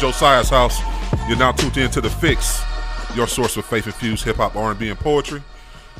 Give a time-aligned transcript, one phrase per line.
[0.00, 0.80] Josiah's house.
[1.28, 2.62] You're now tuned in to The Fix,
[3.14, 5.42] your source for faith-infused hip-hop, R&B, and poetry.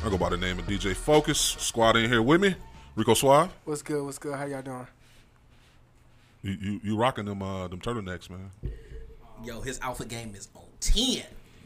[0.03, 1.39] I go by the name of DJ Focus.
[1.39, 2.55] Squad in here with me.
[2.95, 3.51] Rico Suave.
[3.63, 4.03] What's good?
[4.03, 4.33] What's good?
[4.33, 4.87] How y'all doing?
[6.41, 8.49] You, you, you rocking them uh, them turtlenecks, man.
[9.43, 11.21] Yo, his alpha game is on ten.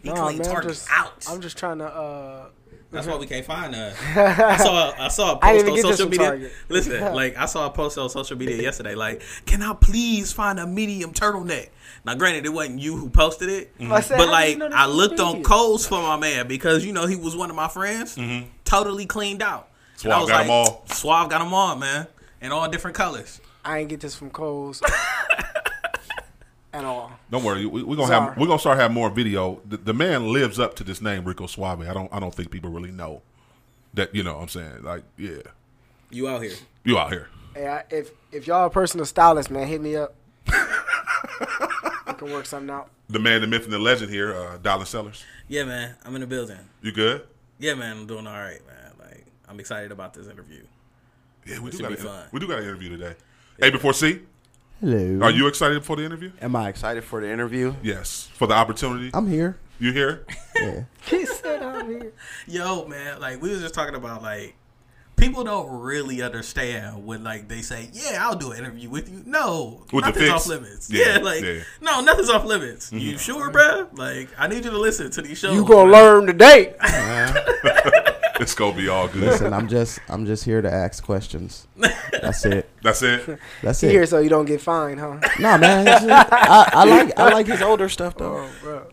[0.05, 1.25] He Nah, clean man, I'm target just, out.
[1.29, 1.85] I'm just trying to.
[1.85, 2.45] uh
[2.91, 3.91] That's why we can't find none.
[4.15, 6.27] I saw I saw a I post didn't on social media.
[6.27, 6.51] Target.
[6.69, 8.93] Listen, like I saw a post on social media yesterday.
[8.95, 11.69] Like, can I please find a medium turtleneck?
[12.05, 14.77] Now, granted, it wasn't you who posted it, I said, but like you know this
[14.77, 15.43] I looked on medium?
[15.43, 18.17] Kohl's for my man because you know he was one of my friends.
[18.63, 19.69] Totally cleaned out.
[20.03, 20.83] And I Suave was got like, 'em all.
[20.87, 22.07] Suave got them all, man,
[22.41, 23.41] in all different colors.
[23.63, 24.81] I ain't get this from Kohl's
[26.75, 27.11] at all.
[27.31, 29.61] Don't worry, we, we're gonna have we're gonna start having more video.
[29.65, 31.81] The, the man lives up to this name, Rico Suave.
[31.81, 33.21] I don't I don't think people really know
[33.93, 34.13] that.
[34.13, 35.41] You know, what I'm saying like, yeah,
[36.09, 36.55] You out here?
[36.83, 37.29] you out here.
[37.53, 40.13] Hey, if if y'all a personal stylist, man, hit me up.
[40.47, 42.89] I can work something out.
[43.09, 45.23] The man, the myth, and the legend here, uh, Dylan Sellers.
[45.47, 45.95] Yeah, man.
[46.03, 46.57] I'm in the building.
[46.81, 47.25] You good?
[47.59, 47.97] Yeah, man.
[47.97, 48.91] I'm doing all right, man.
[48.99, 50.63] Like I'm excited about this interview.
[51.45, 52.27] Yeah, we do got be a, fun.
[52.31, 53.15] we do got an interview today.
[53.59, 54.21] Hey, before C,
[54.81, 55.19] Hello.
[55.25, 56.31] are you excited for the interview?
[56.41, 57.73] Am I excited for the interview?
[57.81, 59.09] Yes, for the opportunity.
[59.13, 59.57] I'm here.
[59.79, 60.25] You here?
[60.55, 60.83] Yeah.
[61.05, 62.13] He said I'm here.
[62.47, 64.55] Yo, man, like we was just talking about like
[65.17, 69.21] people don't really understand when like they say, "Yeah, I'll do an interview with you."
[69.25, 70.33] No, With nothing's fix?
[70.33, 70.89] off limits.
[70.89, 71.59] Yeah, Yeah, like yeah.
[71.81, 72.91] no, nothing's off limits.
[72.93, 73.17] You mm-hmm.
[73.17, 73.95] sure, bruh?
[73.97, 75.53] Like I need you to listen to these shows.
[75.55, 75.93] You gonna bruh.
[75.93, 76.75] learn today.
[76.81, 78.11] Uh-huh.
[78.39, 79.23] it's gonna be all good.
[79.23, 81.67] Listen, I'm just I'm just here to ask questions.
[82.11, 82.69] That's it.
[82.83, 83.39] That's it.
[83.61, 83.91] That's it.
[83.91, 85.19] Here so you don't get fined, huh?
[85.39, 85.85] No, man.
[85.85, 88.47] just- I, I like I like his older stuff though.
[88.47, 88.87] Oh, bro.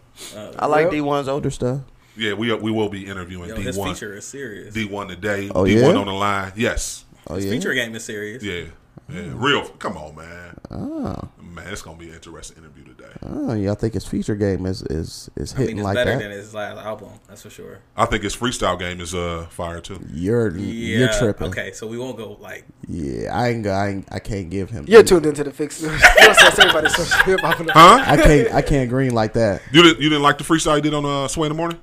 [0.59, 0.91] I like Yep.
[0.93, 1.81] Dee-1's older stuff.
[2.17, 3.95] Yeah, we we will be interviewing Yo, D his one.
[3.95, 4.75] feature is serious.
[4.75, 5.51] Dee-1 today.
[5.55, 6.01] Oh, D one yeah?
[6.01, 6.53] on the line.
[6.57, 7.05] Yes.
[7.27, 7.53] Oh his yeah.
[7.53, 8.43] feature game is serious.
[8.43, 8.65] Yeah.
[9.13, 9.33] Yeah.
[9.35, 9.69] Real.
[9.79, 10.57] Come on, man.
[10.71, 11.29] Oh.
[11.43, 13.11] Man, it's gonna be an interesting interview today.
[13.25, 16.13] oh, y'all think his feature game is is is I mean, hitting it's like better
[16.13, 16.19] that?
[16.21, 17.11] than his last album.
[17.29, 17.81] That's for sure.
[17.95, 20.01] I think his freestyle game is uh fire too.
[20.11, 20.99] You're Yeah.
[21.01, 21.49] you're tripping.
[21.49, 22.65] Okay, so we won't go like.
[22.89, 24.87] Yeah, I ain't, go- I ain't I can't give him.
[24.89, 25.83] You're tuned into the fix.
[25.83, 26.69] You know what I'm saying?
[26.71, 27.59] Everybody social hip hop.
[27.71, 28.05] Huh?
[28.07, 29.61] I can't I can't green like that.
[29.73, 31.79] You didn't you didn't like the freestyle you did on uh Sway in the morning?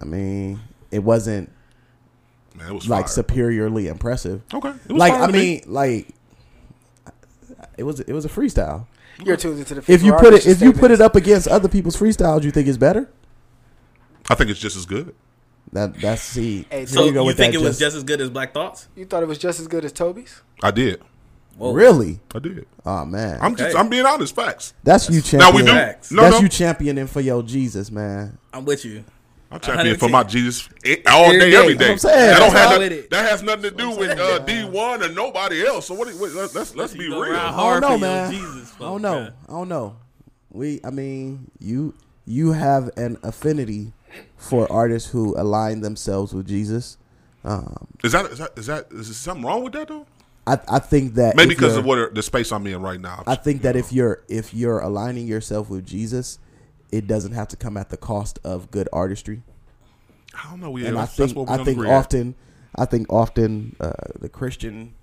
[0.00, 0.60] I mean,
[0.92, 1.50] it wasn't
[2.54, 3.14] Man, it was like fire.
[3.14, 4.42] superiorly impressive.
[4.54, 4.68] Okay.
[4.70, 5.38] It was Like fire I to me.
[5.38, 6.08] mean, like
[7.78, 8.86] it was it was a freestyle.
[9.24, 9.92] You're tuned into the.
[9.92, 12.68] If you put it if you put it up against other people's freestyles, you think
[12.68, 13.10] it's better?
[14.28, 15.14] I think it's just as good.
[15.72, 16.66] That that's see.
[16.70, 18.88] Hey, So you, go with think that it was just as good as Black Thought's?
[18.96, 20.42] you thought it was just as good as Toby's.
[20.62, 21.02] I did.
[21.56, 21.72] Whoa.
[21.72, 22.20] really?
[22.34, 22.66] I did.
[22.86, 23.78] Oh man, I'm just Okay.
[23.78, 24.34] I'm being honest.
[24.34, 24.74] Facts.
[24.84, 25.72] that's you Now we do.
[25.72, 26.12] Facts.
[26.12, 26.42] No, that's no.
[26.42, 28.38] you championing for your Jesus, man.
[28.52, 29.04] I'm with you.
[29.50, 30.68] I'm champion for my Jesus
[31.10, 31.56] all Every day, day.
[31.56, 31.88] every day.
[31.88, 32.18] That's what I'm.
[32.20, 33.10] That don't That's have all no- with it.
[33.10, 35.86] that has nothing to do with uh, Dee-1 or nobody else.
[35.86, 36.08] So what?
[36.08, 37.34] do you- wait, let's let's, let's be real.
[37.36, 38.30] I don't know, man.
[38.32, 39.20] Jesus, I don't know.
[39.20, 39.32] man.
[39.48, 39.96] I don't know.
[40.50, 41.94] We, I mean, you
[42.26, 43.92] you have an affinity
[44.36, 46.98] for artists who align themselves with Jesus.
[47.44, 50.06] Um, Is that is that is that is there something wrong with that though?
[50.46, 53.22] I I think that Maybe because of what the space I'm in right now.
[53.26, 56.38] I think that if you're if you're aligning yourself with Jesus,
[56.90, 59.42] it doesn't have to come at the cost of good artistry.
[60.34, 60.76] I don't know.
[60.76, 61.96] Yeah, and I think that's what we're I think agree at.
[61.96, 62.34] often
[62.74, 64.94] I think often uh, the Christian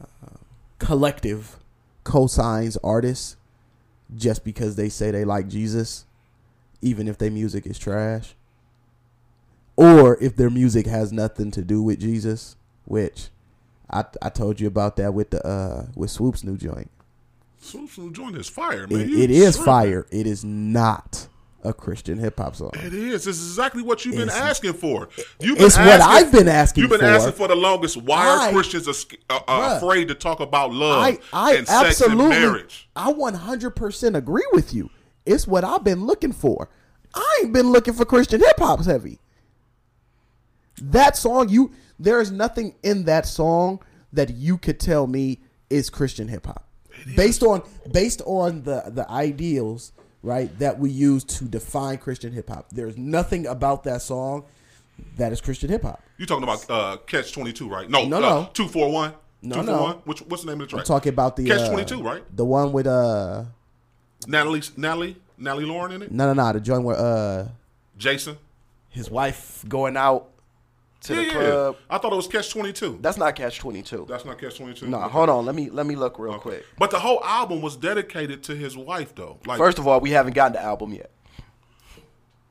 [0.00, 0.36] uh,
[0.78, 1.58] collective
[2.04, 3.36] cosigns artists
[4.16, 6.06] just because they say they like Jesus,
[6.80, 8.34] even if their music is trash,
[9.76, 13.28] or if their music has nothing to do with Jesus, which
[13.90, 16.90] I I told you about that with the uh with Swoope's new joint.
[17.98, 19.00] New joint is fire, man.
[19.00, 20.06] It, it is fire.
[20.10, 21.28] It is not
[21.64, 22.70] a Christian hip hop song.
[22.74, 23.24] It is.
[23.24, 25.08] This is exactly what you've been It's- asking for.
[25.40, 26.94] You've been It's what I've been asking for.
[26.94, 27.16] You've been for.
[27.16, 27.96] asking for the longest.
[27.96, 31.54] Why are I- Christians are, sc- uh, uh, afraid to talk about love I, I
[31.56, 32.88] and sex and marriage?
[32.94, 34.88] I 100% agree with you.
[35.26, 36.70] It's what I've been looking for.
[37.14, 39.18] I ain't been looking for Christian hip hop's heavy.
[40.80, 43.82] That song, you there is nothing in that song
[44.12, 46.67] that you could tell me is Christian hip hop.
[47.16, 47.62] Based on
[47.92, 49.92] based on the the ideals,
[50.22, 52.68] right, that we use to define Christian hip hop.
[52.70, 54.44] There's nothing about that song
[55.16, 56.02] that is Christian hip hop.
[56.16, 57.88] You're talking about uh, Catch Twenty Two, right?
[57.88, 58.50] No, No, uh, no.
[58.52, 59.12] Two four one.
[59.42, 59.76] No, Two no.
[59.76, 59.96] four one.
[60.04, 60.80] Which what's the name of the track?
[60.80, 62.22] I'm talking about the Catch uh, 22, right?
[62.36, 63.44] The one with uh
[64.26, 66.10] Natalie Natalie Natalie Lauren in it.
[66.12, 67.48] no no no the joint where uh
[67.96, 68.36] Jason.
[68.90, 70.28] his wife going out
[71.02, 71.32] to Yeah, the yeah.
[71.32, 71.76] club.
[71.90, 72.98] I thought it was Catch Twenty Two.
[73.00, 74.06] That's not Catch Twenty Two.
[74.08, 74.86] That's not Catch Twenty Two.
[74.88, 75.46] Nah, hold on.
[75.46, 76.64] Let me let me look real quick.
[76.78, 79.38] But the whole album was dedicated to his wife, though.
[79.46, 81.10] Like, First of all, we haven't gotten the album yet.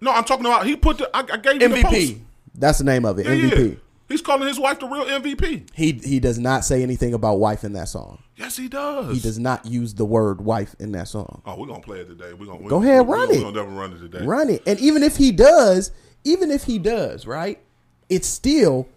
[0.01, 1.09] no, I'm talking about he put the.
[1.15, 1.95] I, I gave you the post.
[1.95, 2.21] MVP.
[2.55, 3.25] That's the name of it.
[3.25, 3.69] Yeah, MVP.
[3.71, 3.75] yeah.
[4.09, 5.69] He's calling his wife the real MVP.
[5.73, 8.19] He he does not say anything about wife in that song.
[8.37, 9.13] Yes, he does.
[9.13, 11.41] He does not use the word wife in that song.
[11.45, 12.31] Oh, we're gonna play it today.
[12.33, 13.37] We're gonna Go ahead, we're, run we're it.
[13.39, 14.25] We're gonna definitely run it today.
[14.25, 14.63] Run it.
[14.65, 15.91] And even if he does,
[16.23, 17.59] even if he does, right?
[18.09, 18.87] It still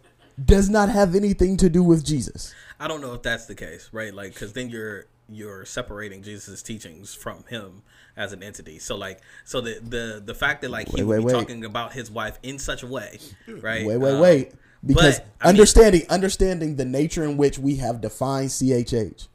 [0.43, 2.55] does not have anything to do with Jesus.
[2.79, 4.13] I don't know if that's the case, right?
[4.15, 7.83] Like, because then you're you're separating Jesus' teachings from him
[8.17, 8.79] as an entity.
[8.79, 11.33] So, like, so the the the fact that like he Wait, would wait, be wait.
[11.41, 13.19] talking about his wife in such a way,
[13.49, 13.87] right?
[13.87, 14.53] Wait, wait, Um, wait.
[14.85, 19.29] Because but, I mean- understanding understanding the nature in which we have defined CHH.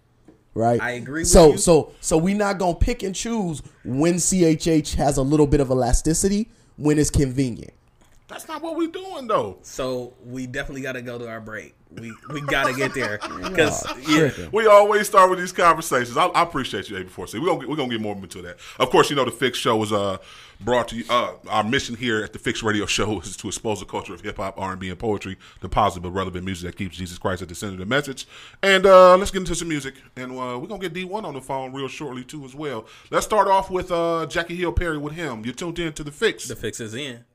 [0.55, 0.81] Right?
[0.81, 1.57] I agree with so you.
[1.57, 5.69] so so we're not gonna pick and choose when CHH has a little bit of
[5.69, 7.73] elasticity when it's convenient.
[8.27, 9.59] That's not what we're doing though.
[9.61, 11.75] So we definitely got to go to our break.
[11.91, 14.31] We we got to get there because yeah.
[14.51, 16.17] We always start with these conversations.
[16.17, 17.39] I, I appreciate you, A4C.
[17.39, 18.57] We're gonna we're gonna get more into that.
[18.79, 20.17] Of course, you know the Fix Show is uh
[20.59, 21.05] brought to you.
[21.07, 24.21] Uh, our mission here at the Fix Radio Show is to expose the culture of
[24.21, 27.19] hip hop, R and B, and poetry, the positive but relevant music that keeps Jesus
[27.19, 28.27] Christ at the center of the message.
[28.63, 29.95] And uh, let's get into some music.
[30.15, 32.87] And uh, we're gonna get Dee-1 on the phone real shortly too as well.
[33.11, 35.45] Let's start off with uh, Jackie Hill Perry with him.
[35.45, 36.47] You're tuned in to the Fix.
[36.47, 37.25] The fix is in.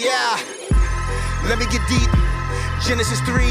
[0.00, 0.40] Yeah,
[1.44, 2.08] let me get deep.
[2.80, 3.44] Genesis 3,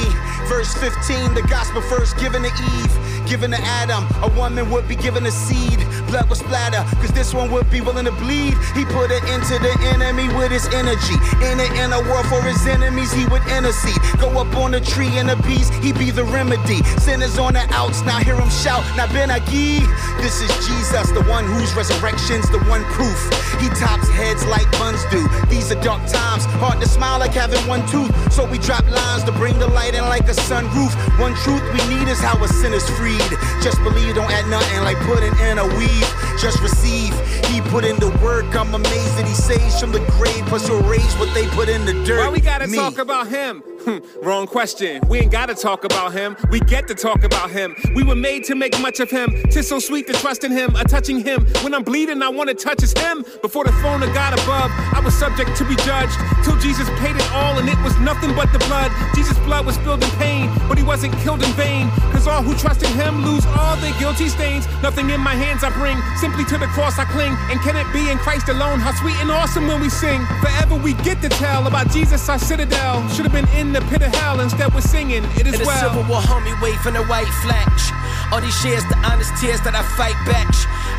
[0.49, 4.03] verse 15, the gospel first given to Eve, given to Adam.
[4.23, 5.77] A woman would be given a seed,
[6.09, 8.57] blood would splatter, cause this one would be willing to bleed.
[8.73, 11.13] He put it into the enemy with his energy.
[11.45, 14.01] In the inner world for his enemies, he would intercede.
[14.17, 16.81] Go up on the tree and the beast, he be the remedy.
[16.97, 19.85] Sinners on the outs, now hear him shout, now Ben Agi.
[20.17, 23.19] This is Jesus, the one whose resurrection's the one proof.
[23.61, 25.21] He tops heads like buns do.
[25.47, 28.09] These are dark times, hard to smile like having one tooth.
[28.33, 30.95] So we drop lines to bring the light in like a sunroof.
[31.19, 32.89] One truth we need is how a sinner's
[33.19, 33.39] freed.
[33.61, 36.07] Just believe, don't add nothing like putting in a weave.
[36.39, 37.13] Just receive.
[37.47, 38.55] He put in the work.
[38.55, 40.45] I'm amazed that he saves from the grave.
[40.45, 42.19] Plus he'll raise what they put in the dirt.
[42.19, 42.77] Why we gotta Me.
[42.77, 43.63] talk about him?
[43.85, 45.01] Hmm, Wrong question.
[45.07, 46.35] We ain't gotta talk about him.
[46.51, 47.75] We get to talk about him.
[47.95, 49.33] We were made to make much of him.
[49.51, 51.45] Tis so sweet to trust in him, a touching him.
[51.63, 53.23] When I'm bleeding, I wanna touch his hem.
[53.41, 56.13] Before the throne of God above, I was subject to be judged.
[56.43, 58.91] Till Jesus paid it all, and it was nothing but the blood.
[59.15, 61.89] Jesus' blood was spilled in pain, but he wasn't killed in vain.
[62.11, 64.67] Cause all who trust in him lose all their guilty stains.
[64.83, 67.33] Nothing in my hands I bring, simply to the cross I cling.
[67.49, 68.79] And can it be in Christ alone?
[68.79, 70.25] How sweet and awesome when we sing.
[70.41, 73.07] Forever we get to tell about Jesus, our citadel.
[73.09, 75.23] Should have been in the pit of hell, instead we're singing.
[75.37, 75.89] It is In the well.
[75.89, 77.91] Civil War, homie, for the white flash.
[78.31, 80.47] All these years, the honest tears that I fight back.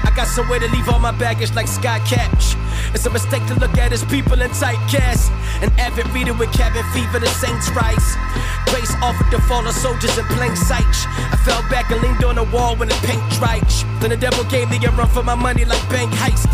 [0.04, 2.56] I got somewhere to leave all my baggage like Sky Catch.
[2.94, 5.30] It's a mistake to look at as people in tight casts.
[5.62, 8.16] An avid reader with cabin fever, the saints rise.
[8.66, 10.84] Grace offered to fallen soldiers in plain sight.
[11.32, 13.62] I fell back and leaned on the wall when the paint dried.
[14.00, 16.48] Then the devil gave me a run for my money like bank heist.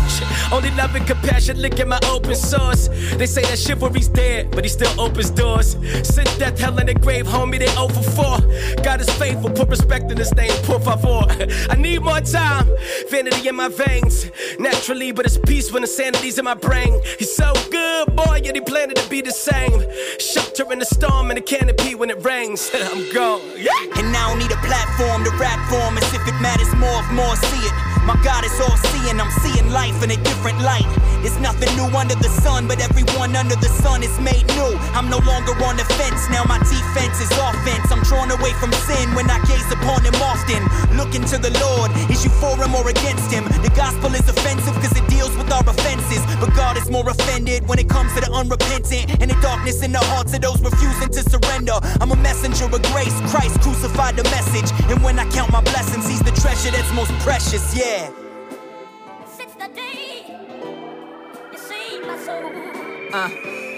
[0.51, 2.87] Only love and compassion look at my open source.
[3.15, 5.77] They say that chivalry's dead, but he still opens doors.
[6.03, 8.37] Sin, death, hell, and the grave, homie, they over for.
[8.83, 11.25] God is faithful, put respect in his name, por favor.
[11.69, 12.67] I need more time,
[13.09, 14.29] vanity in my veins.
[14.59, 16.99] Naturally, but it's peace when insanity's in my brain.
[17.17, 19.79] He's so good, boy, yet he planned it to be the same.
[20.19, 22.69] Shelter in the storm and the canopy when it rains.
[22.73, 23.41] I'm gone.
[23.55, 23.71] Yeah.
[23.97, 26.99] And I don't need a platform to rap for 'em as if it matters more
[26.99, 27.96] if more see it.
[28.07, 30.87] My God is all seeing, I'm seeing life in a different light.
[31.19, 34.79] There's nothing new under the sun, but everyone under the sun is made new.
[34.95, 37.91] I'm no longer on the fence, now my defense is offense.
[37.91, 40.63] I'm drawn away from sin when I gaze upon him often.
[40.95, 43.43] Looking to the Lord, is you for him or against him?
[43.59, 47.67] The gospel is offensive because it deals with our offenses, but God is more offended
[47.67, 51.11] when it comes to the unrepentant and the darkness in the hearts of those refusing
[51.11, 51.75] to surrender.
[51.99, 56.07] I'm a messenger of grace, Christ crucified the message, and when I count my blessings,
[56.07, 57.96] He's the treasure that's most precious, yeah.
[57.97, 60.25] Since the day
[61.51, 62.51] you saved my soul,
[63.11, 63.76] Uh.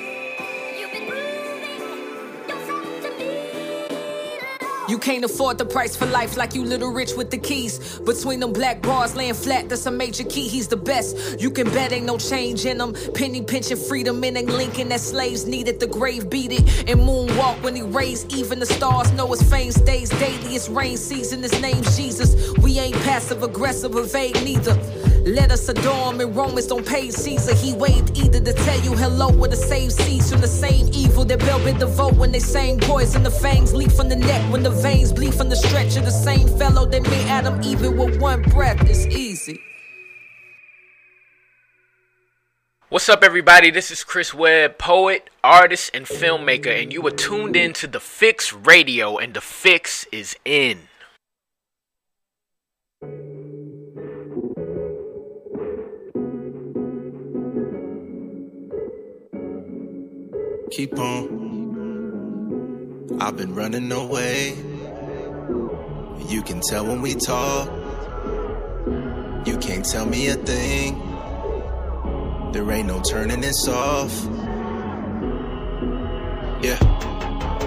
[4.89, 7.99] You can't afford the price for life like you little rich with the keys.
[7.99, 10.47] Between them black bars laying flat, that's a major key.
[10.47, 11.39] He's the best.
[11.39, 12.95] You can bet ain't no change in him.
[13.13, 15.79] Penny pinching freedom in a Lincoln that slaves needed.
[15.79, 18.33] The grave beat it and moonwalk when he raised.
[18.33, 20.55] Even the stars know his fame stays daily.
[20.55, 21.43] It's rain season.
[21.43, 22.57] His name's Jesus.
[22.57, 24.73] We ain't passive aggressive or vague neither.
[25.25, 27.53] Let us adore him in Romans, don't pay Caesar.
[27.53, 31.25] He waved either to tell you hello or to save seeds from the same evil
[31.25, 33.23] that bid the vote when they sang poison.
[33.23, 36.11] The fangs leap from the neck when the veins bleed from the stretch of the
[36.11, 38.81] same fellow that made Adam even with one breath.
[38.89, 39.59] It's easy.
[42.87, 43.69] What's up, everybody?
[43.69, 47.99] This is Chris Webb, poet, artist, and filmmaker, and you are tuned in to The
[47.99, 50.87] Fix Radio, and The Fix is in.
[60.69, 61.47] Keep on.
[63.19, 64.55] I've been running away.
[66.27, 67.67] You can tell when we talk.
[69.45, 71.01] You can't tell me a thing.
[72.51, 74.13] There ain't no turning this off.
[76.61, 76.77] Yeah,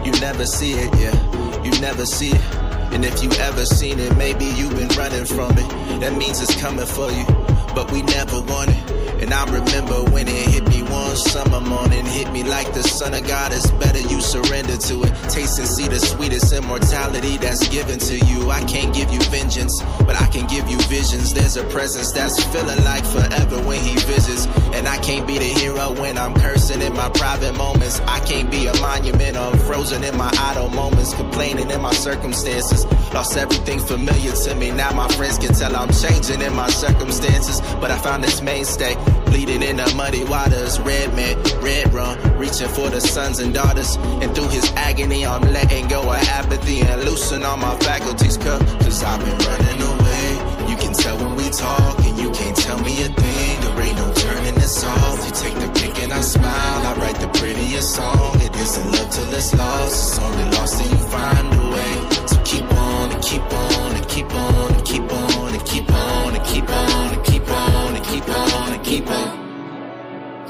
[0.04, 2.54] you never see it, yeah, you never see it.
[2.92, 5.68] And if you ever seen it, maybe you've been running from it.
[6.00, 7.25] That means it's coming for you,
[7.74, 9.02] but we never want it.
[9.22, 13.14] And I remember when it hit me one summer morning, hit me like the son
[13.14, 15.12] of God is better, you surrender to it.
[15.30, 18.50] Taste and see the sweetest immortality that's given to you.
[18.50, 21.32] I can't give you vengeance, but I can give you visions.
[21.32, 24.46] There's a presence that's feeling like forever when he visits.
[24.74, 28.00] And I can't be the hero when I'm cursing in my private moments.
[28.00, 32.84] I can't be a monument, I'm frozen in my idle moments, complaining in my circumstances.
[33.14, 34.70] Lost everything familiar to me.
[34.70, 37.62] Now my friends can tell I'm changing in my circumstances.
[37.80, 40.78] But I found this mainstay, bleeding in the muddy waters.
[40.80, 43.96] Red man, red run, reaching for the sons and daughters.
[44.20, 48.36] And through his agony, I'm letting go of apathy and loosen all my faculties.
[48.36, 50.26] Cause I've been running away.
[50.70, 53.60] You can tell when we talk, and you can't tell me a thing.
[53.62, 54.21] There ain't no
[54.62, 55.19] this off.
[55.26, 56.81] You take the pick and I smile.
[56.90, 58.40] I write the prettiest song.
[58.40, 59.97] It isn't love till it's lost.
[60.00, 61.95] It's only lost till you find a way.
[62.31, 66.35] So keep on and keep on and keep on and keep on and keep on
[66.37, 69.31] and keep on and keep on and keep on and keep on.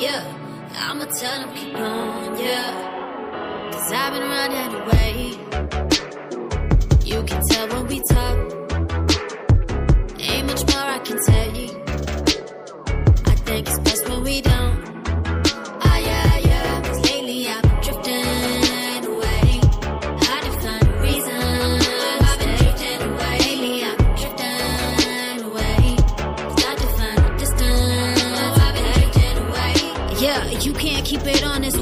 [0.04, 0.22] Yeah,
[0.86, 3.70] I'ma tell them keep on, yeah.
[3.72, 5.14] Cause I've been running away.
[7.10, 8.61] You can tell when we talk.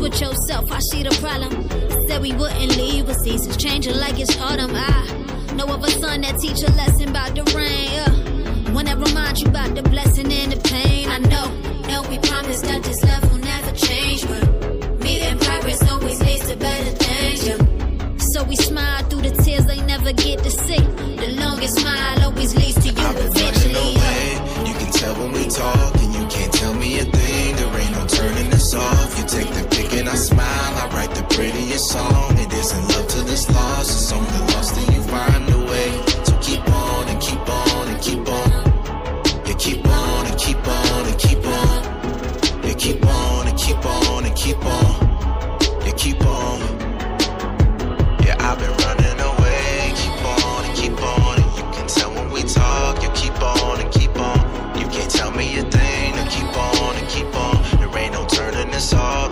[0.01, 0.71] With yourself.
[0.73, 1.51] I see the problem.
[2.09, 4.73] Said we wouldn't leave, but seasons changing like it's autumn.
[4.75, 7.91] I know of a son that teach a lesson about the rain.
[7.93, 8.73] Yeah.
[8.73, 11.09] One that reminds you about the blessing and the pain.
[11.09, 11.47] I know,
[11.89, 14.43] know we promised that this love will never change, but
[15.01, 17.47] meeting progress always leads to better things.
[17.47, 18.17] Yeah.
[18.33, 20.83] So we smile through the tears they never get to see.
[21.25, 23.93] The longest smile always leads to you eventually.
[23.95, 24.65] yeah.
[24.67, 27.57] You can tell when we talk, and you can't tell me a thing.
[27.57, 29.19] There ain't no turning this off.
[29.19, 29.70] You take the and
[30.11, 30.43] I smile.
[30.43, 32.37] I write the prettiest song.
[32.37, 33.91] It isn't love till it's lost.
[33.91, 35.91] It's only lost till you find a way.
[36.25, 39.47] So keep on and keep on and keep on.
[39.47, 42.67] You keep on and keep on and keep on.
[42.67, 45.87] You keep on and keep on and keep on.
[45.87, 46.59] You keep on.
[48.27, 49.93] Yeah, I've been running away.
[49.95, 51.39] Keep on and keep on.
[51.39, 53.01] And you can tell when we talk.
[53.01, 54.41] You keep on and keep on.
[54.77, 56.15] You can't tell me a thing.
[56.15, 57.63] To keep on and keep on.
[57.79, 59.31] There ain't no turning this off.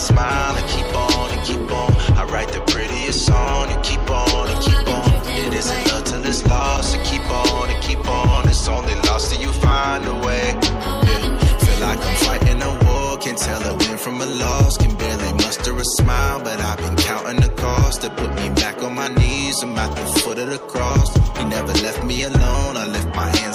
[0.00, 1.92] Smile and keep on and keep on.
[2.16, 3.70] I write the prettiest song.
[3.70, 5.10] You keep on and keep on.
[5.44, 6.92] It isn't love till it's lost.
[6.92, 8.48] So keep on and keep on.
[8.48, 10.46] It's only lost till you find a way.
[10.54, 11.38] Yeah.
[11.64, 13.18] Feel like I'm fighting a war.
[13.18, 14.78] Can tell a win from a loss.
[14.78, 18.82] Can barely muster a smile, but I've been counting the cost to put me back
[18.82, 19.62] on my knees.
[19.62, 21.08] I'm at the foot of the cross.
[21.38, 22.76] He never left me alone.
[22.76, 23.49] I lift my hands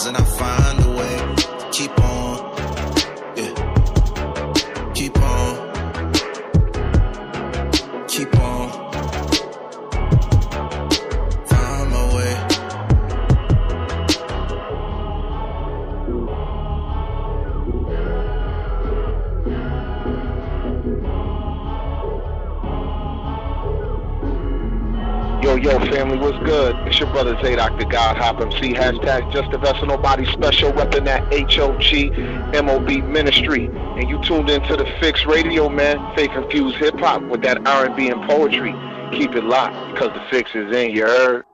[26.55, 26.87] good?
[26.87, 28.73] It's your brother Zadok, the God Hop MC.
[28.73, 31.21] Hashtag Just a Vessel Nobody Special, repping that
[31.51, 33.65] HOG MOB Ministry.
[33.65, 35.97] And you tuned into the Fix Radio, man.
[36.15, 38.73] Faith infused hip hop with that R&B and poetry.
[39.11, 41.45] Keep it locked, because the fix is in, you heard?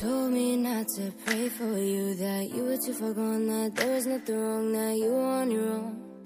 [0.00, 3.94] Told me not to pray for you, that you were too far gone, that there
[3.94, 6.24] was nothing wrong, that you were on your own.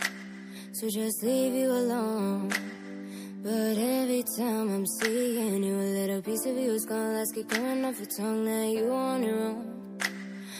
[0.72, 2.50] So just leave you alone.
[3.42, 7.14] But every time I'm seeing you, a little piece of you is gone.
[7.14, 9.98] Let's get coming off your tongue that you on your own.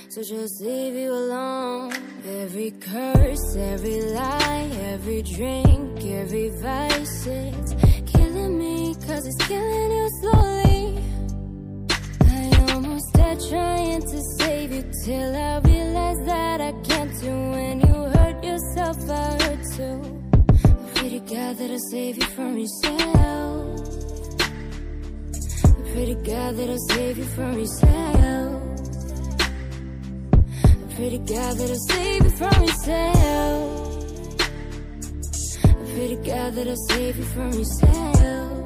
[0.08, 1.92] So just leave you alone.
[2.26, 7.74] Every curse, every lie, every drink, every vice, it's
[8.10, 10.55] killing me, cause it's killing you slowly.
[12.96, 17.94] I died trying to save you till I realized that I can't do when you
[18.16, 20.00] hurt yourself, I hurt too.
[20.94, 23.80] Afraid to to God that'll save you from yourself.
[25.64, 28.62] I pray to God that'll save you from yourself.
[30.64, 33.98] I pray to God that'll save you from yourself.
[35.64, 38.65] I pray to God that'll save you from yourself.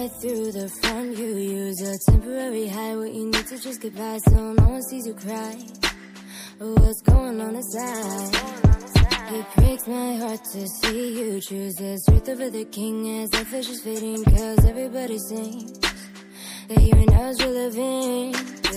[0.00, 1.18] Right through the front.
[1.18, 2.96] You use a temporary high.
[2.96, 5.56] What you need to just get by so no one sees you cry.
[6.58, 8.34] What's going on inside?
[9.36, 13.44] It breaks my heart to see you choose this truth over the king as the
[13.44, 14.24] fish is fading.
[14.24, 15.78] Cause everybody sings
[16.68, 18.34] that you and us will live in.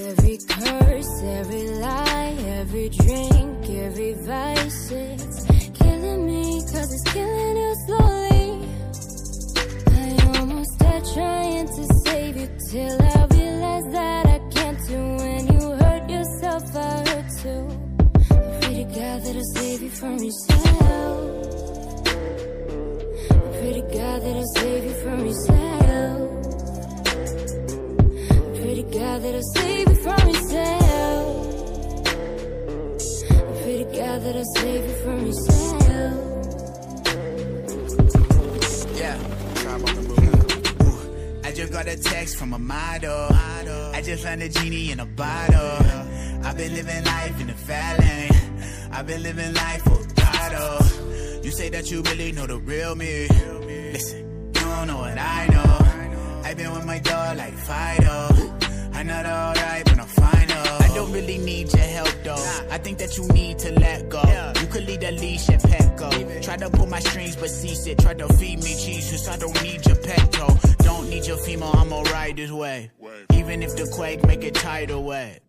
[0.10, 4.92] Every curse, every lie, every drink, every vice.
[4.92, 5.46] It's
[5.80, 8.33] killing me cause it's killing you slowly.
[11.14, 14.98] Trying to save you till I realized that I can't do.
[14.98, 17.68] When you hurt yourself, I hurt too.
[18.32, 20.60] I pray to God that'll save you from yourself.
[23.32, 26.30] I pray to God that'll save you from yourself.
[28.32, 31.28] I pray to God that'll save you from yourself.
[33.30, 35.73] I pray to God that'll save you from yourself.
[41.64, 43.28] Just got a text from a model.
[43.32, 45.78] I just found a genie in a bottle.
[46.44, 48.92] I've been living life in the fat lane.
[48.92, 51.42] I've been living life for bottle.
[51.42, 53.28] You say that you really know the real me.
[53.94, 56.42] Listen, you don't know what I know.
[56.44, 58.58] I've been with my dog like Fido.
[58.94, 60.52] I'm not alright, but I'm fine.
[60.52, 62.68] I don't really need your help though.
[62.72, 64.22] I think that you need to let go.
[64.60, 66.44] You could lead a leash at Petco.
[66.44, 68.00] Try to pull my strings, but cease it.
[68.00, 70.48] Try to feed me cheese, cause I don't need your petro.
[70.48, 70.73] Don't
[71.14, 72.90] need your female, I'm alright this way.
[73.34, 75.40] Even if the quake make it tidal way.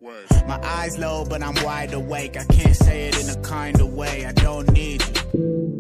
[0.47, 2.37] My eyes low, but I'm wide awake.
[2.37, 4.27] I can't say it in a kind of way.
[4.27, 5.71] I don't need you.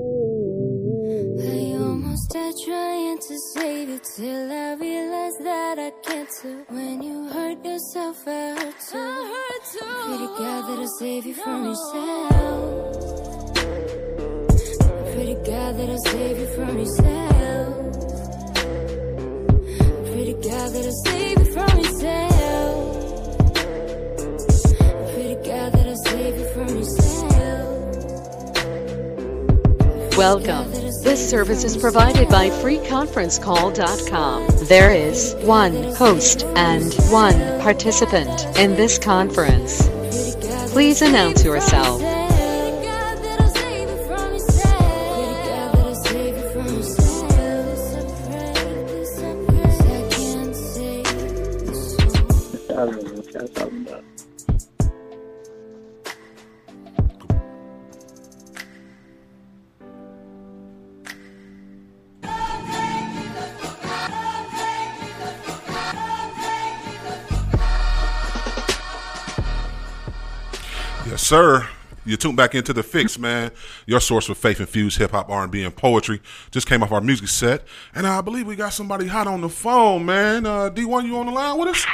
[0.00, 0.03] I
[2.22, 6.64] died trying to save you till I realized that I can't do.
[6.68, 8.98] When you hurt yourself, I hurt too.
[8.98, 9.00] I
[9.34, 9.84] hurt too.
[9.84, 12.32] I pray to God that'll save you from yourself.
[14.80, 17.74] I pray to God that'll save you from yourself.
[19.80, 22.33] I pray to God that'll save you from yourself.
[30.16, 30.70] Welcome.
[31.02, 34.46] This service is provided by freeconferencecall.com.
[34.68, 39.88] There is one host and one participant in this conference.
[40.72, 42.23] Please announce yourself.
[71.06, 71.68] Yes, sir.
[72.06, 73.50] You tuned back into the fix, man.
[73.86, 76.20] Your source for faith infused hip hop, R and B, and poetry.
[76.50, 77.62] Just came off our music set,
[77.94, 80.46] and I believe we got somebody hot on the phone, man.
[80.46, 81.86] Uh, Dee-1, you on the line with us?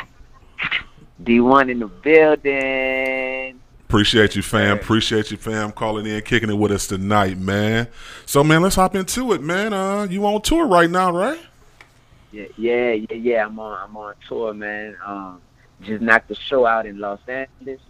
[1.22, 3.60] Dee-1 in the building.
[3.88, 4.78] Appreciate you, fam.
[4.78, 7.88] Appreciate you, fam, calling in, kicking it with us tonight, man.
[8.26, 9.72] So, man, let's hop into it, man.
[9.72, 11.40] Uh, you on tour right now, right?
[12.30, 13.46] Yeah, yeah, yeah, yeah.
[13.46, 14.96] I'm on, I'm on tour, man.
[15.04, 15.40] Um,
[15.82, 17.80] just knocked the show out in Los Angeles.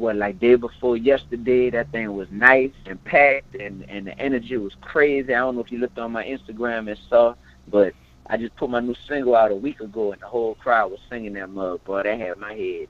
[0.00, 1.68] What, like day before yesterday?
[1.68, 5.34] That thing was nice and packed, and and the energy was crazy.
[5.34, 7.34] I don't know if you looked on my Instagram and saw,
[7.68, 7.92] but
[8.26, 11.00] I just put my new single out a week ago, and the whole crowd was
[11.10, 11.84] singing that mug.
[11.84, 12.88] Boy, that had my head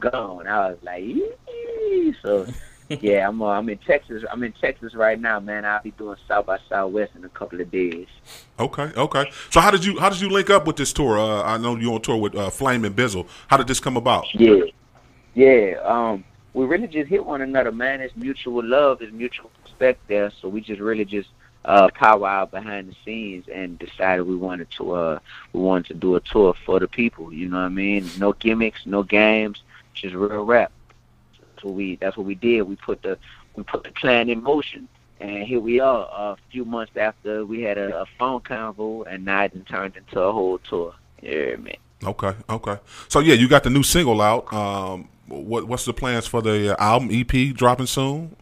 [0.00, 0.48] gone.
[0.48, 2.16] I was like, Yee!
[2.22, 2.44] so
[2.88, 4.24] yeah, I'm uh, I'm in Texas.
[4.28, 5.64] I'm in Texas right now, man.
[5.64, 8.08] I'll be doing South by Southwest in a couple of days.
[8.58, 9.30] Okay, okay.
[9.50, 11.20] So, how did you how did you link up with this tour?
[11.20, 13.28] Uh, I know you're on tour with uh, Flame and Bizzle.
[13.46, 14.26] How did this come about?
[14.34, 14.64] Yeah,
[15.34, 15.74] yeah.
[15.84, 16.24] Um,
[16.58, 18.00] we really just hit one another, man.
[18.00, 20.32] It's mutual love, it's mutual respect there.
[20.40, 21.28] So we just really just
[21.64, 25.18] uh, power behind the scenes and decided we wanted to uh,
[25.52, 27.32] we wanted to do a tour for the people.
[27.32, 28.10] You know what I mean?
[28.18, 29.62] No gimmicks, no games,
[29.94, 30.72] just real rap.
[31.38, 32.62] That's what we that's what we did.
[32.62, 33.18] We put the
[33.54, 34.88] we put the plan in motion.
[35.20, 39.24] And here we are, a few months after we had a, a phone convo, and
[39.24, 40.94] now it turned into a whole tour.
[41.20, 41.76] Yeah, man.
[42.04, 42.78] Okay, okay.
[43.08, 44.52] So yeah, you got the new single out.
[44.52, 48.36] Um, what what's the plans for the uh, album EP dropping soon?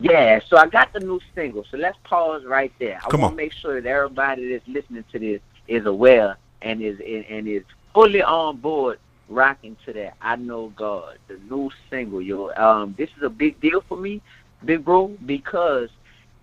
[0.00, 1.64] Yeah, so I got the new single.
[1.70, 3.00] So let's pause right there.
[3.02, 6.98] I want to make sure that everybody that's listening to this is aware and is
[7.00, 8.98] and, and is fully on board
[9.28, 10.14] rocking to that.
[10.20, 12.52] I know God, the new single, yo.
[12.54, 14.20] Um, this is a big deal for me,
[14.64, 15.90] big bro, because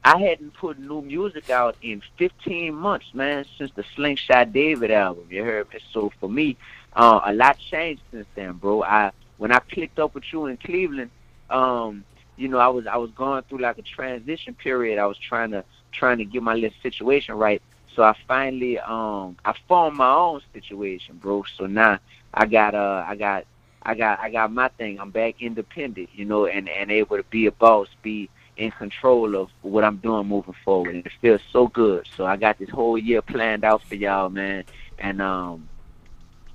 [0.03, 5.27] I hadn't put new music out in 15 months, man, since the Slingshot David album.
[5.29, 5.79] You heard me?
[5.93, 6.57] So for me,
[6.93, 8.84] uh, a lot changed since then, bro.
[8.84, 11.10] I when I clicked up with you in Cleveland,
[11.49, 12.06] um,
[12.38, 14.99] you know, I was I was going through like a transition period.
[14.99, 17.60] I was trying to trying to get my little situation right.
[17.95, 21.43] So I finally um I formed my own situation, bro.
[21.58, 21.97] So now
[22.32, 23.45] I got uh I got
[23.82, 24.99] I got I got my thing.
[24.99, 29.36] I'm back independent, you know, and and able to be a boss, be in control
[29.36, 30.93] of what I'm doing moving forward.
[30.93, 32.08] And it feels so good.
[32.15, 34.65] So I got this whole year planned out for y'all, man.
[34.99, 35.67] And um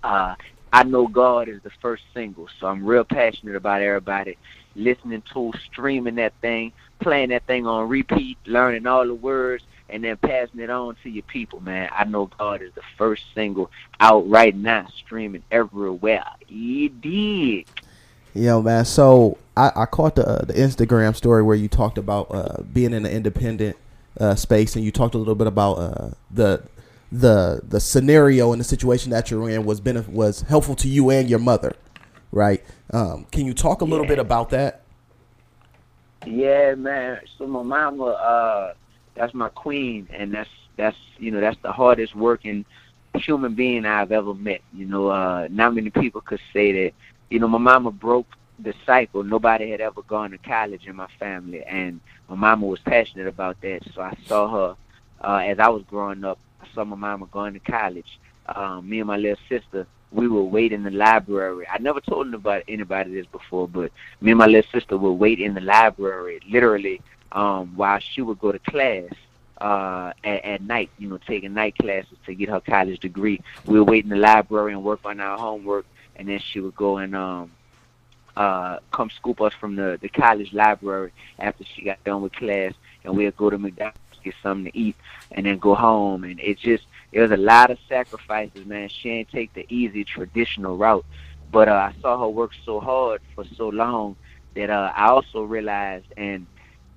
[0.05, 0.37] uh
[0.77, 4.37] I know God is the first single, so I'm real passionate about everybody
[4.75, 10.05] listening to, streaming that thing, playing that thing on repeat, learning all the words, and
[10.05, 11.89] then passing it on to your people, man.
[11.91, 16.27] I know God is the first single out right now, streaming everywhere.
[16.47, 17.65] He did.
[18.35, 18.85] Yo, man.
[18.85, 22.93] So I, I caught the uh, the Instagram story where you talked about uh, being
[22.93, 23.79] in an independent
[24.21, 26.65] uh, space, and you talked a little bit about uh, the
[27.13, 31.11] the the scenario and the situation that you're in was benef- was helpful to you
[31.11, 31.73] and your mother,
[32.33, 32.65] right?
[32.93, 34.11] Um, can you talk a little Yeah.
[34.11, 34.83] bit about that?
[36.27, 37.21] Yeah, man.
[37.39, 38.75] So my mama, uh,
[39.15, 42.65] that's my queen, and that's that's you know that's the hardest working
[43.15, 44.61] human being I've ever met.
[44.75, 46.93] You know, uh, not many people could say that.
[47.31, 48.27] You know, my mama broke
[48.59, 49.23] the cycle.
[49.23, 53.61] Nobody had ever gone to college in my family, and my mama was passionate about
[53.63, 53.81] that.
[53.95, 54.77] So I saw her
[55.23, 56.39] uh, as I was growing up.
[56.77, 58.19] I saw my mama going to college.
[58.47, 61.67] Um, me and my little sister, we would wait in the library.
[61.67, 65.41] I never told anybody anybody this before, but me and my little sister would wait
[65.41, 67.01] in the library, literally,
[67.33, 69.11] um, while she would go to class
[69.59, 70.91] uh, at, at night.
[70.99, 73.41] You know, taking night classes to get her college degree.
[73.65, 76.77] We would wait in the library and work on our homework, and then she would
[76.77, 77.51] go and um,
[78.37, 82.75] uh, come scoop us from the the college library after she got done with class,
[83.03, 84.97] and we'd go to McDonald's get something to eat,
[85.31, 86.25] and then go home.
[86.25, 88.89] And it just it was a lot of sacrifices, man.
[88.89, 91.07] She ain't take the easy traditional route,
[91.51, 94.17] but uh, I saw her work so hard for so long
[94.55, 96.47] that uh, I also realized, and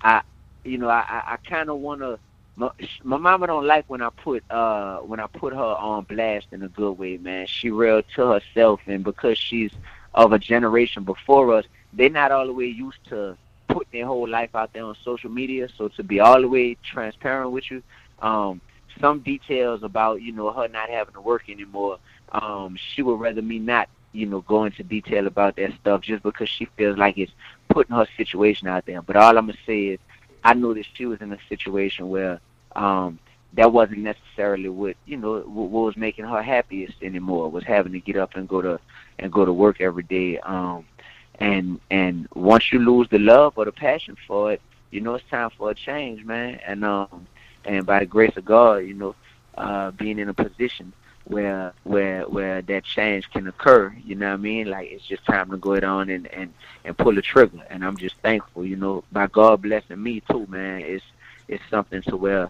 [0.01, 0.21] I,
[0.63, 2.19] you know, I I, kind of want to.
[2.55, 2.71] My,
[3.03, 6.63] my mama don't like when I put uh when I put her on blast in
[6.63, 7.47] a good way, man.
[7.47, 9.71] She real to herself, and because she's
[10.13, 13.37] of a generation before us, they're not all the way used to
[13.69, 15.67] putting their whole life out there on social media.
[15.77, 17.81] So to be all the way transparent with you,
[18.21, 18.61] um,
[18.99, 21.99] some details about you know her not having to work anymore,
[22.31, 26.23] um, she would rather me not you know go into detail about that stuff just
[26.23, 27.31] because she feels like it's
[27.69, 29.01] putting her situation out there.
[29.01, 29.99] But all I'm gonna say is,
[30.43, 32.41] I know that she was in a situation where
[32.75, 33.19] um,
[33.53, 37.93] that wasn't necessarily what you know what, what was making her happiest anymore was having
[37.93, 38.79] to get up and go to
[39.17, 40.39] and go to work every day.
[40.39, 40.85] Um,
[41.39, 45.29] and and once you lose the love or the passion for it, you know it's
[45.29, 46.59] time for a change, man.
[46.65, 47.27] And um,
[47.65, 49.15] and by the grace of God, you know,
[49.57, 50.93] uh, being in a position
[51.25, 54.67] where where where that change can occur, you know what I mean?
[54.67, 57.63] Like it's just time to go it on and and and pull the trigger.
[57.69, 60.81] And I'm just thankful, you know, by God blessing me too, man.
[60.81, 61.05] It's
[61.47, 62.49] it's something to where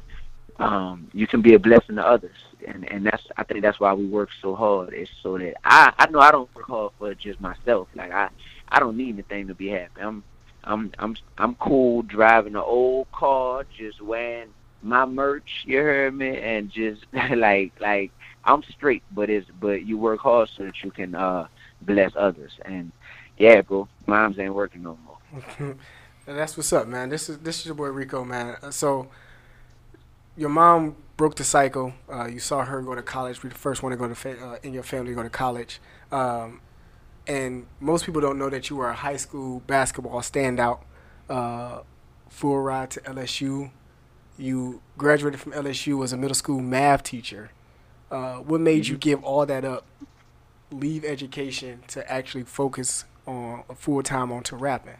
[0.60, 2.36] um, you can be a blessing to others,
[2.68, 4.94] and and that's I think that's why we work so hard.
[4.94, 7.88] It's so that I I know I don't work hard for just myself.
[7.96, 8.30] Like I
[8.70, 10.02] I don't need anything to be happy.
[10.02, 10.24] I'm
[10.64, 14.50] I'm I'm I'm cool driving an old car, just wearing
[14.82, 15.64] my merch.
[15.66, 18.12] You heard me, and just like like
[18.44, 19.04] I'm straight.
[19.12, 21.48] But it's but you work hard so that you can uh
[21.82, 22.54] bless others.
[22.64, 22.92] And
[23.38, 25.76] yeah, bro, moms ain't working no more.
[26.26, 27.10] That's what's up, man.
[27.10, 28.58] This is this is your boy Rico, man.
[28.62, 29.08] Uh, So
[30.38, 31.94] your mom broke the cycle.
[32.12, 33.44] Uh, you saw her go to college.
[33.44, 35.30] We the first one to go to fa- uh, in your family to go to
[35.30, 35.80] college.
[36.12, 36.62] Um,
[37.30, 40.80] and most people don't know that you were a high school basketball standout.
[41.30, 41.82] Uh,
[42.28, 43.70] full ride to LSU.
[44.36, 47.52] You graduated from LSU as a middle school math teacher.
[48.10, 49.86] Uh, what made you give all that up,
[50.72, 54.98] leave education to actually focus on full time onto rapping?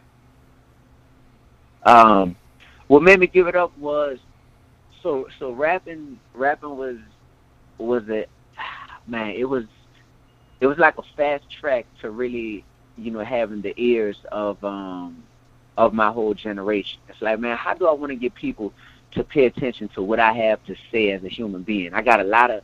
[1.82, 2.36] Um,
[2.86, 4.18] what made me give it up was
[5.02, 6.96] so so rapping rapping was
[7.78, 8.26] was a
[9.08, 9.64] man it was
[10.60, 12.64] it was like a fast track to really
[12.96, 15.24] you know having the ears of um
[15.76, 17.00] of my whole generation.
[17.08, 18.72] It's like man, how do I want to get people
[19.12, 21.94] to pay attention to what I have to say as a human being?
[21.94, 22.62] I got a lot of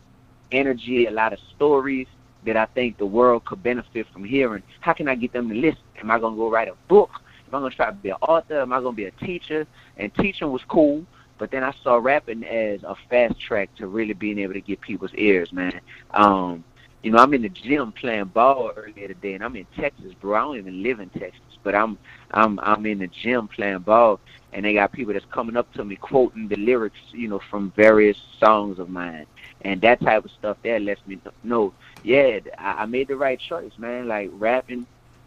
[0.53, 2.07] energy, a lot of stories
[2.45, 4.63] that I think the world could benefit from hearing.
[4.81, 5.81] How can I get them to listen?
[5.99, 7.11] Am I gonna go write a book?
[7.49, 8.61] Am I gonna try to be an author?
[8.61, 9.67] Am I gonna be a teacher?
[9.97, 11.05] And teaching was cool,
[11.39, 14.81] But then I saw rapping as a fast track to really being able to get
[14.81, 15.81] people's ears, man.
[16.13, 16.65] Um,
[17.07, 20.35] you know, I'm in the gym playing ball earlier today, and I'm in Texas, bro.
[20.35, 21.97] I don't even live in Texas, but I'm
[22.33, 24.19] I'm I'm in the gym playing ball,
[24.53, 27.71] and they got people that's coming up to me quoting the lyrics, you know, from
[27.77, 29.27] various songs of mine,
[29.61, 30.57] and that type of stuff.
[30.65, 34.09] That lets me know, yeah, I, made the right choice, man.
[34.09, 34.85] Like rapping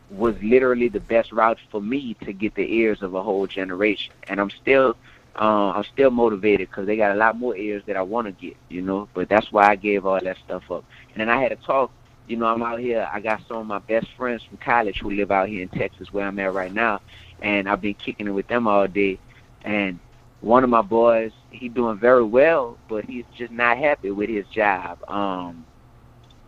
[0.09, 4.11] was literally the best route for me to get the ears of a whole generation,
[4.27, 4.97] and I'm still
[5.39, 8.33] uh, I'm still motivated because they got a lot more ears that I want to
[8.33, 9.07] get, you know.
[9.13, 10.83] But that's why I gave all that stuff up.
[11.13, 11.91] And then I had a talk,
[12.27, 12.45] you know.
[12.45, 13.07] I'm out here.
[13.11, 16.13] I got some of my best friends from college who live out here in Texas,
[16.13, 17.01] where I'm at right now,
[17.41, 19.19] and I've been kicking it with them all day.
[19.63, 19.99] And
[20.41, 24.47] one of my boys, he doing very well, but he's just not happy with his
[24.47, 24.99] job.
[25.09, 25.65] Um,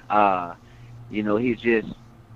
[0.10, 0.56] uh,
[1.10, 1.88] you know, he's just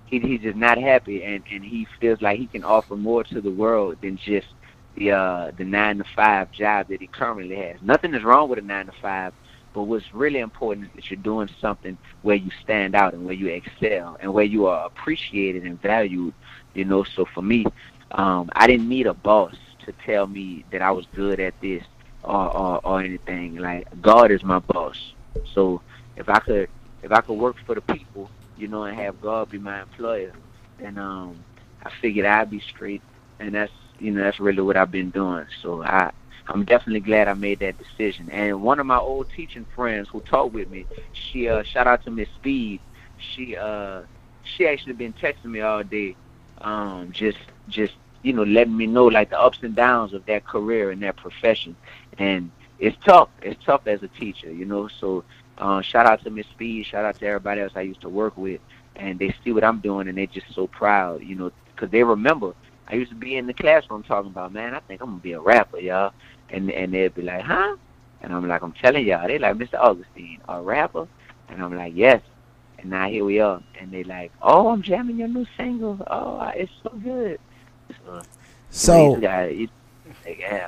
[0.05, 3.41] he he's just not happy, and and he feels like he can offer more to
[3.41, 4.47] the world than just
[4.95, 7.77] the uh the nine to five job that he currently has.
[7.81, 9.33] Nothing is wrong with a nine to five,
[9.75, 13.33] but what's really important is that you're doing something where you stand out and where
[13.33, 16.33] you excel and where you are appreciated and valued.
[16.73, 17.65] You know, so for me,
[18.11, 19.53] um, I didn't need a boss
[19.85, 21.83] to tell me that I was good at this
[22.23, 23.57] or, or or anything.
[23.57, 24.97] Like God is my boss.
[25.53, 25.81] So
[26.15, 26.69] if I could
[27.03, 30.31] if I could work for the people, you know, and have God be my employer,
[30.79, 31.43] then um
[31.83, 33.01] I figured I'd be straight
[33.39, 35.47] and that's you know, that's really what I've been doing.
[35.61, 36.11] So I
[36.47, 38.29] I'm definitely glad I made that decision.
[38.29, 42.03] And one of my old teaching friends who taught with me, she uh shout out
[42.05, 42.79] to Miss Speed.
[43.17, 44.03] She uh
[44.43, 46.15] she actually been texting me all day,
[46.59, 50.45] um, just just you know, letting me know like the ups and downs of that
[50.45, 51.75] career and that profession.
[52.17, 53.29] And it's tough.
[53.41, 54.87] It's tough as a teacher, you know.
[54.87, 55.23] So
[55.57, 56.85] uh, shout out to Miss Speed.
[56.85, 58.61] Shout out to everybody else I used to work with,
[58.95, 62.03] and they see what I'm doing, and they're just so proud, you know, because they
[62.03, 62.53] remember
[62.87, 65.33] I used to be in the classroom talking about, man, I think I'm gonna be
[65.33, 66.13] a rapper, y'all,
[66.49, 67.75] and and they'd be like, huh?
[68.21, 69.75] And I'm like, I'm telling y'all, they like Mr.
[69.79, 71.07] Augustine, a rapper,
[71.49, 72.21] and I'm like, yes.
[72.79, 75.99] And now here we are, and they like, oh, I'm jamming your new single.
[76.07, 77.39] Oh, it's so good.
[78.09, 78.21] So,
[78.69, 79.69] So- guys, you-
[80.23, 80.63] they.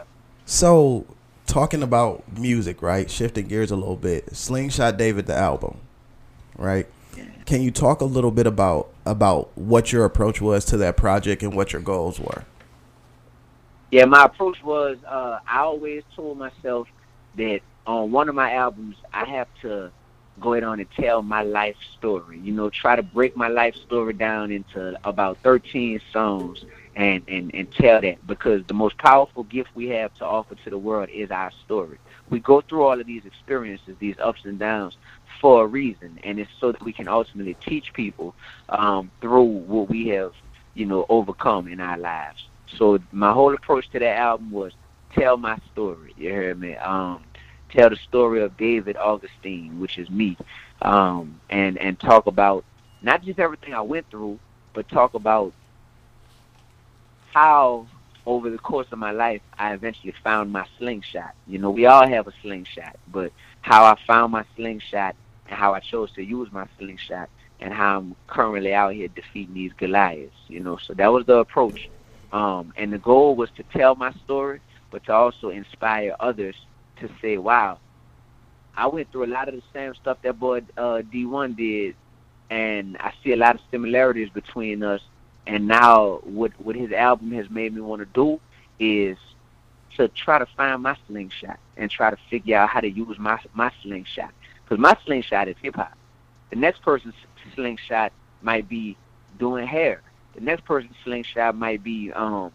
[0.46, 1.06] So,
[1.46, 3.10] talking about music, right?
[3.10, 4.36] Shifting gears a little bit.
[4.36, 5.78] Slingshot David, the album,
[6.58, 6.88] right?
[7.46, 11.42] Can you talk a little bit about about what your approach was to that project
[11.44, 12.44] and what your goals were?
[13.90, 16.88] Yeah, my approach was uh, I always told myself
[17.36, 19.92] that on one of my albums I have to
[20.42, 22.38] go ahead on and tell my life story.
[22.40, 27.54] You know, try to break my life story down into about 13 songs and, and,
[27.54, 31.10] and tell that because the most powerful gift we have to offer to the world
[31.10, 31.98] is our story.
[32.30, 34.98] We go through all of these experiences, these ups and downs
[35.40, 38.36] for a reason, and it's so that we can ultimately teach people
[38.70, 40.34] um, through what we have,
[40.74, 42.48] you know, overcome in our lives.
[42.78, 44.74] So my whole approach to that album was
[45.14, 46.14] tell my story.
[46.18, 46.76] You heard me?
[46.76, 47.24] Um,
[47.70, 50.38] tell the story of David Augustine, which is me,
[50.82, 52.66] um, and and talk about
[53.02, 54.40] not just everything I went through,
[54.74, 55.54] but talk about
[57.34, 57.88] how
[58.26, 61.34] over the course of my life I eventually found my slingshot.
[61.48, 65.16] You know, we all have a slingshot, but how I found my slingshot
[65.48, 69.56] and how I chose to use my slingshot and how I'm currently out here defeating
[69.56, 70.36] these Goliaths.
[70.48, 71.90] You know, so that was the approach.
[72.32, 74.60] Um, and the goal was to tell my story,
[74.92, 76.56] but to also inspire others
[77.00, 77.80] to say, "Wow,
[78.78, 81.96] I went through a lot of the same stuff that boy uh, Dee-1 did,
[82.52, 85.02] and I see a lot of similarities between us.
[85.48, 88.40] And now, what what his album has made me want to do
[88.80, 89.18] is
[89.96, 93.40] to try to find my slingshot and try to figure out how to use my
[93.54, 94.32] my slingshot.
[94.64, 95.98] Because my slingshot is hip hop.
[96.52, 97.16] The next person's
[97.56, 98.12] slingshot
[98.42, 98.96] might be
[99.40, 100.02] doing hair.
[100.38, 102.52] The next person slingshot might be um,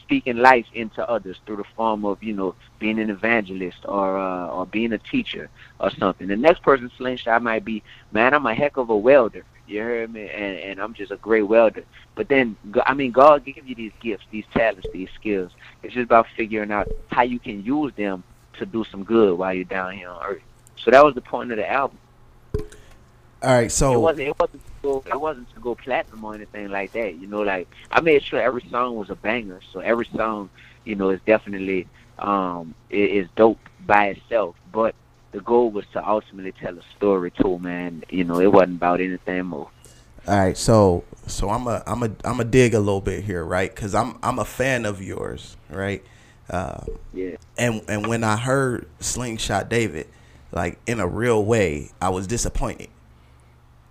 [0.00, 4.46] speaking life into others through the form of you know being an evangelist or uh,
[4.46, 6.28] or being a teacher or something.
[6.28, 9.44] The next person slingshot might be, man, I'm a heck of a welder.
[9.66, 11.82] You heard me, and and I'm just a great welder.
[12.14, 15.50] But then, I mean, God gave you these gifts, these talents, these skills.
[15.82, 18.22] It's just about figuring out how you can use them
[18.58, 20.42] to do some good while you're down here on earth.
[20.76, 21.98] So that was the point of the album.
[23.42, 26.34] All right, so it wasn't it wasn't to go, it wasn't to go platinum or
[26.34, 27.16] anything like that.
[27.16, 29.60] You know, like I made sure every song was a banger.
[29.72, 30.48] So every song,
[30.84, 31.86] you know, is definitely
[32.18, 34.56] um is dope by itself.
[34.72, 34.94] But
[35.32, 38.04] the goal was to ultimately tell a story too, man.
[38.08, 39.70] You know, it wasn't about anything more.
[40.26, 43.44] All right, so so I'm a I'm a I'm a dig a little bit here,
[43.44, 43.72] right?
[43.72, 46.02] Because I'm I'm a fan of yours, right?
[46.48, 46.80] Uh,
[47.12, 47.36] yeah.
[47.58, 50.08] And and when I heard Slingshot David,
[50.52, 52.88] like in a real way, I was disappointed,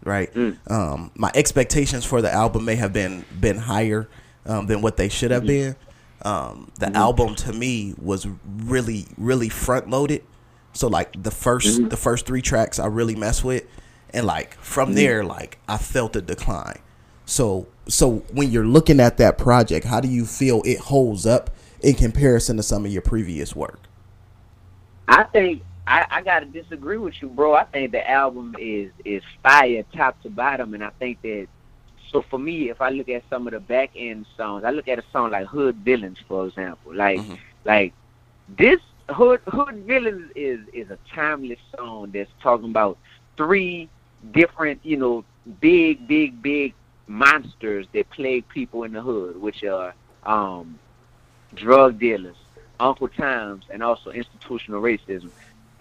[0.06, 0.32] right?
[0.68, 4.08] Um, my expectations for the album may have been been higher
[4.46, 5.76] um, than what they should have been.
[6.22, 6.96] Um, the Mhm.
[6.96, 10.24] album to me was really, really front loaded.
[10.74, 11.90] So like the 1st Mhm.
[11.90, 13.64] the first three tracks I really mess with,
[14.14, 14.96] and like from Mhm.
[14.96, 16.80] there, like I felt a decline.
[17.26, 21.52] So so when you're looking at that project, how do you feel it holds up
[21.82, 23.80] in comparison to some of your previous work?
[25.08, 27.54] I think I, I gotta disagree with you, bro.
[27.54, 31.48] I think the album is is fire top to bottom, and I think that.
[32.12, 34.88] So for me, if I look at some of the back end songs, I look
[34.88, 36.94] at a song like Hood Villains, for example.
[36.96, 37.20] Like
[37.66, 37.94] like
[38.48, 42.98] this Hood Hood Villains is is a timeless song that's talking about
[43.38, 43.90] three
[44.32, 45.24] different, you know,
[45.60, 46.74] big, big, big
[47.08, 49.94] monsters that plague people in the hood, which are
[50.26, 50.80] um
[51.54, 52.36] drug dealers,
[52.80, 55.30] Uncle Toms, and also institutional racism.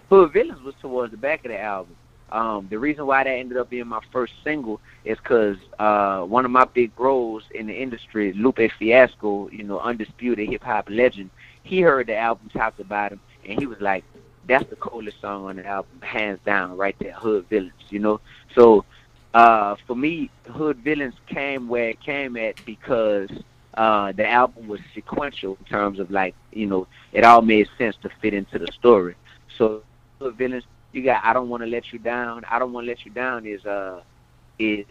[0.09, 1.95] Hood Villains was towards the back of the album.
[2.31, 6.45] Um, the reason why that ended up being my first single is because uh, one
[6.45, 11.29] of my big bros in the industry, Lupe Fiasco, you know, undisputed hip hop legend,
[11.63, 14.03] he heard the album top to bottom, and he was like,
[14.47, 18.21] "That's the coolest song on the album, hands down, right there, Hood Villains." You know,
[18.53, 18.85] so
[19.33, 23.29] uh, for me, Hood Villains came where it came at because
[23.75, 27.95] uh, the album was sequential in terms of like, you know, it all made sense
[28.01, 29.15] to fit into the story.
[29.57, 29.83] So
[30.19, 32.43] Villains, you got I don't want to let you down.
[32.49, 34.01] I don't want to let you down is uh
[34.59, 34.85] is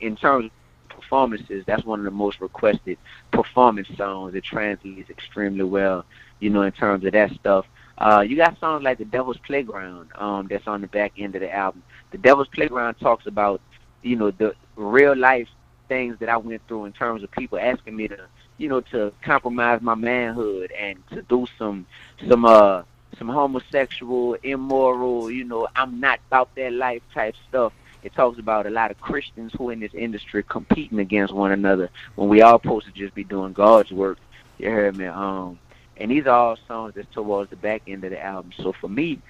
[0.00, 0.50] in terms of
[0.88, 2.98] performances, that's one of the most requested
[3.30, 4.34] performance songs.
[4.34, 6.04] It translates extremely well,
[6.40, 7.66] you know, in terms of that stuff.
[7.98, 11.40] Uh, you got songs like The Devil's Playground, um, that's on the back end of
[11.40, 11.82] the album.
[12.10, 13.60] The Devil's Playground talks about,
[14.02, 15.48] you know, the real life
[15.88, 18.26] things that I went through in terms of people asking me to,
[18.58, 21.86] you know, to compromise my manhood and to do some
[22.28, 22.82] some uh
[23.18, 27.72] some homosexual, immoral, you know, I'm not about that life type stuff.
[28.02, 31.88] It talks about a lot of Christians who in this industry competing against one another
[32.16, 34.18] when we all supposed to just be doing God's work.
[34.58, 35.06] You heard me?
[35.06, 35.58] Um
[35.96, 38.52] and these are all songs that's towards the back end of the album.
[38.56, 39.20] So for me,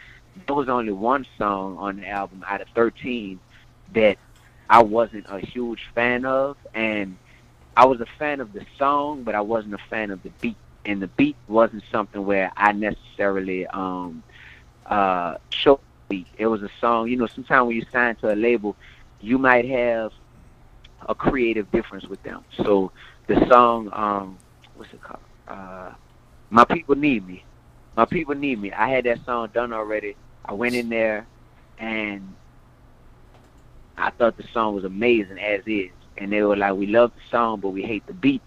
[0.46, 3.38] there was only one song on the album out of 13
[3.94, 4.16] that
[4.70, 7.18] I wasn't a huge fan of, and
[7.76, 10.56] I was a fan of the song, but I wasn't a fan of the beat.
[10.84, 14.22] And the beat wasn't something where I necessarily um
[14.86, 16.26] uh showed beat.
[16.36, 18.76] It was a song, you know, sometimes when you sign to a label,
[19.20, 20.12] you might have
[21.08, 22.44] a creative difference with them.
[22.62, 22.92] So
[23.26, 24.38] the song, um,
[24.76, 25.22] what's it called?
[25.48, 25.92] Uh,
[26.50, 27.44] My People Need Me.
[27.96, 28.72] My People Need Me.
[28.72, 30.16] I had that song done already.
[30.44, 31.26] I went in there
[31.78, 32.34] and
[33.96, 35.90] I thought the song was amazing as is.
[36.18, 38.42] And they were like, we love the song, but we hate the beat.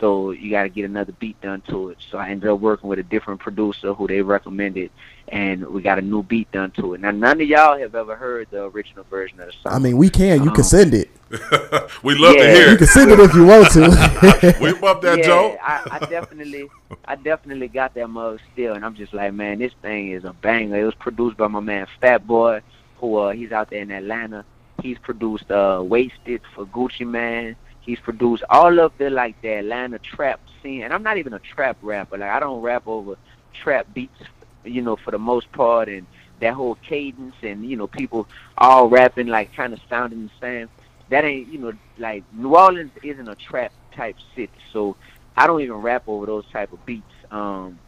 [0.00, 1.98] So you got to get another beat done to it.
[2.10, 4.90] So I ended up working with a different producer who they recommended,
[5.28, 7.00] and we got a new beat done to it.
[7.00, 9.72] Now none of y'all have ever heard the original version of the song.
[9.72, 10.42] I mean, we can.
[10.42, 11.10] You Um, can send it.
[12.02, 12.54] we love to Yeah.
[12.54, 12.70] hear.
[12.70, 14.56] You can send it if you want to.
[14.60, 15.58] we bump that yeah, Joe.
[15.62, 16.68] I, I definitely,
[17.04, 20.32] I definitely got that mug still, and I'm just like, man, this thing is a
[20.32, 20.76] banger.
[20.80, 22.62] It was produced by my man Fatboi,
[22.98, 24.44] who uh, he's out there in Atlanta.
[24.82, 27.56] He's produced uh, Wasted for Gucci Mane.
[27.84, 31.38] He's produced all of the like the Atlanta trap scene, and I'm not even a
[31.38, 32.16] trap rapper.
[32.16, 33.16] Like I don't rap over
[33.52, 34.22] trap beats,
[34.64, 36.06] you know, for the most part, and
[36.40, 40.68] that whole cadence, and you know, people all rapping like kind of sounding the same.
[41.10, 44.96] That ain't, you know, like New Orleans isn't a trap type city, so
[45.36, 47.04] I don't even rap over those type of beats.
[47.30, 47.78] Um,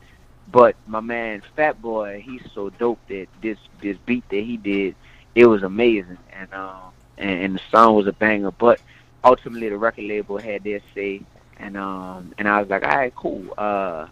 [0.52, 4.94] but my man Fatboi, he's so dope that this this beat that he did,
[5.34, 8.50] it was amazing, and um, and, and the song was a banger.
[8.50, 8.80] But
[9.24, 11.22] ultimately, the record label had their say,
[11.58, 13.54] and um, and I was like, all right, cool.
[13.56, 14.06] Uh,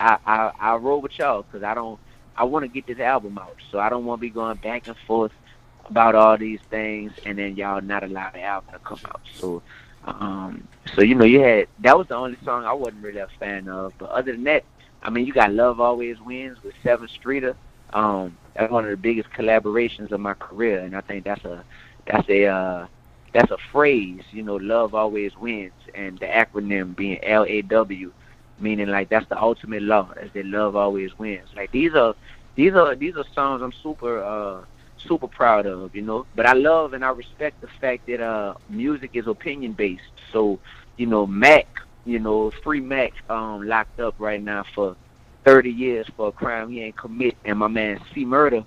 [0.00, 1.98] I I I roll with y'all because I don't
[2.36, 4.86] I want to get this album out, so I don't want to be going back
[4.86, 5.32] and forth
[5.86, 9.22] about all these things, and then y'all not allow the album to come out.
[9.38, 9.62] So
[10.04, 13.28] um, so you know, you had that was the only song I wasn't really a
[13.38, 13.92] fan of.
[13.98, 14.64] But other than that,
[15.02, 17.56] I mean, you got "Love Always Wins" with Sevyn Streeter.
[17.92, 21.64] Um, that's one of the biggest collaborations of my career, and I think that's a
[22.06, 22.86] that's a uh,
[23.32, 24.22] that's a phrase.
[24.30, 28.12] You know, "Love Always Wins," and the acronym being L A W,
[28.58, 30.10] meaning like that's the ultimate law.
[30.20, 31.48] As that love always wins.
[31.54, 32.14] Like these are
[32.54, 34.64] these are these are songs I'm super uh
[34.98, 36.26] super proud of, you know.
[36.34, 40.02] But I love and I respect the fact that uh music is opinion based.
[40.32, 40.58] So,
[40.96, 41.66] you know, Mac,
[42.04, 44.96] you know, free Mac um locked up right now for
[45.44, 48.64] thirty years for a crime he ain't commit and my man C Murder,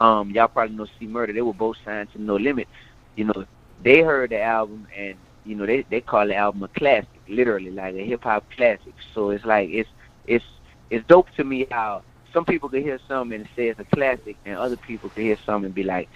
[0.00, 2.68] um, y'all probably know C Murder, they were both signed to No Limit.
[3.16, 3.46] You know,
[3.82, 5.16] they heard the album and
[5.48, 8.92] you know, they they call the album a classic, literally, like a hip hop classic.
[9.14, 9.88] So it's like it's
[10.26, 10.44] it's
[10.90, 12.02] it's dope to me how
[12.34, 15.38] some people could hear something and say it's a classic, and other people could hear
[15.46, 16.10] something and be like,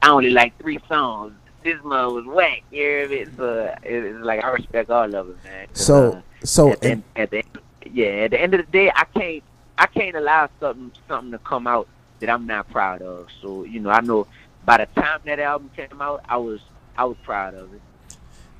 [0.00, 1.32] I only like three songs.
[1.64, 2.62] this mug was whack.
[2.70, 3.26] You hear me?
[3.36, 5.66] So it's like I respect all of it, man.
[5.72, 7.58] So uh, so at the, end, at the end,
[7.92, 9.42] yeah, at the end of the day, I can't
[9.76, 11.88] I can't allow something something to come out
[12.20, 13.26] that I'm not proud of.
[13.42, 14.28] So you know, I know
[14.64, 16.60] by the time that album came out, I was
[16.98, 17.80] I was proud of it.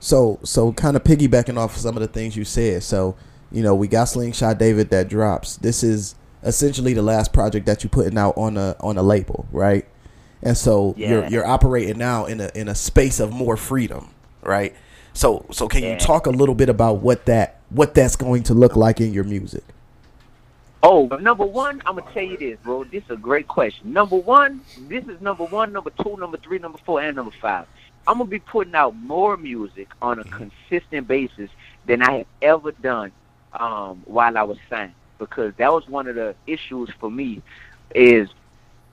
[0.00, 2.84] So so kind of piggybacking off some of the things you said.
[2.84, 3.16] So
[3.50, 5.56] you know we got Slingshot David that drops.
[5.56, 6.14] This is
[6.44, 9.84] essentially the last project that you're putting out on a on a label, right?
[10.42, 14.74] And so you're you're operating now in a in a space of more freedom, right?
[15.12, 18.54] So so can you talk a little bit about what that what that's going to
[18.54, 19.64] look like in your music?
[20.80, 22.84] Oh, number one, I'm gonna tell you this, bro.
[22.84, 23.92] This is a great question.
[23.92, 27.66] Number one, this is number one, number two, number three, number four, and number five.
[28.06, 31.50] I'm gonna be putting out more music on a consistent basis
[31.86, 33.12] than I have ever done
[33.52, 37.42] um, while I was signed, because that was one of the issues for me.
[37.94, 38.28] Is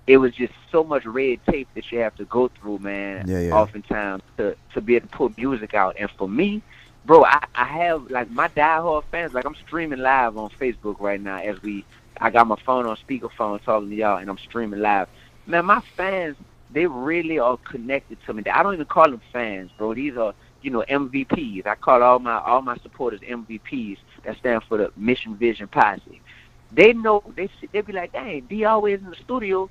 [0.08, 3.28] it was just so much red tape that you have to go through, man.
[3.28, 3.54] Yeah, yeah.
[3.54, 6.62] Oftentimes to to be able to put music out, and for me,
[7.06, 9.34] bro, I, I have like my diehard fans.
[9.34, 11.86] Like I'm streaming live on Facebook right now as we.
[12.18, 15.10] I got my phone on speakerphone talking to y'all, and I'm streaming live.
[15.48, 16.38] Man, my fans,
[16.76, 18.44] they really are connected to me.
[18.52, 19.94] I don't even call them fans, bro.
[19.94, 21.66] These are you know MVPs.
[21.66, 23.98] I call all my all my supporters MVPs.
[24.26, 26.22] That stand for the Mission Vision Posse.
[26.74, 29.70] They know they they be like, dang, D always in the studio,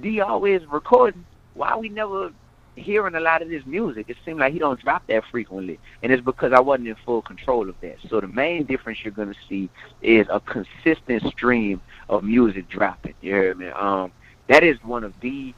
[0.00, 1.24] D always recording.
[1.54, 2.32] Why we never
[2.76, 4.10] hearing a lot of this music?
[4.10, 7.22] It seems like he don't drop that frequently, and it's because I wasn't in full
[7.22, 7.96] control of that.
[8.10, 9.70] So the main difference you're gonna see
[10.02, 11.80] is a consistent stream
[12.10, 13.14] of music dropping.
[13.22, 13.68] You hear me?
[13.68, 14.12] Um,
[14.48, 15.54] that is one of the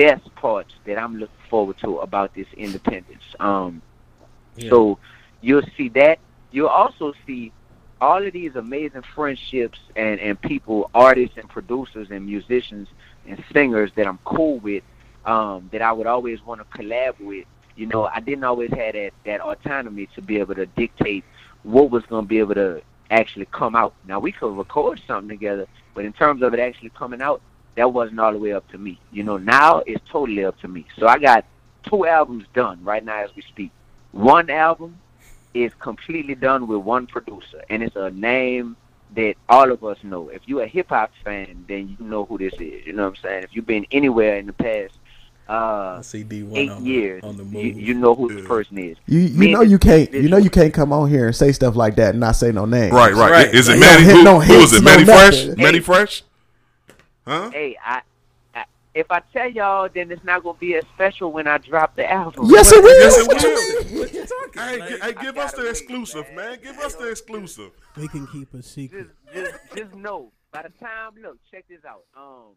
[0.00, 3.22] best parts that I'm looking forward to about this independence.
[3.38, 3.82] Um,
[4.70, 4.98] so
[5.42, 6.18] you'll see that.
[6.52, 7.52] You'll also see
[8.00, 12.88] all of these amazing friendships and, and people, artists and producers and musicians
[13.28, 14.84] and singers that I'm cool with,
[15.26, 17.46] um, that I would always want to collab with.
[17.76, 21.24] You know, I didn't always have that, that autonomy to be able to dictate
[21.62, 23.94] what was going to be able to actually come out.
[24.06, 27.42] Now, we could record something together, but in terms of it actually coming out,
[27.76, 28.98] that wasn't all the way up to me.
[29.12, 30.86] You know, now it's totally up to me.
[30.98, 31.44] So I got
[31.88, 33.70] two albums done right now as we speak.
[34.12, 34.98] One album
[35.54, 38.76] is completely done with one producer, and it's a name
[39.14, 40.28] that all of us know.
[40.28, 42.86] If you're a hip hop fan, then you know who this is.
[42.86, 43.42] You know what I'm saying?
[43.44, 44.94] If you've been anywhere in the past
[45.48, 47.80] uh, CD1 eight on years, on the you, move.
[47.80, 48.96] you know who the person is.
[49.06, 51.50] You you Me know you can't you know you can't come on here and say
[51.50, 52.94] stuff like that and not say no name.
[52.94, 53.52] Right, right.
[53.52, 54.04] Is it No Mannie?
[54.04, 54.84] Who, no who is hits, it?
[54.84, 55.46] no Fresh?
[55.46, 55.62] nothing.
[55.64, 56.22] Mannie Fresh?
[57.26, 57.50] Huh?
[57.50, 58.02] Hey, I,
[58.54, 58.64] I
[58.94, 62.10] if I tell y'all, then it's not gonna be as special when I drop the
[62.10, 62.46] album.
[62.48, 62.98] Yes, it will.
[63.00, 64.06] Yes, it What you will.
[64.54, 66.58] Hey, gi- hey, give us the exclusive, man.
[66.62, 67.70] Give us the exclusive.
[67.96, 69.08] We can keep a secret.
[69.34, 72.54] just just know by the time look check this out um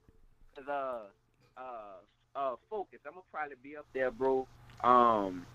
[0.55, 4.47] 'cause, uh uh uh focus i'm gonna probably be up there bro
[4.83, 5.45] um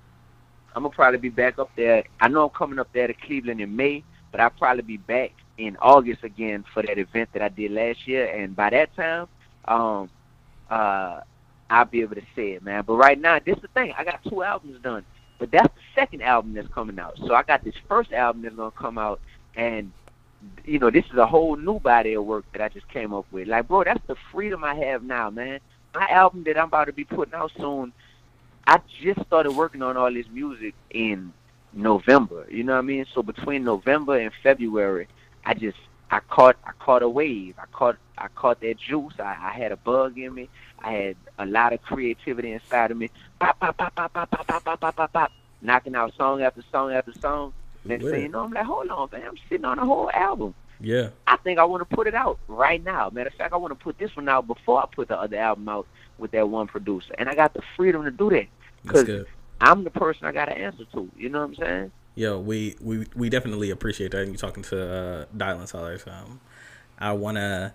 [0.76, 3.60] i'm gonna probably be back up there i know i'm coming up there to cleveland
[3.60, 7.48] in may but i'll probably be back in august again for that event that i
[7.48, 9.26] did last year and by that time
[9.66, 10.08] um
[10.70, 11.20] uh
[11.70, 14.04] i'll be able to say it man but right now this is the thing i
[14.04, 15.04] got two albums done
[15.38, 18.54] but that's the second album that's coming out so i got this first album that's
[18.54, 19.20] gonna come out
[19.56, 19.92] and
[20.64, 23.26] you know, this is a whole new body of work that I just came up
[23.32, 23.48] with.
[23.48, 25.60] Like, bro, that's the freedom I have now, man.
[25.94, 27.92] My album that I'm about to be putting out soon,
[28.66, 31.32] I just started working on all this music in
[31.72, 32.46] November.
[32.50, 33.06] You know what I mean?
[33.14, 35.08] So between November and February,
[35.48, 35.78] I just
[36.10, 37.54] I caught I caught a wave.
[37.58, 39.14] I caught I caught that juice.
[39.18, 40.50] I, I had a bug in me.
[40.78, 43.10] I had a lot of creativity inside of me.
[43.40, 45.32] Pop, pop, pop, pop, pop, pop, pop, pop, pop, pop, pop.
[45.62, 47.54] Knocking out song after song after song.
[47.84, 50.54] Next thing you know, I'm like, hold on, man, I'm sitting on a whole album.
[50.80, 51.08] Yeah.
[51.26, 53.08] I think I want to put it out right now.
[53.08, 55.38] Matter of fact, I want to put this one out before I put the other
[55.38, 55.86] album out
[56.18, 58.46] with that one producer, and I got the freedom to do that
[58.82, 59.24] because.
[59.60, 61.10] I'm the person I got to answer to.
[61.16, 61.92] You know what I'm saying?
[62.18, 64.22] Yo, we, we, we definitely appreciate that.
[64.22, 66.04] And you talking to uh, Dylan Sellers.
[66.04, 66.40] Um,
[66.98, 67.74] I wanna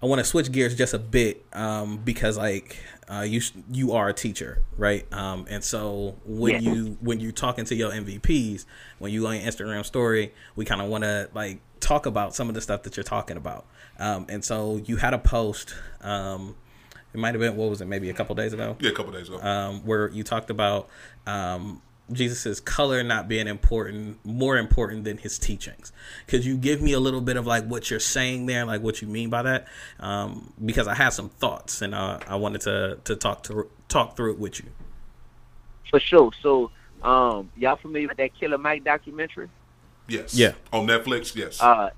[0.00, 2.76] I wanna switch gears just a bit um, because like
[3.10, 3.40] uh, you
[3.72, 5.12] you are a teacher, right?
[5.12, 6.70] Um, and so when Yeah.
[6.70, 8.64] you when you talking to your MVPs,
[9.00, 12.48] when you on your Instagram story, we kind of want to like talk about some
[12.48, 13.66] of the stuff that you're talking about.
[13.98, 15.74] Um, and so you had a post.
[16.00, 16.54] Um,
[17.12, 17.86] it might have been what was it?
[17.86, 18.76] Maybe a couple days ago.
[18.78, 19.40] Yeah, a couple days ago.
[19.42, 20.88] Um, where you talked about
[21.26, 21.82] um,
[22.12, 25.92] Jesus's color not being important, more important than his teachings.
[26.26, 29.02] Could you give me a little bit of like what you're saying there, like what
[29.02, 29.68] you mean by that?
[30.00, 34.16] Um, because I have some thoughts, and uh, I wanted to to talk to talk
[34.16, 34.70] through it with you.
[35.90, 36.30] For sure.
[36.42, 36.70] So,
[37.02, 39.48] um, y'all familiar with that Killer Mike documentary?
[40.06, 40.34] Yes.
[40.34, 40.52] Yeah.
[40.72, 41.60] On Netflix, yes.
[41.60, 41.90] Uh,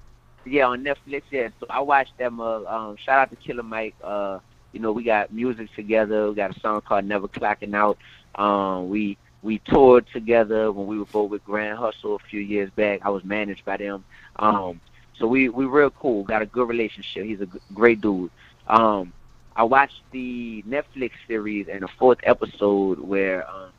[0.44, 1.22] yeah, on Netflix.
[1.30, 1.48] Yeah.
[1.60, 2.40] So I watched them.
[2.40, 3.94] Uh, um, shout out to Killer Mike.
[4.02, 4.40] Uh,
[4.72, 6.28] you know, we got music together.
[6.28, 7.98] We got a song called Never Clocking Out.
[8.34, 12.70] Um, we we toured together when we were both with Grand Hustle a few years
[12.70, 13.00] back.
[13.02, 14.04] I was managed by them.
[14.36, 14.80] Um,
[15.18, 16.24] so we we real cool.
[16.24, 17.24] Got a good relationship.
[17.24, 18.30] He's a g- great dude.
[18.66, 19.12] Um,
[19.56, 23.70] I watched the Netflix series and the fourth episode where um,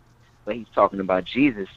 [0.43, 1.69] where he's talking about Jesus.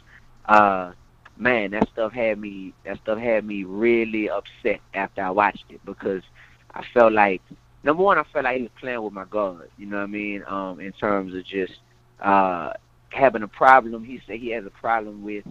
[0.46, 0.92] Uh,
[1.36, 2.72] man, that stuff had me.
[2.84, 6.22] That stuff had me really upset after I watched it because
[6.74, 7.42] I felt like
[7.82, 9.68] number one, I felt like he was playing with my God.
[9.78, 10.44] You know what I mean?
[10.46, 11.74] Um, in terms of just
[12.20, 12.72] uh
[13.14, 14.04] having a problem.
[14.04, 15.44] He said he has a problem with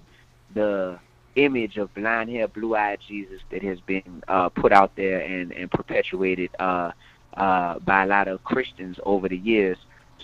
[0.53, 0.99] the
[1.35, 5.51] image of blind hair, blue eyed Jesus that has been uh, put out there and,
[5.51, 6.91] and perpetuated uh,
[7.35, 9.77] uh, by a lot of Christians over the years.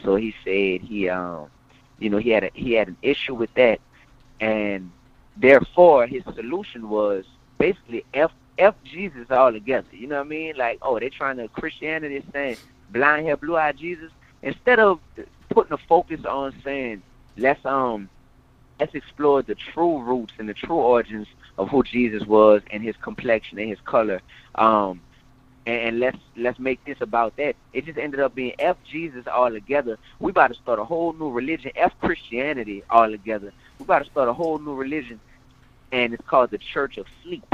[0.04, 1.48] So he said he, um,
[1.98, 3.80] you know, he had a, he had an issue with that,
[4.40, 4.92] and
[5.36, 7.26] therefore his solution was
[7.58, 9.88] basically f f Jesus altogether.
[9.92, 10.56] You know what I mean?
[10.58, 12.58] Like, oh, they're trying to Christianity is saying
[12.92, 14.12] blind hair, blue eyed Jesus
[14.42, 15.00] instead of
[15.50, 17.02] putting a focus on saying
[17.40, 18.10] let's um
[18.80, 21.28] let's explore the true roots and the true origins
[21.58, 24.22] of who Jesus was and his complexion and his color.
[24.56, 25.02] Um
[25.66, 27.56] and, and let's let's make this about that.
[27.74, 29.98] It just ended up being F Jesus all together.
[30.20, 33.54] We about to start a whole new religion, F Christianity all together.
[33.78, 35.20] We about to start a whole new religion
[35.92, 37.46] and it's called the Church of Sleep.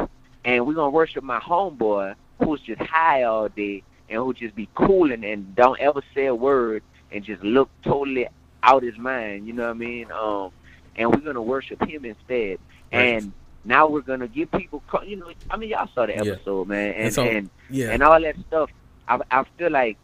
[0.43, 4.69] And we're gonna worship my homeboy who's just high all day and who just be
[4.75, 8.27] cooling and don't ever say a word and just look totally
[8.65, 10.11] out his mind, you know what I mean?
[10.11, 10.51] Um,
[10.95, 12.59] and we're gonna worship him instead.
[12.91, 13.31] And
[13.63, 16.33] now we're gonna give people, you know, I mean, y'all saw the Yeah.
[16.33, 17.91] episode, man, and And so- and, yeah.
[17.91, 18.69] and all that stuff.
[19.07, 19.97] I I feel like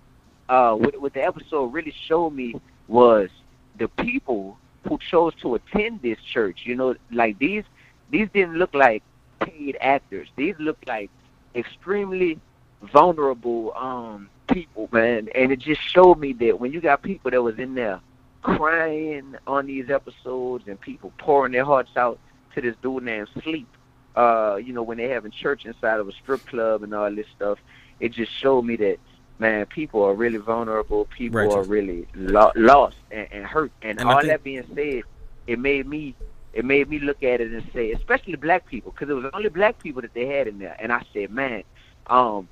[0.48, 2.56] uh, what what the episode really showed me
[2.88, 3.30] was
[3.78, 4.58] the people
[4.88, 6.66] who chose to attend this church.
[6.66, 7.64] You know, like these
[8.12, 9.02] these didn't look like
[9.40, 10.28] paid actors.
[10.36, 11.10] These looked like
[11.56, 12.40] extremely
[12.84, 15.30] vulnerable um people, man.
[15.34, 18.00] And it just showed me that when you got people that was in there
[18.42, 22.20] crying on these episodes and people pouring their hearts out
[22.56, 23.68] to this dude named Sleep,
[24.16, 27.28] uh, you know, when they're having church inside of a strip club and all this
[27.36, 27.60] stuff,
[28.00, 28.98] it just showed me that
[29.40, 31.06] man, people are really vulnerable.
[31.06, 31.52] People Right.
[31.52, 33.72] are really lo- lost and, and hurt.
[33.82, 35.02] And, And all think- that being said,
[35.48, 36.16] it made me
[36.54, 39.48] it made me look at it and say, especially black people, because it was only
[39.48, 40.76] black people that they had in there.
[40.80, 41.64] And I said, man,
[42.08, 42.50] um,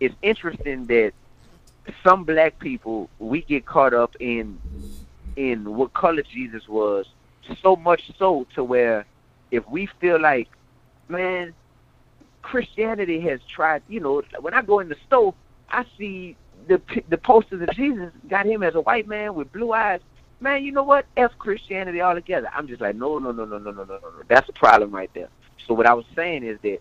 [0.00, 1.12] it's interesting that
[2.02, 4.58] some black people we get caught up in
[5.36, 7.06] in what color Jesus was
[7.62, 9.04] so much so to where
[9.50, 10.48] if we feel like,
[11.08, 11.54] man,
[12.42, 15.34] Christianity has tried, you know, when I go in the store,
[15.68, 16.36] I see
[16.68, 20.00] the the posters of Jesus got him as a white man with blue eyes.
[20.40, 21.06] Man, you know what?
[21.16, 22.48] F Christianity altogether.
[22.54, 24.10] I'm just like, no, no, no, no, no, no, no, no.
[24.28, 25.28] That's a problem right there.
[25.66, 26.80] So what I was saying is that,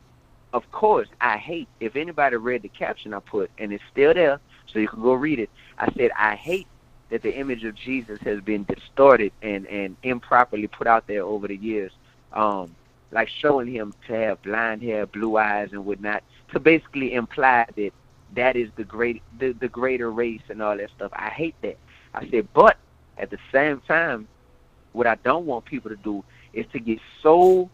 [0.52, 4.40] of course, I hate if anybody read the caption I put, and it's still there,
[4.72, 5.50] so you can go read it.
[5.78, 6.68] I said I hate
[7.14, 11.48] that the image of Jesus has been distorted and and improperly put out there over
[11.48, 11.92] the years.
[12.34, 12.76] Um,
[13.12, 17.92] like showing him to have blind hair, blue eyes, and whatnot, to basically imply that
[18.34, 21.12] that is the great, the, the greater race and all that stuff.
[21.14, 21.78] I hate that.
[22.16, 22.78] I said, but
[23.20, 24.28] at the same time,
[24.94, 27.70] what I don't want people to do is to get so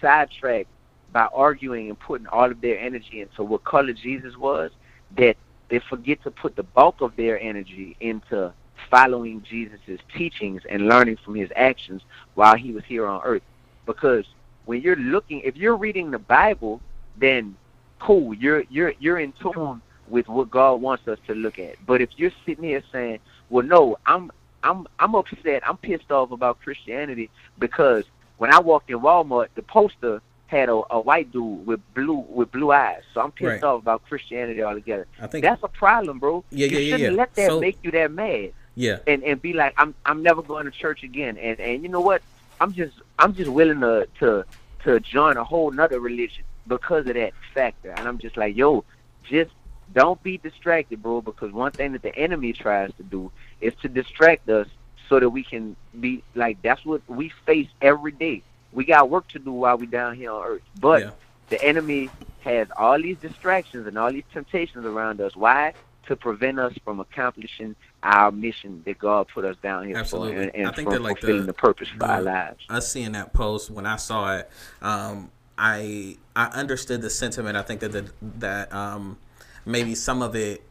[0.00, 0.68] sidetracked
[1.12, 4.70] by arguing and putting all of their energy into what color Jesus was
[5.16, 5.36] that
[5.68, 8.52] they forget to put the bulk of their energy into
[8.90, 12.02] following Jesus' teachings and learning from his actions
[12.34, 13.42] while he was here on earth.
[13.86, 14.24] Because
[14.64, 16.80] when you're looking, if you're reading the Bible,
[17.16, 17.56] then
[17.98, 21.74] cool, you're you're you're in tune with what God wants us to look at.
[21.86, 23.18] But if you're sitting here saying,
[23.50, 24.30] "Well, no, I'm
[24.62, 28.04] I'm I'm upset, I'm pissed off about Christianity because
[28.38, 32.50] when I walked in Walmart, the poster had a, a white dude with blue with
[32.52, 33.64] blue eyes, so I'm pissed Right.
[33.64, 35.06] off about Christianity altogether.
[35.20, 36.44] I think- that's a problem, bro.
[36.50, 37.18] Yeah, you yeah, shouldn't yeah.
[37.18, 38.98] let that So- make you that mad Yeah.
[39.06, 41.36] and and be like, I'm I'm never going to church again.
[41.38, 42.22] And and you know what?
[42.60, 44.44] I'm just I'm just willing to to
[44.84, 47.90] to join a whole nother religion because of that factor.
[47.90, 48.84] And I'm just like, yo,
[49.24, 49.50] just
[49.92, 51.20] don't be distracted, bro.
[51.20, 54.66] Because one thing that the enemy tries to do is to distract us
[55.08, 58.42] so that we can be like that's what we face every day.
[58.72, 60.62] We got work to do while we down here on earth.
[60.80, 61.10] But Yeah.
[61.50, 62.10] the enemy
[62.40, 65.36] has all these distractions and all these temptations around us.
[65.36, 65.74] Why?
[66.08, 70.34] To prevent us from accomplishing our mission that God put us down here Absolutely.
[70.34, 72.22] for and, and I think from that like fulfilling the, the, purpose for the- our
[72.22, 72.64] lives.
[72.68, 74.50] Us seeing that post when I saw it,
[74.82, 77.56] um, I I understood the sentiment.
[77.56, 79.18] I think that the, that um,
[79.64, 80.62] maybe some of it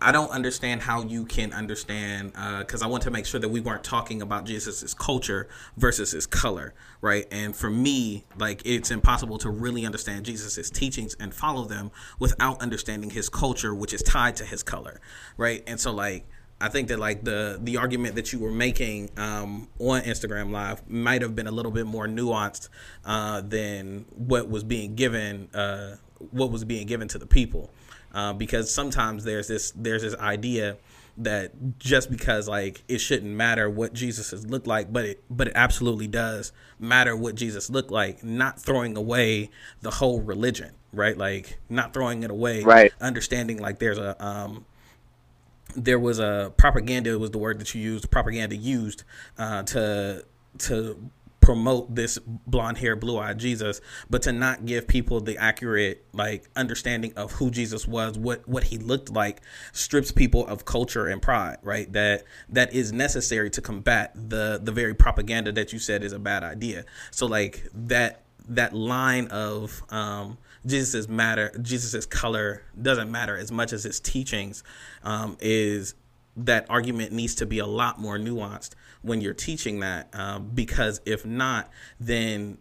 [0.00, 3.60] I don't understand how you can understand because I want to make sure that we
[3.60, 7.26] weren't talking about Jesus's culture versus his color, right?
[7.30, 12.60] And for me, like it's impossible to really understand Jesus's teachings and follow them without
[12.60, 15.00] understanding his culture, which is tied to his color,
[15.38, 15.62] right?
[15.66, 16.26] And so, like,
[16.60, 20.88] I think that like the the argument that you were making um, on Instagram Live
[20.88, 22.68] might have been a little bit more nuanced
[23.04, 25.96] uh, than what was being given uh,
[26.30, 27.70] what was being given to the people
[28.16, 30.78] uh, because sometimes there's this there's this idea
[31.18, 35.48] that just because like it shouldn't matter what Jesus has looked like, but it but
[35.48, 36.50] it absolutely does
[36.80, 38.24] matter what Jesus looked like.
[38.24, 39.50] Not throwing away
[39.82, 41.16] the whole religion, right?
[41.16, 42.90] Like not throwing it away, Right.
[43.02, 44.64] Understanding like there's a um,
[45.76, 49.04] there was a propaganda was the word that you used propaganda used
[49.38, 50.24] uh, to
[50.58, 51.10] to
[51.46, 53.80] promote this blonde hair blue eyed jesus
[54.10, 58.64] but to not give people the accurate like understanding of who jesus was what what
[58.64, 59.40] he looked like
[59.70, 64.72] strips people of culture and pride right that that is necessary to combat the the
[64.72, 69.84] very propaganda that you said is a bad idea so like that that line of
[69.90, 74.64] um Jesus' matter, Jesus's color doesn't matter as much as his teachings.
[75.04, 75.94] Um, is
[76.36, 78.70] that argument needs to be a lot more nuanced
[79.02, 82.58] when you're teaching that, um, because if not, then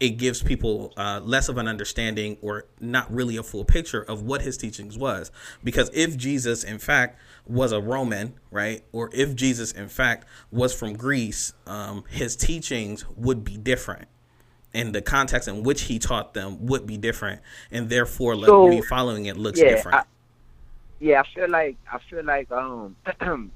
[0.00, 4.22] it gives people uh, less of an understanding or not really a full picture of
[4.22, 5.30] what his teachings was.
[5.62, 10.74] Because if Jesus, in fact, was a Roman, right, or if Jesus, in fact, was
[10.74, 14.08] from Greece, um, his teachings would be different.
[14.74, 18.82] And the context in which he taught them would be different, and therefore, like, me
[18.82, 19.98] following it looks yeah, different.
[19.98, 20.02] I,
[21.00, 22.96] yeah, I feel like I feel like um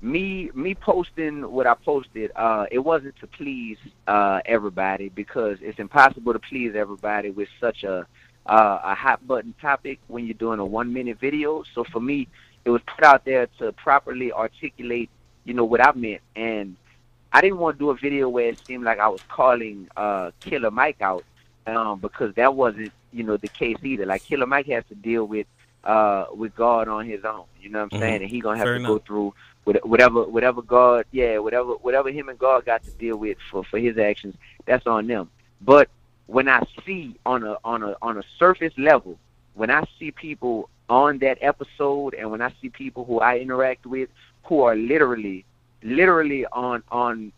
[0.00, 5.78] me me posting what I posted, uh, it wasn't to please uh everybody because it's
[5.78, 8.06] impossible to please everybody with such a
[8.46, 11.64] uh, a hot button topic when you're doing a one minute video.
[11.74, 12.28] So for me,
[12.64, 15.10] it was put out there to properly articulate,
[15.44, 16.76] you know, what I meant, and
[17.32, 20.30] I didn't want to do a video where it seemed like I was calling uh,
[20.40, 21.24] Killer Mike out
[21.66, 24.06] um, because that wasn't, you know, the case either.
[24.06, 25.46] Like Killer Mike has to deal with
[25.84, 27.44] uh, with God on his own.
[27.60, 28.02] You know what I'm Mhm.
[28.02, 28.22] saying?
[28.22, 32.10] And he gonna have Fair to go through what- whatever whatever God, yeah, whatever whatever
[32.10, 34.34] him and God got to deal with for for his actions.
[34.66, 35.30] That's on them.
[35.60, 35.88] But
[36.26, 39.18] when I see on a on a on a surface level,
[39.54, 43.86] when I see people on that episode, and when I see people who I interact
[43.86, 44.10] with
[44.44, 45.44] who are literally
[45.82, 47.32] literally on on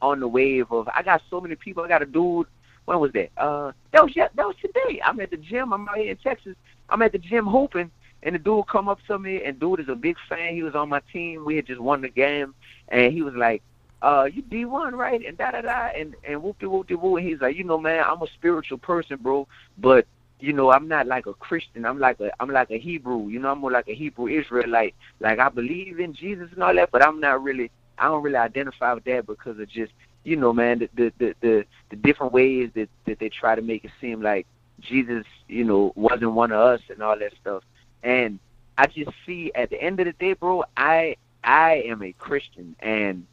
[0.00, 1.82] on the wave of I got so many people.
[1.84, 2.46] I got a dude.
[2.84, 3.30] When was that?
[3.36, 5.00] Uh, that was yeah, that was today.
[5.04, 5.72] I'm at the gym.
[5.72, 6.56] I'm out here in Texas.
[6.88, 7.90] I'm at the gym hooping,
[8.22, 10.54] and the dude come up to me, and dude is a big fan.
[10.54, 11.44] He was on my team.
[11.44, 12.54] We had just won the game,
[12.88, 13.62] and he was like,
[14.02, 17.18] "Uh, you Dee-1, right?" And da da da, and and whoop de whoop whoop.
[17.18, 19.46] And he's like, "You know, man, I'm a spiritual person, bro,
[19.78, 20.06] but."
[20.40, 21.84] You know, I'm not like a Christian.
[21.84, 23.26] I'm like a I'm like a Hebrew.
[23.26, 24.94] You know, I'm more like a Hebrew Israelite.
[25.18, 28.36] Like I believe in Jesus and all that, but I'm not really I don't really
[28.36, 29.92] identify with that because of just
[30.24, 33.62] you know, man, the the the the, the different ways that that they try to
[33.62, 34.46] make it seem like
[34.80, 37.62] Jesus, you know, wasn't one of us and all that stuff.
[38.02, 38.38] And
[38.76, 42.76] I just see at the end of the day, bro, I I am a Christian
[42.80, 43.26] and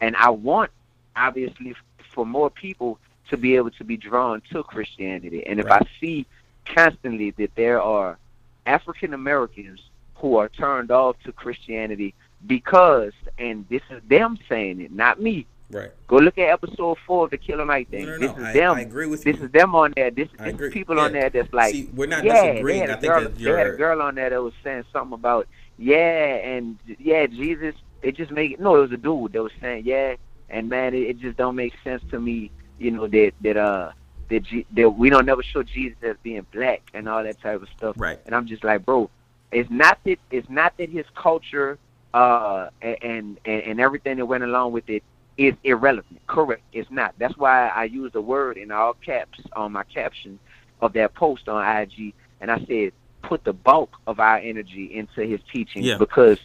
[0.00, 0.70] and I want
[1.14, 1.74] obviously
[2.12, 2.98] for more people
[3.30, 5.46] to be able to be drawn to Christianity.
[5.46, 6.26] And if I see
[6.66, 8.18] constantly that there are
[8.66, 9.80] African Americans
[10.16, 12.14] who are turned off to Christianity
[12.46, 15.46] because, and this is them saying it, not me.
[15.72, 15.90] Right.
[16.06, 18.04] Go look at episode four of the Killer Mike thing.
[18.04, 18.76] No, no, this no, is I- them.
[18.76, 19.44] I agree with this you.
[19.46, 20.10] is them on there.
[20.10, 22.80] This, this is people on there that's like, See, we're not yeah, disagreeing.
[22.80, 24.52] They had, I a think girl, that they had a girl on there that was
[24.62, 25.48] saying something about,
[25.78, 27.74] yeah, and yeah, Jesus.
[28.02, 28.76] It just make no.
[28.76, 30.16] It was a dude that was saying, yeah,
[30.50, 32.50] and man, it, it just don't make sense to me.
[32.78, 33.92] You know that that uh
[34.28, 37.62] that, G, that we don't never show Jesus as being black and all that type
[37.62, 37.94] of stuff.
[37.98, 38.18] Right.
[38.26, 39.08] And I'm just like, bro,
[39.52, 41.78] it's not that it's not that his culture
[42.12, 45.02] uh and and, and everything that went along with it
[45.36, 46.20] is irrelevant.
[46.26, 46.62] Correct.
[46.72, 47.14] It's not.
[47.18, 50.38] That's why I used the word in all caps on my caption
[50.80, 55.22] of that post on IG and I said put the bulk of our energy into
[55.22, 55.96] his teachings Yeah.
[55.96, 56.38] because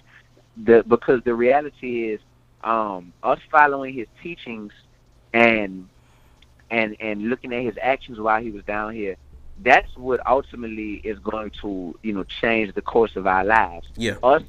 [0.63, 2.19] the because the reality is
[2.63, 4.71] um us following his teachings
[5.33, 5.87] and
[6.69, 9.15] and and looking at his actions while he was down here
[9.63, 14.15] that's what ultimately is going to you know change the course of our lives Yeah.
[14.23, 14.43] us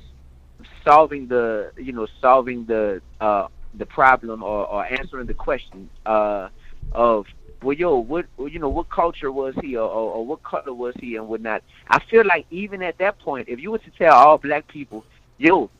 [0.84, 3.46] solving the you know solving the uh
[3.78, 6.48] the problem or, or answering the question uh
[6.92, 7.26] of
[7.62, 11.16] well yo what you know what culture was he or, or, what color was he
[11.16, 11.62] and whatnot.
[11.88, 15.04] I feel like even at that point if you were to tell all black people
[15.38, 15.70] yo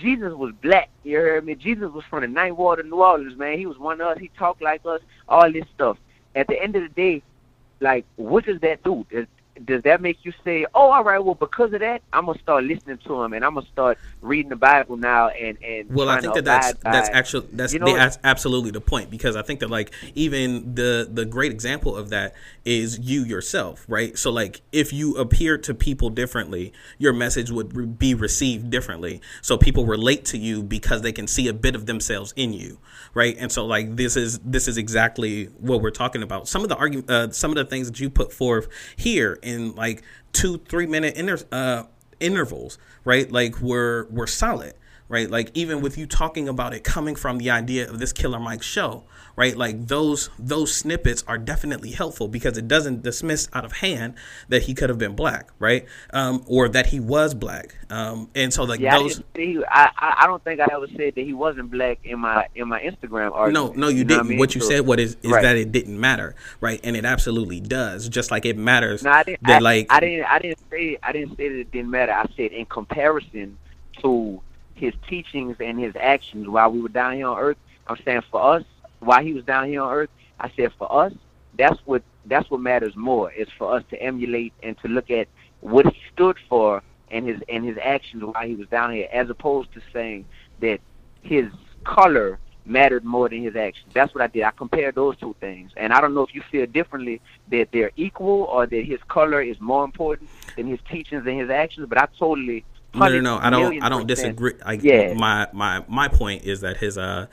[0.00, 1.54] jesus was black you heard me?
[1.54, 3.58] Jesus was from the ninth ward of new orleans man.
[3.58, 4.18] He was one of us.
[4.18, 5.98] He talked like us all this stuff.
[6.34, 7.22] At the end of the day
[7.80, 9.06] like what does that do?
[9.10, 9.26] Does-
[9.64, 12.64] does that make you say, "Oh, all right, well, because of that, I'm gonna start
[12.64, 16.20] listening to him and I'm gonna start reading the Bible now and and Well, I
[16.20, 19.42] think that that's that's actually that's you the, know, that's absolutely the point because I
[19.42, 22.34] think that like even the the great example of that
[22.64, 24.18] is you yourself, right?
[24.18, 29.20] So like if you appear to people differently, your message would be received differently.
[29.42, 32.78] So people relate to you because they can see a bit of themselves in you,
[33.14, 33.36] right?
[33.38, 36.48] And so like this is this is exactly what we're talking about.
[36.48, 39.74] Some of the argument, uh, some of the things that you put forth here in
[39.74, 41.84] like two three minute inter- uh,
[42.20, 43.30] intervals, right?
[43.30, 44.74] Like we're we're solid
[45.08, 45.30] right?
[45.30, 48.62] Like even with you talking about it coming from the idea of this Killer Mike
[48.62, 49.04] show,
[49.36, 49.56] right?
[49.56, 54.14] Like those those snippets are definitely helpful because it doesn't dismiss out of hand
[54.48, 55.86] that he could have been black, right?
[56.12, 57.76] Um, or that he was black.
[57.90, 61.14] Um, and so like yeah, I, those I, I I don't think I ever said
[61.14, 63.76] that he wasn't black in my in my Instagram no, argument.
[63.76, 64.18] no, you, know didn't.
[64.18, 64.38] What, I mean?
[64.38, 65.42] What you So- said what is is Right.
[65.42, 66.80] that it didn't matter, right?
[66.82, 68.08] And it absolutely does.
[68.08, 69.42] Just like it matters No, I didn't.
[69.44, 70.24] that I, like I didn't.
[70.24, 70.98] I didn't say.
[71.02, 72.12] I didn't say that it didn't matter.
[72.12, 73.58] I said in comparison
[74.02, 74.40] to
[74.76, 77.56] his teachings and his actions while we were down here on Earth.
[77.86, 78.64] I'm saying for us,
[79.00, 81.12] while he was down here on Earth, I said for us,
[81.56, 83.32] that's what that's what matters more.
[83.32, 85.28] Is for us to emulate and to look at
[85.60, 89.30] what he stood for and his and his actions while he was down here, as
[89.30, 90.26] opposed to saying
[90.60, 90.80] that
[91.22, 91.50] his
[91.84, 93.92] color mattered more than his actions.
[93.94, 94.42] That's what I did.
[94.42, 95.70] I compared those two things.
[95.76, 97.20] And I don't know if you feel differently
[97.50, 101.48] that they're equal or that his color is more important than his teachings and his
[101.50, 102.64] actions, but I totally
[102.96, 103.38] no, no, no.
[103.38, 103.82] I don't.
[103.82, 104.54] I don't disagree.
[104.64, 105.14] I, yeah.
[105.14, 107.26] My my my point is that his uh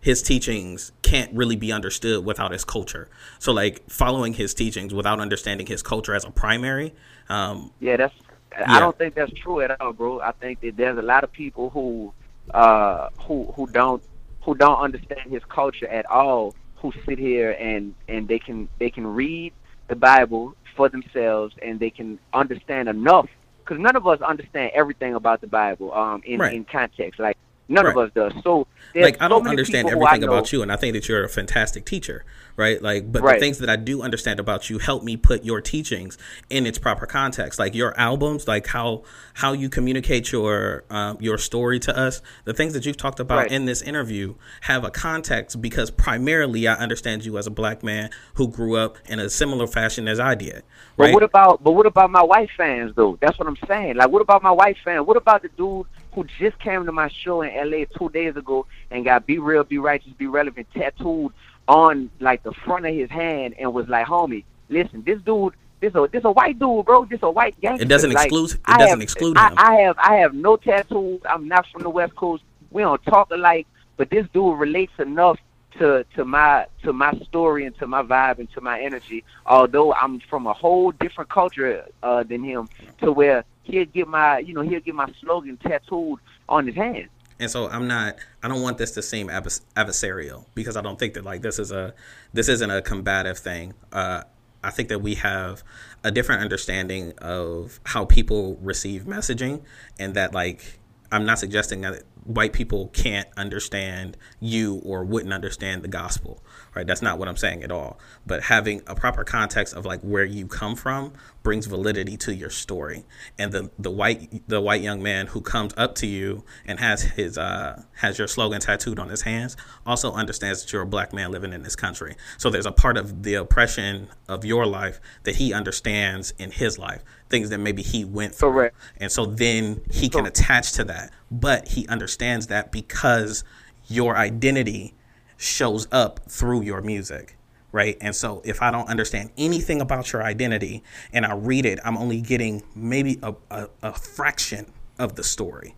[0.00, 3.08] his teachings can't really be understood without his culture.
[3.38, 6.94] So like following his teachings without understanding his culture as a primary.
[7.28, 8.14] Um, Yeah, that's.
[8.52, 8.64] Yeah.
[8.66, 10.20] I don't think that's true at all, bro.
[10.20, 12.12] I think that there's a lot of people who,
[12.52, 14.02] uh, who who don't
[14.42, 16.54] who don't understand his culture at all.
[16.76, 19.52] Who sit here and and they can they can read
[19.86, 23.28] the Bible for themselves and they can understand enough.
[23.70, 26.54] Because none of us understand everything about the Bible um in Right.
[26.54, 27.20] in context.
[27.20, 27.36] Like
[27.68, 28.32] none of us does.
[28.42, 28.66] So
[28.96, 31.28] like I don't many understand I everything about you, and I think that you're a
[31.28, 32.24] fantastic teacher,
[32.60, 32.80] right?
[32.82, 33.34] Like, but Right.
[33.34, 36.18] the things that I do understand about you help me put your teachings
[36.50, 37.58] in its proper context.
[37.58, 39.02] Like your albums, like how
[39.34, 42.20] how you communicate your um, your story to us.
[42.44, 43.50] The things that you've talked about Right.
[43.52, 48.10] in this interview have a context because primarily I understand you as a black man
[48.34, 50.62] who grew up in a similar fashion as I did,
[50.98, 51.14] But right?
[51.14, 53.16] what about but what about my white fans though?
[53.22, 53.96] That's what I'm saying.
[53.96, 55.06] Like what about my white fan?
[55.06, 58.66] What about the dude who just came to my show in LA two days ago
[58.90, 61.32] and got be real, be righteous, be relevant tattooed
[61.70, 65.94] on like the front of his hand and was like, homie, listen, this dude this
[65.94, 67.04] a this a white dude, bro.
[67.06, 67.84] This a white gangster.
[67.84, 69.54] It doesn't Like, exclude- it I doesn't have- exclude I, him.
[69.56, 71.20] I have I have no tattoos.
[71.26, 72.42] I'm not from the West Coast.
[72.70, 73.66] We don't talk alike,
[73.96, 75.38] but this dude relates enough
[75.78, 79.22] to to my to my story and to my vibe and to my energy.
[79.46, 82.68] Although I'm from a whole different culture uh, than him,
[83.02, 86.18] to where he'll get my you know he'll get my slogan tattooed
[86.48, 87.08] on his hand.
[87.40, 88.16] And so I'm not.
[88.42, 91.58] I don't want this to seem advers- adversarial because I don't think that like this
[91.58, 91.94] is a
[92.32, 93.74] this isn't a combative thing.
[93.90, 94.22] Uh,
[94.62, 95.64] I think that we have
[96.04, 99.62] a different understanding of how people receive messaging,
[99.98, 100.78] and that like
[101.10, 106.42] I'm not suggesting that white people can't understand you or wouldn't understand the gospel,
[106.74, 106.86] right?
[106.86, 107.98] That's not what I'm saying at all.
[108.26, 111.12] But having a proper context of like where you come from
[111.42, 113.04] brings validity to your story.
[113.38, 117.02] And the the white the white young man who comes up to you and has
[117.02, 119.56] his uh has your slogan tattooed on his hands
[119.86, 122.16] also understands that you're a black man living in this country.
[122.38, 126.78] So there's a part of the oppression of your life that he understands in his
[126.78, 128.52] life, things that maybe he went through.
[128.52, 128.76] Correct.
[128.98, 131.12] And so then he can attach to that.
[131.30, 133.44] But he understands that because
[133.86, 134.94] your identity
[135.40, 137.36] shows up through your music.
[137.72, 137.96] Right.
[138.00, 140.82] And so if I don't understand anything about your identity
[141.12, 145.76] and I read it, I'm only getting maybe a, a, a fraction of the story.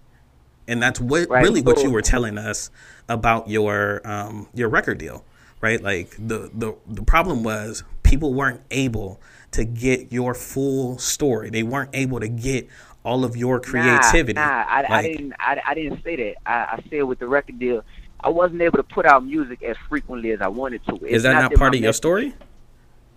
[0.66, 1.44] And that's what Right.
[1.44, 2.70] really what you were telling us
[3.08, 5.24] about your um, your record deal,
[5.60, 5.82] right?
[5.82, 9.20] Like the, the the problem was people weren't able
[9.52, 11.50] to get your full story.
[11.50, 12.68] They weren't able to get
[13.04, 14.34] all of your creativity.
[14.34, 15.32] Nah, nah I, I didn't.
[15.38, 16.34] I, I didn't say that.
[16.46, 17.82] I, I said with the record deal,
[18.24, 20.94] I wasn't able to put out music as frequently as I wanted to.
[20.96, 22.34] It's is that not, my part of your story?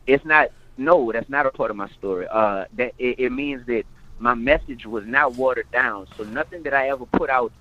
[0.08, 0.52] It's not.
[0.78, 2.28] No, that's not a part of my story.
[2.30, 3.84] Uh, that it, it means that
[4.20, 6.08] my message was not watered down.
[6.18, 7.52] So nothing that I ever put out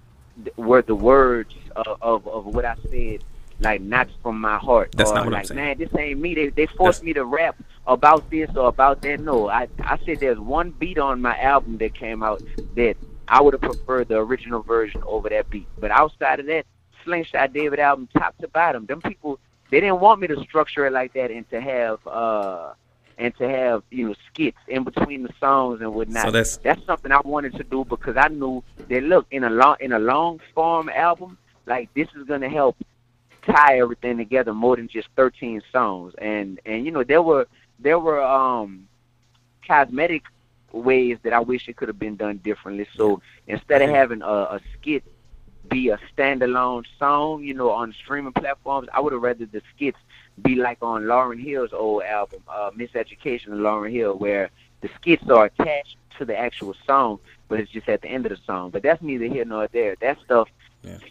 [0.42, 3.22] th- were the words of, of, of what I said,
[3.60, 4.92] like not from my heart.
[4.96, 5.56] That's or not what I'm saying.
[5.56, 6.34] man, this ain't me.
[6.34, 9.20] They they forced me to rap about this or about that.
[9.20, 12.42] No, I I said there's one beat on my album that came out
[12.74, 12.96] that
[13.28, 15.66] I would have preferred the original version over that beat.
[15.78, 16.66] But outside of that,
[17.04, 19.38] Slingshot David album, top to bottom, them people
[19.70, 22.72] they didn't want me to structure it like that and to have uh
[23.18, 26.24] and to have you know skits in between the songs and whatnot.
[26.24, 29.50] So that's- that's something I wanted to do because I knew that look in a
[29.50, 32.76] long in a long form album like this is gonna help
[33.46, 37.46] tie everything together more than just 13 songs and and you know there were
[37.78, 38.86] there were um
[39.66, 40.22] cosmetic
[40.72, 42.86] ways that I wish it could have been done differently.
[42.96, 45.04] So instead of having a, a skit
[45.68, 49.98] be a standalone song, you know, on streaming platforms, I would have rather the skits
[50.42, 54.50] be like on Lauryn Hill's old album, uh, Miseducation of Lauren Hill, where
[54.80, 58.30] the skits are attached to the actual song, but it's just at the end of
[58.30, 58.70] the song.
[58.70, 59.96] But that's neither here nor there.
[60.00, 60.48] That stuff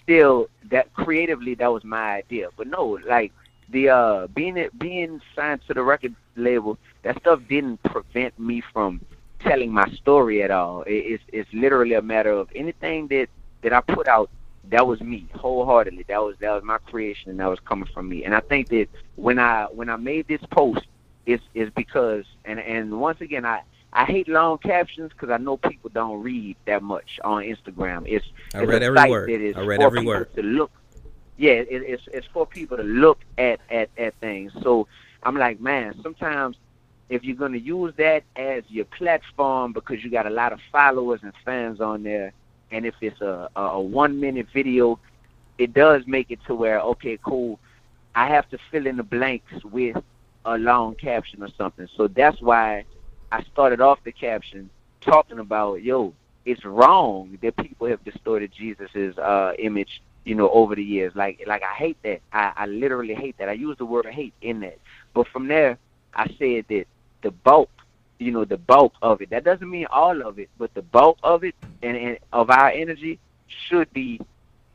[0.01, 2.49] still that creatively that was my idea.
[2.55, 3.31] But no, like
[3.69, 8.61] the uh being it being signed to the record label, that stuff didn't prevent me
[8.71, 9.01] from
[9.39, 10.83] telling my story at all.
[10.83, 13.27] It, it's it's literally a matter of anything that
[13.61, 14.29] that I put out.
[14.69, 16.05] That was me wholeheartedly.
[16.07, 18.23] That was that was my creation, and that was coming from me.
[18.23, 20.87] And I think that when I when I made this post,
[21.25, 23.61] it's is because and and once again I.
[23.95, 28.05] I hate long captions because I know people don't read that much on Instagram.
[28.07, 29.29] It's I it's read every word.
[29.29, 30.35] that is I read for every people word.
[30.35, 30.71] To look,
[31.37, 34.51] yeah, it, it's it's for people to look at at at things.
[34.63, 34.87] So
[35.21, 36.57] I'm like, man, sometimes
[37.09, 41.19] if you're gonna use that as your platform because you got a lot of followers
[41.21, 42.33] and fans on there,
[42.73, 44.99] and if it's a a, a one minute video,
[45.57, 47.59] it does make it to where okay, cool,
[48.15, 49.97] I have to fill in the blanks with
[50.45, 51.87] a long caption or something.
[51.95, 52.85] So that's why
[53.31, 54.69] I started off the caption
[55.01, 56.13] talking about, yo,
[56.45, 61.13] it's wrong that people have distorted Jesus's uh, image, you know, over the years.
[61.15, 62.21] Like, like I hate that.
[62.31, 63.49] I, I literally hate that.
[63.49, 64.77] I use the word hate in that.
[65.13, 65.77] But from there,
[66.13, 66.85] I said that
[67.21, 67.69] the bulk,
[68.19, 69.29] you know, the bulk of it.
[69.29, 72.69] That doesn't mean all of it, but the bulk of it and, and of our
[72.69, 74.19] energy should be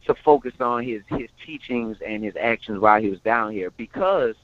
[0.06, 3.70] to focus on his his teachings and his actions while he was down here.
[3.70, 4.34] Because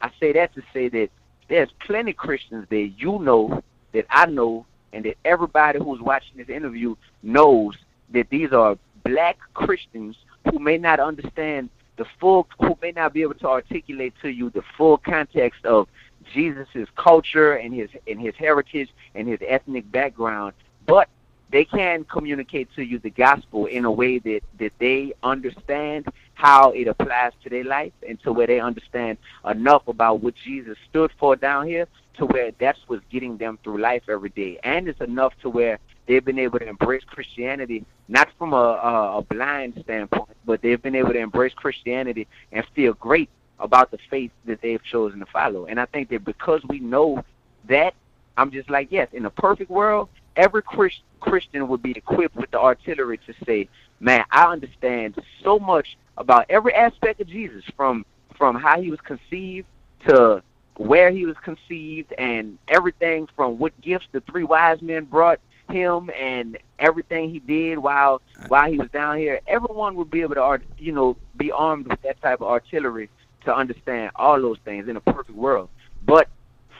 [0.00, 1.10] I say that to say that
[1.48, 6.36] there's plenty of Christians that you know, that I know, and that everybody who's watching
[6.36, 7.76] this interview knows
[8.10, 10.16] that these are black Christians
[10.50, 14.50] who may not understand the full, who may not be able to articulate to you
[14.50, 15.88] the full context of
[16.32, 20.54] Jesus' culture and his and his heritage and his ethnic background,
[20.86, 21.08] but
[21.50, 26.72] they can communicate to you the gospel in a way that, that they understand how
[26.72, 29.18] it applies to their life and to where they understand
[29.48, 31.86] enough about what Jesus stood for down here
[32.18, 34.58] to where that's what's getting them through life every day.
[34.64, 39.18] And it's enough to where they've been able to embrace Christianity, not from a, a,
[39.18, 43.30] a blind standpoint, but they've been able to embrace Christianity and feel great
[43.64, 45.64] about the faith that they've chosen to follow.
[45.64, 47.24] And I think that because we know
[47.66, 47.94] that,
[48.36, 52.50] I'm just like, yes, in a perfect world, every Chris, Christian would be equipped with
[52.50, 53.68] the artillery to say,
[54.00, 58.04] man, I understand so much about every aspect of Jesus, from
[58.36, 59.66] from how he was conceived
[60.08, 60.42] to
[60.76, 65.40] where he was conceived, and everything from what gifts the three wise men brought
[65.70, 69.40] him, and everything he did while while he was down here.
[69.46, 73.08] Everyone would be able to, you know, be armed with that type of artillery
[73.44, 75.68] to understand all those things in a perfect world.
[76.04, 76.28] But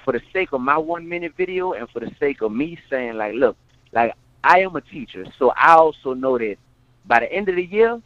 [0.04, 3.14] for the sake of my one minute video and for the sake of me saying
[3.14, 3.56] like, look,
[3.92, 6.56] like I am a teacher, so I also know that
[7.06, 8.00] by the end of the year,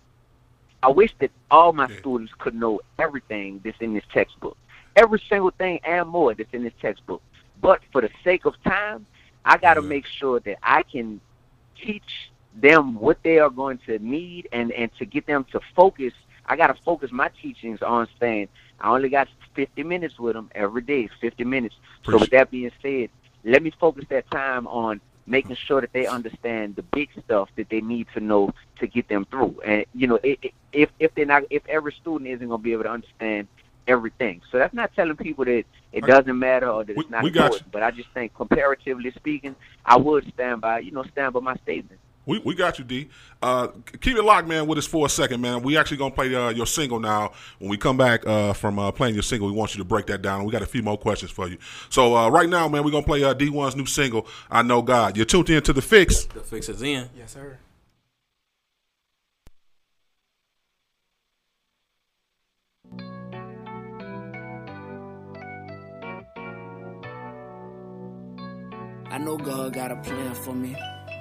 [0.83, 4.57] I wish that all my students could know everything that's in this textbook.
[4.95, 7.23] Every single thing and more that's in this textbook.
[7.61, 9.07] But for the sake of time,
[9.45, 11.21] I got to make sure that I can
[11.81, 16.13] teach them what they are going to need and, and to get them to focus.
[16.49, 18.49] I got to focus my teachings on saying
[18.81, 21.75] I only got 50 minutes with them every day, 50 minutes.
[22.05, 23.11] So with that being said,
[23.45, 27.69] let me focus that time on making sure that they understand the big stuff that
[27.69, 29.61] they need to know to get them through.
[29.65, 32.85] And you know, if if they're not, if every student isn't going to be able
[32.85, 33.49] to understand
[33.87, 37.71] everything, so that's not telling people that it doesn't matter or that it's not important.
[37.71, 41.57] But I just think, comparatively speaking, I would stand by, you know, stand by my
[41.57, 42.01] statement.
[42.29, 43.09] We, we got you, D.
[43.41, 43.69] Uh,
[44.03, 45.63] keep it locked, man, with us for a second, man.
[45.63, 47.33] We actually gonna play uh, your single now.
[47.59, 50.07] When we come back uh, from uh, playing your single, we want you to break
[50.09, 50.45] that down.
[50.45, 51.57] We got a few more questions for you.
[51.89, 55.17] So uh, right now, man, we're gonna play uh, Dee-1's new single, "I Know God."
[55.17, 56.29] You're tuned in to the Fixx.
[56.29, 57.09] The fix is in.
[57.17, 57.57] Yes, sir.
[69.11, 70.77] I know God got a plan for me,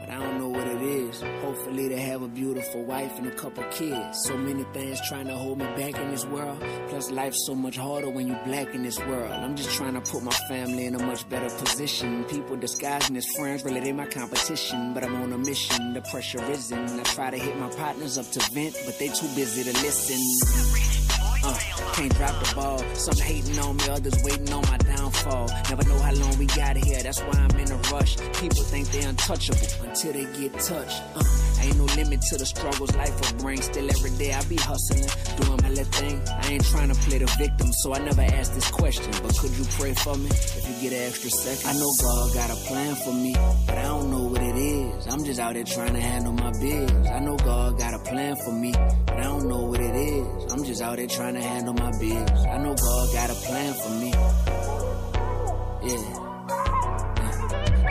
[0.08, 1.22] but I don't know what it is.
[1.42, 4.24] Hopefully, to have a beautiful wife and a couple kids.
[4.24, 6.60] So many things trying to hold me back in this world.
[6.88, 9.32] Plus, life's so much harder when you black in this world.
[9.32, 12.24] I'm just trying to put my family in a much better position.
[12.26, 14.94] People disguising as friends, really they my competition.
[14.94, 17.00] But I'm on a mission, the pressure risen.
[17.00, 20.20] I try to hit my partners up to vent, but they too busy to listen.
[21.44, 21.58] Uh,
[21.94, 22.80] can't drop the ball.
[22.96, 24.87] Some hating on me, others waiting on my.
[25.24, 25.48] Fall.
[25.70, 28.18] Never know how long we got here, that's why I'm in a rush.
[28.40, 31.02] People think they're untouchable until they get touched.
[31.16, 31.24] Uh,
[31.62, 33.62] ain't no limit to the struggles life will bring.
[33.62, 35.08] Still every day I be hustling,
[35.38, 36.22] doing my little thing.
[36.28, 39.12] I ain't trying to play the victim, so I never ask this question.
[39.24, 41.70] But could you pray for me if you get an extra second?
[41.70, 43.34] I know God got a plan for me,
[43.66, 45.08] but I don't know what it is.
[45.08, 46.92] I'm just out here trying to handle my biz.
[47.08, 48.72] I know God got a plan for me,
[49.06, 50.52] but I don't know what it is.
[50.52, 52.46] I'm just out here trying to handle my biz.
[52.46, 54.67] I know God got a plan for me.
[55.88, 55.96] Yeah.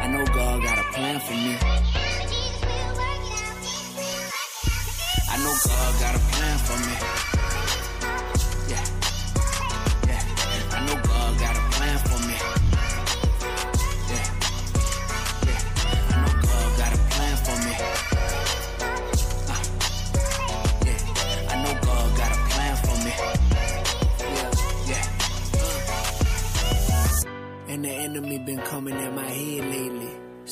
[0.03, 1.57] I know God got a plan for me.
[5.31, 7.36] I know God got a plan for me.
[28.25, 30.06] Been coming at my head lately.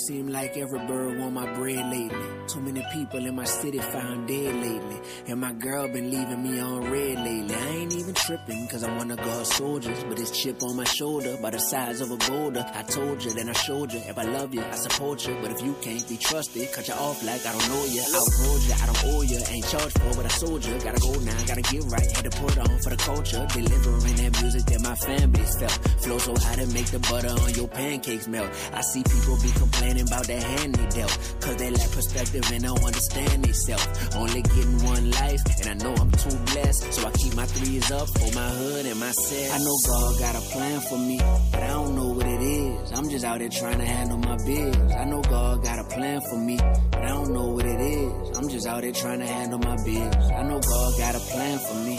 [0.07, 2.27] Seem like every bird want my bread lately.
[2.47, 5.01] Too many people in my city found dead lately.
[5.29, 7.55] And my girl been leaving me on red lately.
[7.55, 10.05] I ain't even tripping, cause I'm one of God's soldiers.
[10.05, 12.67] But this chip on my shoulder, by the size of a boulder.
[12.75, 14.01] I told you, then I showed you.
[14.01, 15.39] If I love you, I support you.
[15.41, 18.03] But if you can't be trusted, cut you off like I don't know you.
[18.03, 19.41] I outrode you, I don't owe you.
[19.49, 20.79] Ain't charged for what I sold you.
[20.81, 22.11] Gotta go now, gotta get right.
[22.13, 23.47] Had to put on for the culture.
[23.55, 25.73] Delivering that music that my fan felt.
[26.05, 28.51] Flow so high to make the butter on your pancakes melt.
[28.75, 31.17] I see people be complaining about the hand they dealt.
[31.41, 33.87] Cause they lack perspective and don't understand themselves.
[34.17, 36.93] Only getting one life, and I know I'm too blessed.
[36.93, 39.55] So I keep my threes up for my hood and my set.
[39.55, 41.19] I know God got a plan for me,
[41.53, 42.93] but I don't know what it is.
[42.93, 44.77] I'm just out there trying to handle my biz.
[44.93, 46.57] I know God got a plan for me,
[46.91, 48.39] but I don't know what it is.
[48.39, 50.15] I'm just out there trying to handle my biz.
[50.31, 51.97] I know God got a plan for me.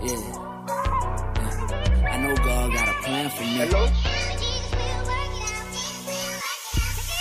[0.00, 0.14] Yeah.
[0.14, 0.48] yeah.
[2.10, 3.68] I know God got a plan for me.
[3.68, 4.27] Hello?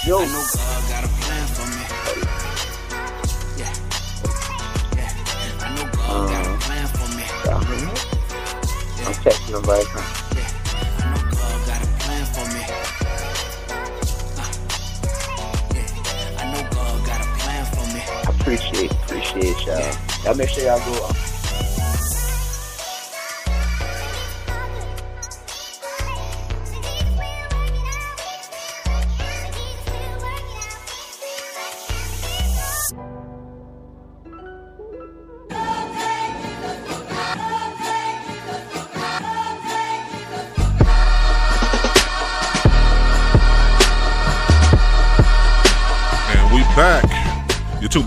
[0.08, 0.20] Yo.
[0.20, 1.84] I know God got a plan for me.
[3.60, 3.74] Yeah.
[4.95, 5.12] Yeah.
[5.60, 6.64] I know God got a uh-huh.
[6.64, 7.26] plan for me.
[7.43, 7.91] Uh-huh.
[9.05, 10.08] I'm texting him right now.
[11.03, 12.64] I know God got a plan for me.
[14.39, 14.47] Uh,
[15.76, 16.39] yeah.
[16.39, 17.99] I know God got a plan for me.
[17.99, 19.91] I appreciate, appreciate y'all.
[20.24, 20.93] Y'all make sure y'all go.
[21.05, 21.36] Uh,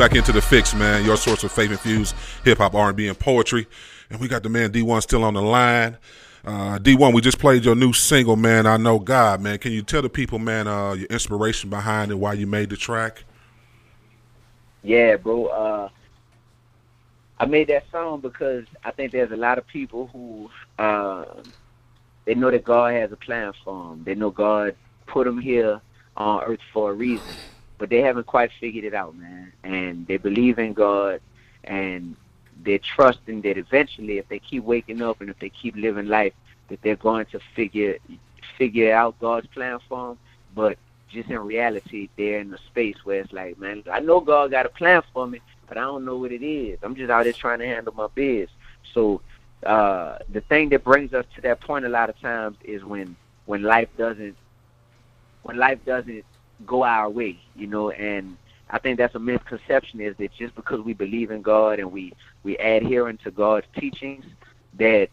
[0.00, 1.04] back into the Fixx, man.
[1.04, 3.66] Your source of faith infused hip hop, R and B, and poetry.
[4.08, 5.98] And we got the man Dee-1 still on the line.
[6.42, 8.64] Uh, Dee-1, we just played your new single, man.
[8.64, 9.58] I know God, man.
[9.58, 12.78] Can you tell the people, man, uh, your inspiration behind it, why you made the
[12.78, 13.24] track?
[14.82, 15.48] Yeah, bro.
[15.48, 15.88] Uh,
[17.38, 20.48] I made that song because I think there's a lot of people who
[20.82, 21.26] uh,
[22.24, 24.04] they know that God has a plan for them.
[24.04, 24.76] They know God
[25.06, 25.82] put them here
[26.16, 27.34] on earth for a reason,
[27.80, 29.52] but they haven't quite figured it out, man.
[29.64, 31.20] And they believe in God,
[31.64, 32.14] and
[32.62, 36.34] they're trusting that eventually, if they keep waking up and if they keep living life,
[36.68, 37.96] that they're going to figure
[38.58, 40.18] figure out God's plan for them.
[40.54, 40.76] But
[41.08, 44.66] just in reality, they're in a space where it's like, man, I know God got
[44.66, 46.78] a plan for me, but I don't know what it is.
[46.82, 48.50] I'm just out there trying to handle my biz.
[48.92, 49.22] So
[49.64, 53.16] uh, the thing that brings us to that point a lot of times is when
[53.46, 54.36] when life doesn't
[55.44, 56.24] when life doesn't
[56.66, 58.36] go our way, you know, and
[58.70, 62.12] I think that's a misconception is that just because we believe in God and we
[62.42, 64.24] we adhering to God's teachings
[64.78, 65.08] that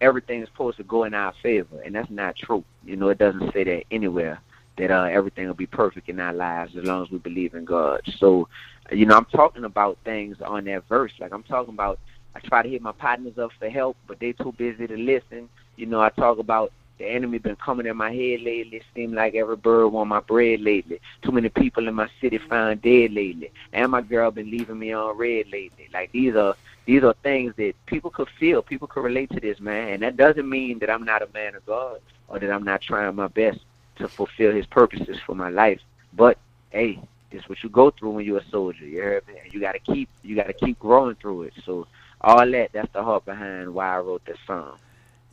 [0.00, 2.64] everything is supposed to go in our favor, and that's not true.
[2.84, 4.40] You know, it doesn't say that anywhere
[4.76, 7.64] that uh, everything will be perfect in our lives as long as we believe in
[7.64, 8.00] God.
[8.18, 8.48] So,
[8.92, 11.12] you know, I'm talking about things on that verse.
[11.18, 11.98] Like I'm talking about,
[12.34, 15.48] I try to hit my partners up for help, but they too busy to listen.
[15.76, 18.78] You know, I talk about the enemy been coming in my head lately.
[18.78, 21.00] It Seem like every bird want my bread lately.
[21.22, 24.92] Too many people in my city found dead lately, and my girl been leaving me
[24.92, 25.88] on red lately.
[25.92, 29.60] Like these are these are things that people could feel, people could relate to this
[29.60, 32.64] man, and that doesn't mean that I'm not a man of God or that I'm
[32.64, 33.60] not trying my best
[33.96, 35.80] to fulfill His purposes for my life.
[36.14, 36.38] But
[36.70, 38.86] hey, it's what you go through when you're a soldier.
[38.86, 39.34] You heard me?
[39.42, 41.54] And you gotta keep you gotta keep growing through it.
[41.64, 41.86] So
[42.20, 44.78] all that that's the heart behind why I wrote this song.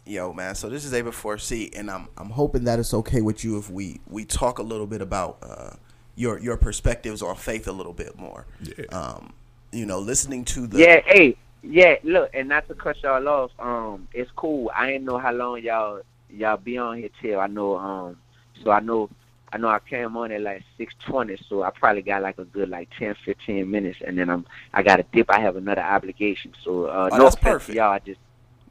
[0.05, 0.53] Yo, man.
[0.55, 3.57] So this is A before C, and I'm I'm hoping that it's okay with you
[3.57, 5.71] if we we talk a little bit about uh,
[6.15, 8.45] your your perspectives on faith a little bit more.
[8.61, 8.85] Yeah.
[8.91, 9.33] Um,
[9.71, 13.51] you know, listening to the Yeah, hey, yeah, look, and not to cut y'all off,
[13.59, 14.69] um, it's cool.
[14.75, 17.77] I didn't know how long y'all y'all be on here till I know.
[17.77, 18.17] Um,
[18.61, 19.09] so I know
[19.53, 22.45] I know I came on at like six twenty, so I probably got like a
[22.45, 25.31] good like 10, 15 minutes, and then I'm I got a dip.
[25.31, 27.77] I have another obligation, so uh, Oh, no that's perfect.
[27.77, 27.91] y'all.
[27.91, 28.19] I just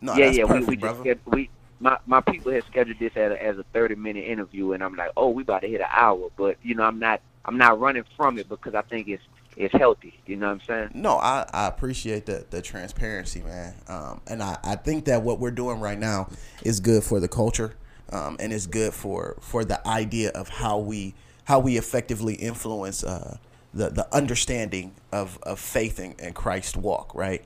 [0.02, 0.46] No, yeah, yeah.
[0.46, 1.00] perfect, we we just brother.
[1.00, 1.50] scheduled, we
[1.80, 4.94] my my people had scheduled this as a, as a thirty minute interview, and I'm
[4.94, 7.80] like, oh, we about to hit an hour, but you know, I'm not I'm not
[7.80, 9.22] running from it because I think it's
[9.56, 10.18] it's healthy.
[10.26, 10.90] You know what I'm saying?
[10.94, 13.74] No, I, I appreciate the, the transparency, man.
[13.88, 16.28] Um, and I, I think that what we're doing right now
[16.62, 17.76] is good for the culture,
[18.10, 23.02] um, and it's good for, for the idea of how we how we effectively influence
[23.04, 23.36] uh,
[23.74, 27.14] the the understanding of, of faith and, and Christ walk.
[27.14, 27.44] Right.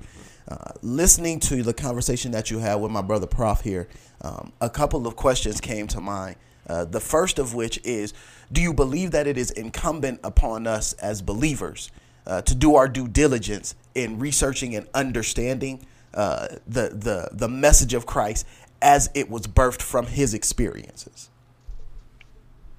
[0.48, 3.88] Uh, listening to the conversation that you had with my brother Prof here,
[4.22, 6.36] um, a couple of questions came to mind.
[6.68, 8.12] Uh, the first of which is,
[8.52, 11.90] do you believe that it is incumbent upon us as believers
[12.26, 15.84] uh, to do our due diligence in researching and understanding
[16.14, 18.46] uh, the the the message of Christ
[18.80, 21.28] as it was birthed from His experiences?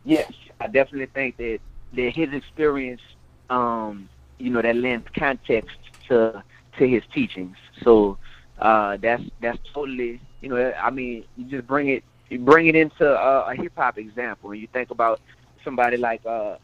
[0.03, 1.59] Yes, I definitely think that
[1.93, 3.01] that his experience,
[3.49, 6.43] um, you know, that lends context to
[6.77, 7.57] to his teachings.
[7.83, 8.17] So
[8.59, 12.75] uh, that's that's totally, you know, I mean, you just bring it you bring it
[12.75, 15.19] into uh, a hip hop example, and you think about
[15.63, 16.57] somebody like uh,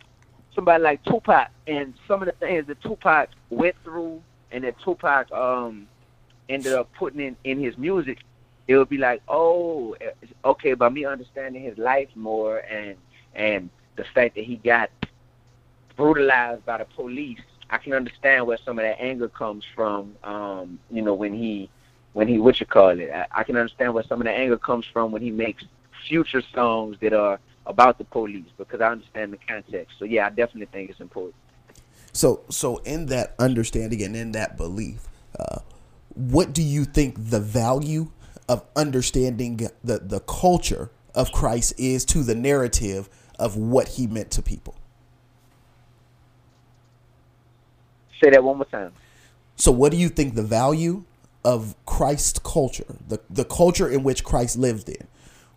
[0.56, 5.32] somebody like Tupac and some of the things that Tupac went through, and that Tupac
[5.32, 5.88] um,
[6.50, 8.20] ended up putting in in his music.
[8.68, 10.12] It would be like, oh, eh,
[10.46, 12.96] okay, by me understanding his life more and
[13.36, 14.90] and the fact that he got
[15.96, 17.40] brutalized by the police,
[17.74, 20.16] I can understand where some of that anger comes from.
[20.24, 21.72] Um, you know, when he
[22.14, 24.58] when he what you call it, I, I can understand where some of the anger
[24.58, 25.64] comes from when he makes
[26.08, 29.98] future songs that are about the police because I understand the context.
[29.98, 31.34] So yeah, I definitely think it's important.
[32.12, 35.08] So so in that understanding and in that belief,
[35.40, 35.62] uh,
[36.14, 38.12] what do you think the value
[38.48, 43.10] of understanding the the culture of Christ is to the narrative
[43.40, 44.76] of what he meant to people?
[48.24, 48.94] Say that one more time.
[49.58, 51.04] So what do you think the value
[51.44, 55.08] of Christ's culture, the the culture in which Christ lived in,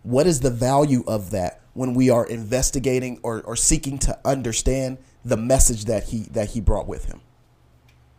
[0.03, 4.97] what is the value of that when we are investigating or, or seeking to understand
[5.23, 7.21] the message that he that he brought with him?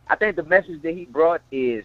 [0.09, 1.85] I think the message that he brought is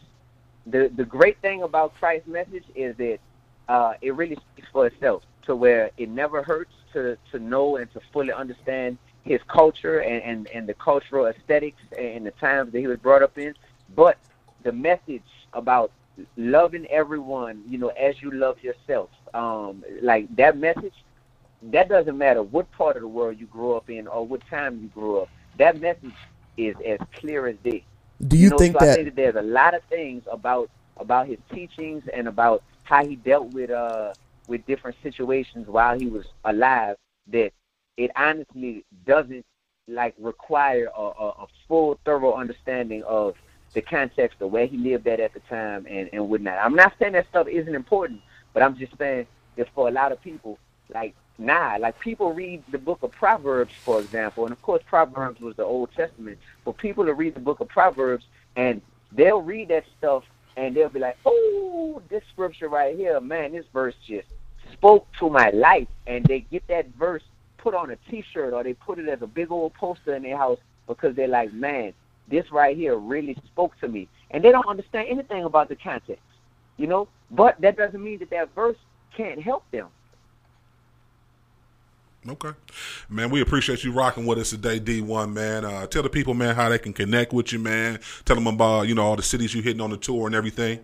[0.66, 3.20] the the great thing about Christ's message is that
[3.68, 5.24] uh, it really speaks for itself.
[5.48, 10.22] To where it never hurts to to know and to fully understand his culture and,
[10.24, 13.54] and, and the cultural aesthetics and the times that he was brought up in.
[13.96, 14.18] But
[14.64, 15.92] the message about
[16.38, 20.94] loving everyone, you know, as you love yourself, um, like that message,
[21.72, 24.80] that doesn't matter what part of the world you grew up in or what time
[24.82, 25.30] you grew up.
[25.58, 26.14] That message
[26.58, 27.84] is as clear as day.
[28.28, 30.70] Do you know, think so I that- think that there's a lot of things about
[30.98, 34.14] about his teachings and about how he dealt with uh
[34.48, 36.98] with different situations while he was alive
[37.28, 37.52] that
[37.98, 39.46] it honestly doesn't
[39.88, 43.36] like require a, a, a full thorough understanding of
[43.74, 46.58] the context of where he lived at at the time and and whatnot.
[46.62, 48.22] I'm not saying that stuff isn't important,
[48.54, 49.28] but I'm just saying
[49.58, 50.58] that for a lot of people,
[50.94, 55.42] like nah, like people read the book of Proverbs, for example, and of course Proverbs
[55.42, 58.26] was the Old Testament, but people will read the book of Proverbs
[58.56, 58.82] and
[59.12, 60.24] they'll read that stuff
[60.56, 64.28] and they'll be like, oh, this scripture right here, man, this verse just
[64.72, 67.24] spoke to my life, and they get that verse
[67.64, 70.38] put on a T-shirt or they put it as a big old poster in their
[70.38, 71.94] house because they're like, man,
[72.28, 76.24] this right here really spoke to me, and they don't understand anything about the context,
[76.78, 77.08] you know.
[77.32, 78.78] But that doesn't mean that that verse
[79.16, 79.88] can't help them.
[82.28, 82.52] Okay.
[83.10, 85.66] Man, we appreciate you rocking with us today, Dee-1, man.
[85.66, 88.00] Uh, tell the people, man, how they can connect with you, man.
[88.24, 90.80] Tell them about, you know, all the cities you hitting on the tour and everything.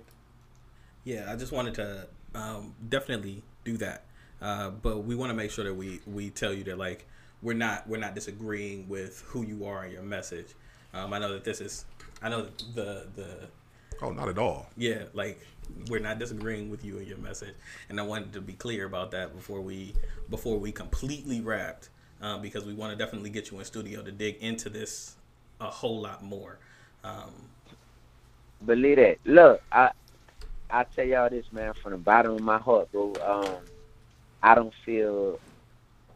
[1.06, 4.03] Yeah, I just wanted to um, definitely do that,
[4.41, 7.06] uh, but we want to make sure that we we tell you that like
[7.41, 10.48] we're not we're not disagreeing with who you are and your message.
[10.94, 11.86] Um, I know that this is
[12.22, 13.48] I know the the
[14.02, 15.40] oh not at all yeah like
[15.88, 17.53] we're not disagreeing with you and your message,
[17.90, 19.94] and I wanted to be clear about that before we
[20.30, 21.90] before we completely wrapped
[22.22, 25.16] uh, because we want to definitely get you in studio to dig into this
[25.61, 26.57] a whole lot more.
[27.03, 27.32] Um,
[28.66, 29.18] Believe that.
[29.26, 29.91] Look, I
[30.70, 33.14] I tell y'all this, man, from the bottom of my heart, bro.
[33.24, 33.56] Um,
[34.41, 35.40] I don't feel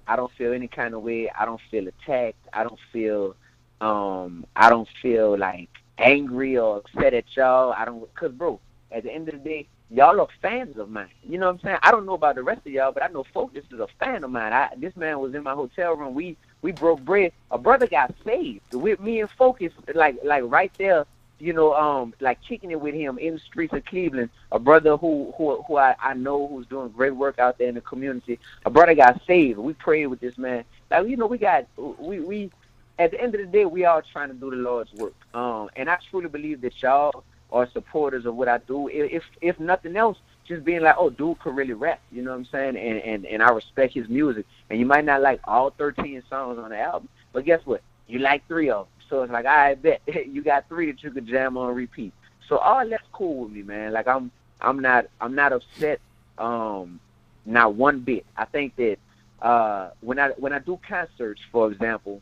[0.08, 1.30] I don't feel any kind of way.
[1.30, 2.48] I don't feel attacked.
[2.52, 3.36] I don't feel
[3.82, 7.74] um I don't feel like angry or upset at y'all.
[7.74, 8.60] I don't cause bro,
[8.91, 11.10] at the end of the day, y'all are fans of mine.
[11.24, 11.78] You know what I'm saying?
[11.84, 14.24] I don't know about the rest of y'all, but I know Focus is a fan
[14.24, 14.54] of mine.
[14.54, 16.14] I this man was in my hotel room.
[16.14, 17.34] We we broke bread.
[17.52, 21.06] A brother got saved with me and Focus like like right there
[21.40, 24.30] you know, um, like kicking it with him in the streets of Cleveland.
[24.52, 27.76] A brother who who who I, I know who's doing great work out there in
[27.76, 28.40] the community.
[28.66, 29.60] A brother got saved.
[29.60, 30.64] We prayed with this man.
[30.90, 32.52] Like you know, we got we we
[33.00, 35.14] at the end of the day, we all trying to do the Lord's work.
[35.34, 38.88] Um, and I truly believe that y'all are supporters of what I do.
[38.88, 42.02] If if, nothing else, just being like, oh, dude could really rap.
[42.12, 42.78] You know what I'm saying?
[42.78, 44.46] And and and I respect his music.
[44.70, 47.82] And you might not like all 13 songs on the album, but guess what?
[48.08, 48.93] You like three of them.
[49.14, 52.14] So it's like, I bet you got three that you could jam on repeat.
[52.49, 53.94] So all that's cool with me, man.
[53.94, 56.02] Like I'm I'm not I'm not upset
[56.40, 56.99] um
[57.45, 58.26] not one bit.
[58.35, 58.98] I think that
[59.40, 62.22] uh when I when I do concerts, for example,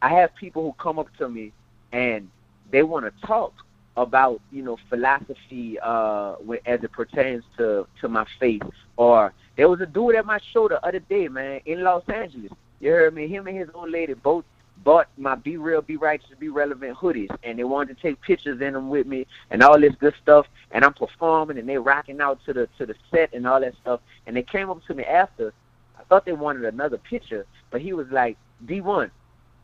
[0.00, 1.52] I have people who come up to me
[1.90, 2.30] and
[2.70, 3.52] they want to talk
[3.96, 8.62] about you know philosophy uh as it pertains to to my faith
[8.96, 12.52] or there was a dude at my show the other day man in los angeles
[12.78, 14.44] you heard me him and his old lady both
[14.86, 18.60] bought my be real be righteous be relevant hoodies and they wanted to take pictures
[18.62, 22.20] in them with me and all this good stuff and i'm performing and they rocking
[22.20, 24.94] out to the to the set and all that stuff and they came up to
[24.94, 25.52] me after
[25.98, 29.10] i thought they wanted another picture but he was like Dee-1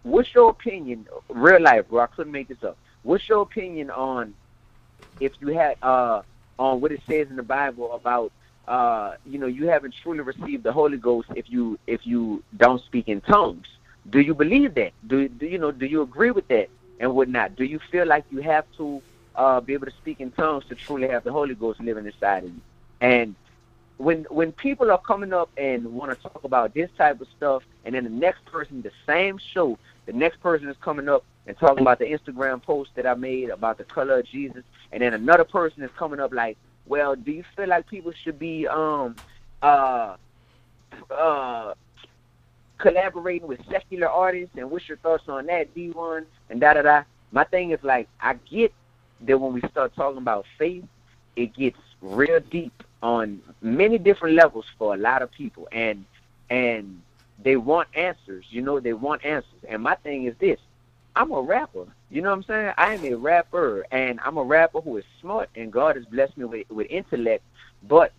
[0.03, 4.35] what's your opinion real life bro i couldn't make this up What's your opinion on
[5.21, 6.23] if you had uh
[6.59, 8.33] on what it says in the Bible about
[8.69, 12.83] uh you know you haven't truly received the Holy Ghost if you if you don't
[12.85, 13.67] speak in tongues?
[14.09, 14.93] Do you believe that?
[15.07, 16.69] Do do you know do you agree with that
[16.99, 17.57] and whatnot?
[17.57, 19.03] Do you feel like you have to
[19.35, 22.45] uh be able to speak in tongues to truly have the Holy Ghost living inside
[22.45, 22.61] of you?
[23.01, 23.35] And
[23.99, 27.63] when when people are coming up and want to talk about this type of stuff,
[27.85, 31.57] and then the next person, the same show, the next person is coming up and
[31.57, 35.15] talking about the Instagram post that I made about the color of Jesus, and then
[35.15, 36.57] another person is coming up like,
[36.87, 39.15] well, do you feel like people should be um
[39.63, 40.17] uh
[41.11, 41.75] uh
[42.83, 47.03] collaborating with secular artists, and what's your thoughts on that, Dee-1, and da da da?
[47.31, 48.75] My thing is like, I get
[49.23, 50.85] that when we start talking about faith,
[51.37, 56.05] it gets real deep on many different levels for a lot of people, and
[56.51, 57.01] and
[57.43, 58.45] they want answers.
[58.51, 59.63] You know, they want answers.
[59.69, 60.59] And my thing is this:
[61.17, 61.87] I'm a rapper.
[62.11, 62.75] You know what I'm saying?
[62.77, 66.37] I am a rapper, and I'm a rapper who is smart, and God has blessed
[66.37, 67.45] me with, with intellect.
[67.89, 68.13] But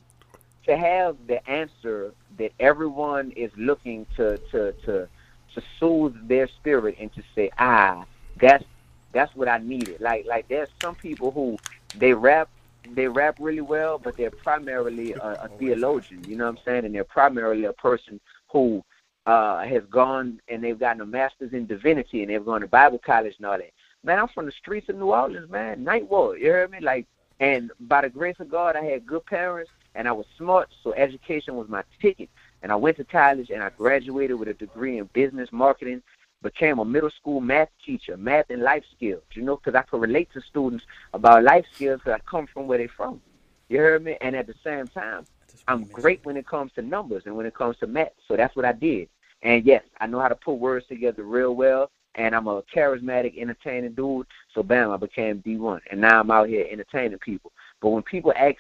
[0.66, 5.08] to have the answer that everyone is looking to to to
[5.54, 8.06] to soothe their spirit and to say, ah,
[8.40, 8.64] that's
[9.12, 10.02] that's what I needed.
[10.02, 11.58] Like like there's some people who
[11.96, 12.50] they rap
[12.92, 16.24] they rap really well, but they're primarily a, a theologian.
[16.28, 16.86] You know what I'm saying?
[16.86, 18.20] And they're primarily a person
[18.52, 18.84] who
[19.26, 23.00] uh, has gone and they've gotten a master's in divinity and they've gone to Bible
[23.00, 23.72] college and all that.
[24.04, 25.84] Man, I'm from the streets of New Orleans, man.
[25.84, 26.80] Ninth Ward, you heard me?
[26.82, 27.08] Like,
[27.40, 30.94] and by the grace of God, I had good parents and I was smart, so
[30.94, 32.30] education was my ticket.
[32.62, 36.02] And I went to college and I graduated with a degree in business marketing,
[36.42, 40.02] became a middle school math teacher, math and life skills, you know, because I could
[40.02, 43.22] relate to students about life skills because I come from where they're from.
[43.70, 44.18] You heard me?
[44.22, 45.26] And at the same time,
[45.68, 48.12] I'm great when it comes to numbers and when it comes to math.
[48.28, 49.10] So that's what I did.
[49.42, 51.92] And yes, I know how to put words together real well.
[52.16, 54.28] And I'm a charismatic, entertaining dude.
[54.54, 55.80] So bam, I became Dee-1.
[55.90, 57.52] And now I'm out here entertaining people.
[57.82, 58.58] But when people ask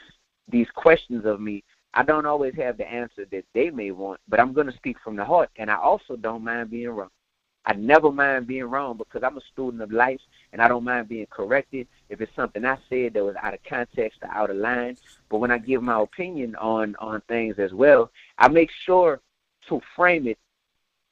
[0.49, 1.63] these questions of me,
[1.93, 4.97] I don't always have the answer that they may want, but I'm going to speak
[5.03, 5.49] from the heart.
[5.57, 7.09] And I also don't mind being wrong.
[7.65, 10.19] I never mind being wrong because I'm a student of life
[10.51, 13.63] and I don't mind being corrected if it's something I said that was out of
[13.63, 14.97] context or out of line.
[15.29, 19.21] But when I give my opinion on on things as well, I make sure
[19.69, 20.37] to frame it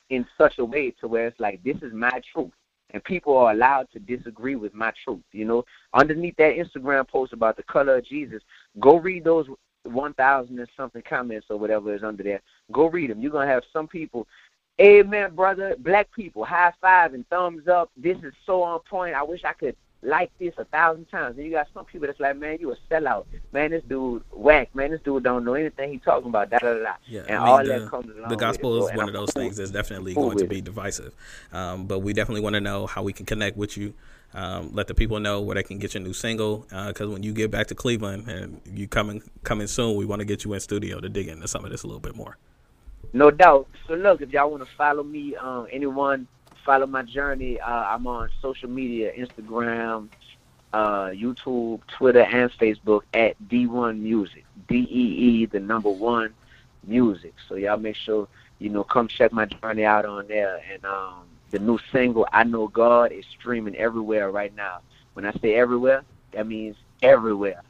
[0.09, 2.51] in such a way to where it's like this is my truth
[2.93, 5.63] and people are allowed to disagree with my truth you know?
[5.93, 8.41] Underneath that instagram post about the color of jesus
[8.79, 9.47] go read those
[9.83, 12.41] 1000 and something comments or whatever is under there.
[12.71, 14.27] Go read them you're going to have some people
[14.79, 17.91] amen brother black people high five and thumbs up.
[17.97, 19.15] This is so on point.
[19.15, 21.37] I wish i could like this a thousand times.
[21.37, 23.25] And you got some people that's like, man, you a sellout.
[23.51, 24.73] Man, this dude whack.
[24.75, 26.49] Man, this dude don't know anything he talking about.
[26.49, 26.93] Da da da.
[27.07, 28.29] Yeah, and I mean, all the, that comes along.
[28.29, 31.13] the gospel is one of I'm those cool- things that's definitely going to be divisive.
[31.51, 33.93] Um, but we definitely want to know how we can connect with you.
[34.33, 36.65] Um, let the people know where they can get your new single.
[36.87, 40.25] Because when you get back to Cleveland and you coming coming soon, we want to
[40.25, 42.37] get you in studio to dig into some of this a little bit more.
[43.13, 43.67] No doubt.
[43.87, 46.27] So look, if y'all want to follow me, um, anyone
[46.65, 50.09] follow my journey, uh, I'm on social media, Instagram,
[50.73, 54.45] uh, YouTube, Twitter, and Facebook at Dee-1 Music.
[54.67, 56.33] D E E, the number one
[56.85, 57.33] music.
[57.47, 58.27] So y'all make sure
[58.59, 60.61] you know come check my journey out on there.
[60.71, 64.79] And um, the new single, I Know God, is streaming everywhere right now.
[65.13, 67.61] When I say everywhere, that means everywhere.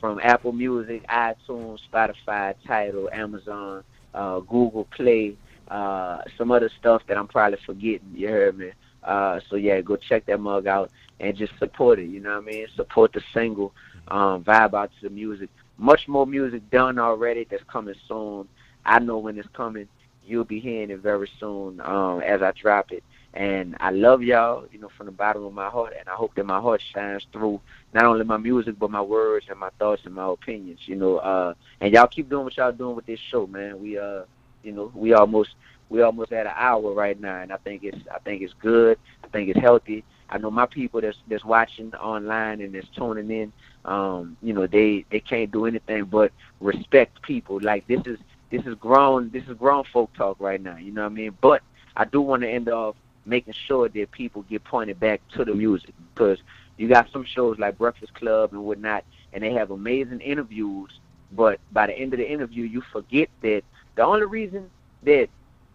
[0.00, 3.82] From Apple Music, iTunes, Spotify, Tidal, Amazon,
[4.14, 5.36] uh, Google Play,
[5.68, 8.12] uh, some other stuff that I'm probably forgetting.
[8.14, 8.72] You heard me.
[9.02, 10.90] Uh, so yeah, go check that mug out.
[11.20, 12.08] and just support it.
[12.08, 12.66] You know what I mean?
[12.76, 13.72] Support the single,
[14.08, 15.48] um, vibe out to the music.
[15.78, 18.48] Much more music done already that's coming soon.
[18.84, 19.88] I know when it's coming.
[20.24, 23.04] You'll be hearing it very soon um, as I drop it.
[23.32, 26.34] And I love y'all, you know, from the bottom of my heart, and I hope
[26.36, 27.60] that my heart shines through
[27.92, 31.18] not only my music but my words and my thoughts and my opinions, you know.
[31.18, 33.78] Uh, and y'all keep doing what y'all doing with this show, man.
[33.80, 34.22] We uh,
[34.66, 35.50] you know, we almost
[35.88, 38.98] we almost at an hour right now, and I think it's I think it's good.
[39.24, 40.04] I think it's healthy.
[40.28, 43.52] I know my people that's that's watching online and that's tuning in.
[43.84, 47.60] Um, you know, they they can't do anything but respect people.
[47.62, 48.18] Like this is
[48.50, 50.76] this is grown this is grown folk talk right now.
[50.76, 51.38] You know what I mean?
[51.40, 51.62] But
[51.96, 55.54] I do want to end off making sure that people get pointed back to the
[55.54, 56.38] music because
[56.76, 60.90] you got some shows like Breakfast Club and whatnot, and they have amazing interviews.
[61.32, 63.62] But by the end of the interview, you forget that
[63.96, 64.70] the only reason
[65.02, 65.28] that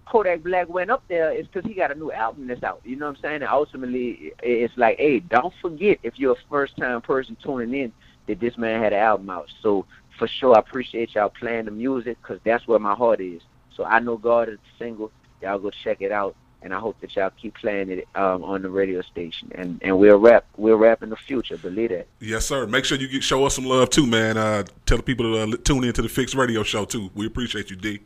[0.06, 2.82] Kodak Black went up there is because he got a new album that's out.
[2.84, 3.36] You know what I'm saying?
[3.36, 7.94] And ultimately, it's like, hey, don't forget if you're a first time person tuning in
[8.28, 9.48] that this man had an album out.
[9.62, 9.86] So
[10.18, 13.42] for sure, I appreciate y'all playing the music because that's where my heart is.
[13.76, 15.12] So I know God is single.
[15.42, 18.62] Y'all go check it out and I hope that y'all keep playing it um, on
[18.62, 19.52] the radio station.
[19.56, 21.58] And and we'll rap we'll rap in the future.
[21.58, 22.08] Believe that.
[22.20, 22.68] Yes, sir.
[22.68, 24.38] Make sure you get, show us some love too, man.
[24.38, 27.10] Uh, tell the people to uh, tune into the Fixx Radio Show too.
[27.16, 28.02] We appreciate you, D.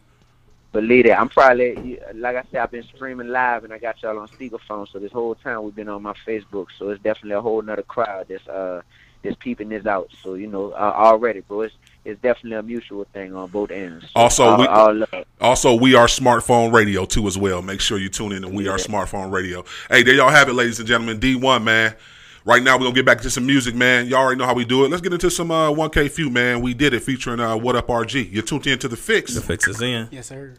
[0.76, 1.22] Believe that.
[1.22, 4.92] I'm probably like I said, I've been streaming live and I got y'all on speakerphone.
[4.92, 6.68] So this whole time we've been on my Facebook.
[6.78, 8.82] So it's definitely a whole nother crowd that's uh
[9.24, 10.10] that's peeping this out.
[10.22, 11.62] So you know uh, already, bro.
[11.62, 14.04] It's it's definitely a mutual thing on both ends.
[14.04, 15.04] So Also, all, we all
[15.40, 17.62] also we are smartphone radio too as well.
[17.62, 19.64] Make sure you tune in to We Are Smartphone Radio.
[19.90, 21.22] Hey, there y'all have it, ladies and gentlemen.
[21.22, 21.96] Dee-1 man.
[22.46, 24.06] Right now we're gonna get back to some music, man.
[24.06, 24.92] Y'all already know how we do it.
[24.92, 26.62] Let's get into some uh, 1K Phew, man.
[26.62, 28.32] We did it featuring uh, WHATUPRG.
[28.32, 29.34] You're tuned in to the Fixx.
[29.34, 30.08] The fix is in.
[30.12, 30.54] Yes, sir.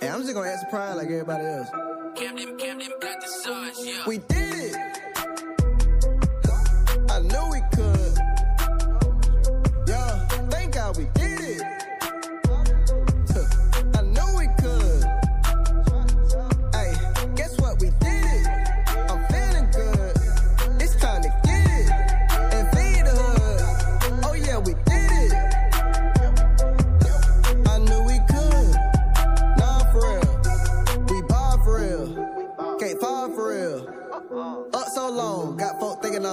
[0.00, 1.68] Hey, I'm just gonna act pride like everybody else.
[2.14, 4.02] Camden, Camden got the sauce, yeah.
[4.06, 4.43] We did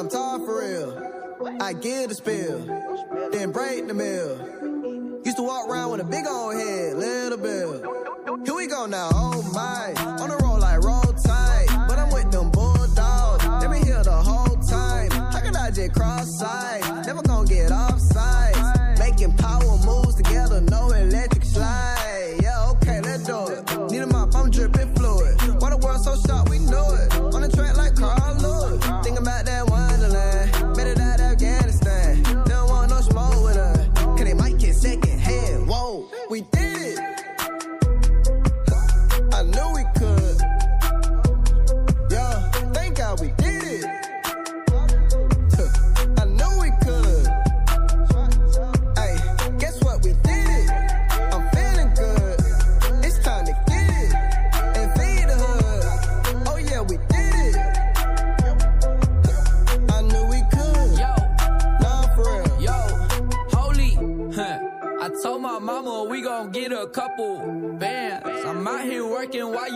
[0.01, 1.57] I'm tall for real.
[1.61, 2.57] I give the spill,
[3.31, 5.21] then break the mill.
[5.23, 8.43] Used to walk around with a big old head, little bill.
[8.43, 9.93] Here we go now, oh my.
[10.19, 10.40] On the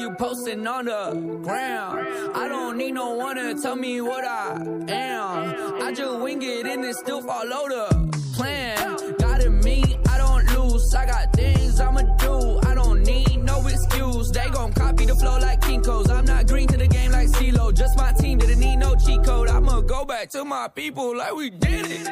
[0.05, 2.35] you posting on the ground.
[2.35, 4.53] I don't need no one to tell me what I
[4.87, 5.81] am.
[5.81, 7.87] I just wing it and it still follow the
[8.35, 8.77] plan.
[9.17, 10.93] Got it me, I don't lose.
[10.93, 12.59] I got things I'ma do.
[12.69, 14.29] I don't need no excuse.
[14.29, 16.11] They gon' copy the flow like Kinko's.
[16.11, 17.73] I'm not green to the game like CeeLo.
[17.73, 19.49] Just my team didn't need no cheat code.
[19.49, 22.07] I'ma go back to my people like we did it.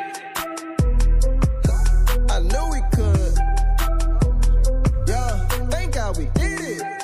[2.31, 3.33] I knew we could.
[5.07, 7.02] Yeah, thank God we did it.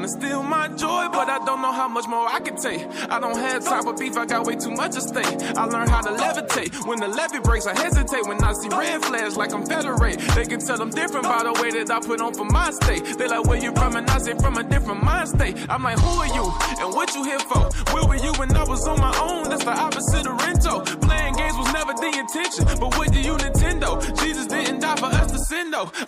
[0.00, 2.86] Trying to steal my joy, but I don't know how much more I can take.
[3.10, 4.16] I don't have time for beef.
[4.16, 5.26] I got way too much at stake.
[5.56, 6.86] I learned how to levitate.
[6.86, 8.26] When the levee breaks, I hesitate.
[8.26, 11.52] When I see red flags like I'm federate, they can tell I'm different by the
[11.60, 13.04] way that I put on for my state.
[13.18, 15.56] They like where you from, and I say from a different mind state.
[15.68, 16.46] I'm like, who are you
[16.80, 17.68] and what you here for?
[17.92, 19.50] Where were you when I was on my own?
[19.50, 20.84] That's the opposite of Rento.
[21.02, 24.00] Playing games was never the intention, but what do you Nintendo?
[24.20, 24.69] Jesus didn't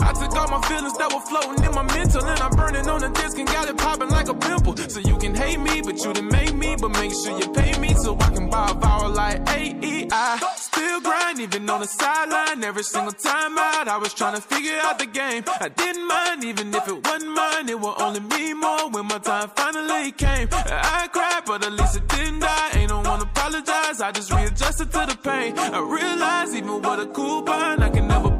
[0.01, 3.01] I took all my feelings that were floating in my mental, and I'm burning on
[3.01, 4.77] the disc and got it popping like a pimple.
[4.77, 6.77] So you can hate me, but you didn't make me.
[6.77, 10.39] But make sure you pay me so I can buy a vowel like A-E-I.
[10.57, 12.65] Still grind, even on the sideline.
[12.65, 15.45] Every single time out, I was trying to figure out the game.
[15.61, 17.69] I didn't mind, even if it wasn't mine.
[17.69, 20.49] It will only mean more when my time finally came.
[20.53, 22.71] I cried, but at least it didn't die.
[22.75, 24.01] Ain't no one apologize.
[24.01, 25.59] I just readjusted to the pain.
[25.59, 28.32] I realized even with a coupon, I can never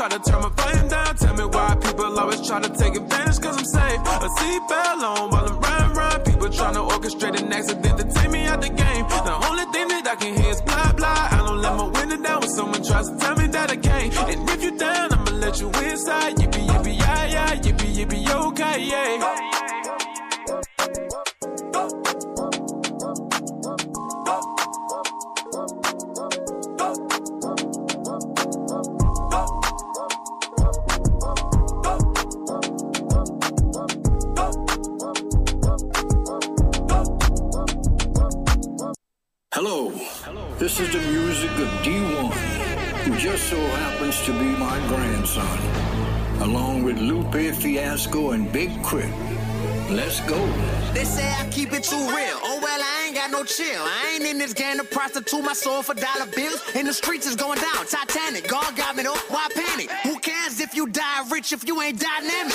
[0.00, 1.14] try to turn my volume down.
[1.16, 4.00] Tell me why people always try to take advantage, cause I'm safe.
[4.00, 6.24] A seatbelt on while I'm riding around.
[6.24, 9.04] People trying to orchestrate an accident to take me out the game.
[9.28, 11.28] The only thing that I can hear is blah blah.
[11.32, 14.16] I don't let my window down when someone tries to tell me that I can't.
[14.32, 16.36] And if you down, I'ma let you inside.
[16.36, 19.39] Yippee yippee yeah yeah, yippee yippee okay yeah.
[39.52, 39.90] Hello.
[40.60, 42.32] This is the music of Dee-1,
[43.02, 45.58] who just so happens to be my grandson,
[46.40, 49.12] along with Lupe Fiasco and Big Crit.
[49.90, 50.38] Let's go.
[50.94, 52.38] They say I keep it too real.
[52.44, 53.82] Oh well, I ain't got no chill.
[53.82, 56.62] I ain't in this game to prostitute my soul for dollar bills.
[56.76, 57.86] In the streets is going down.
[57.86, 59.18] Titanic, God got me though.
[59.30, 59.90] Why panic?
[60.04, 62.54] Who cares if you die rich if you ain't dynamic?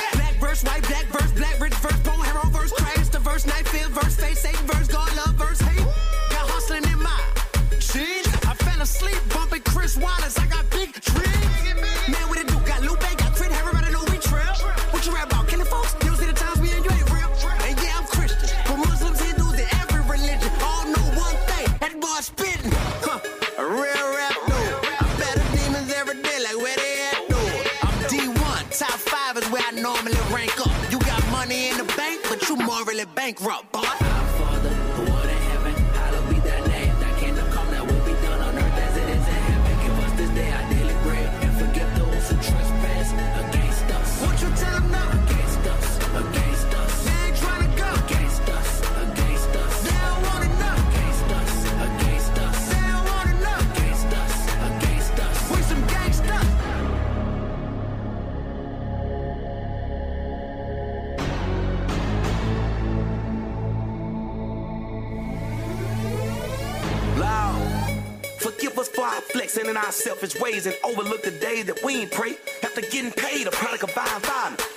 [69.96, 72.36] Selfish ways and overlook the day that we ain't pray.
[72.64, 74.74] After getting paid, a product of buying.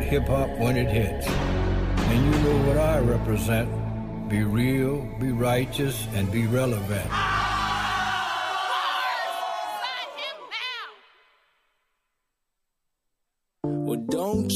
[0.00, 1.26] Hip hop when it hits.
[1.26, 3.68] And you know what I represent.
[4.28, 7.10] Be real, be righteous, and be relevant.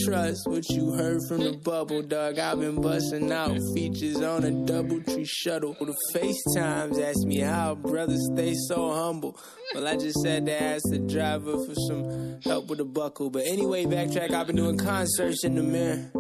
[0.04, 2.38] Trust what you heard from the bubble, dog.
[2.38, 5.76] I've been busting out features on a double tree shuttle.
[5.78, 9.38] The FaceTimes ask me how brothers stay so humble.
[9.74, 13.30] Well, I just had to ask the driver for some help with the buckle.
[13.30, 16.10] But anyway, backtrack, I've been doing concerts in the mirror.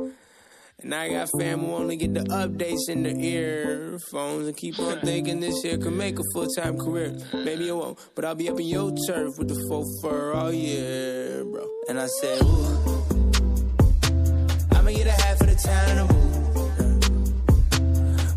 [0.80, 5.00] And I got fam who only get the updates in the earphones and keep on
[5.00, 7.18] thinking this here could make a full time career.
[7.34, 10.52] Maybe it won't, but I'll be up in your turf with the faux fur all
[10.52, 11.68] year, bro.
[11.88, 12.77] And I said, ooh,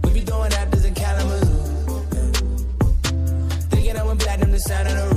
[0.04, 0.52] We be throwing
[0.86, 2.02] in Kalamazoo.
[3.70, 4.20] Thinking I went
[4.50, 5.10] the the.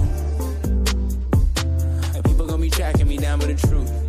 [2.15, 4.04] And people gonna be tracking me down with the truth.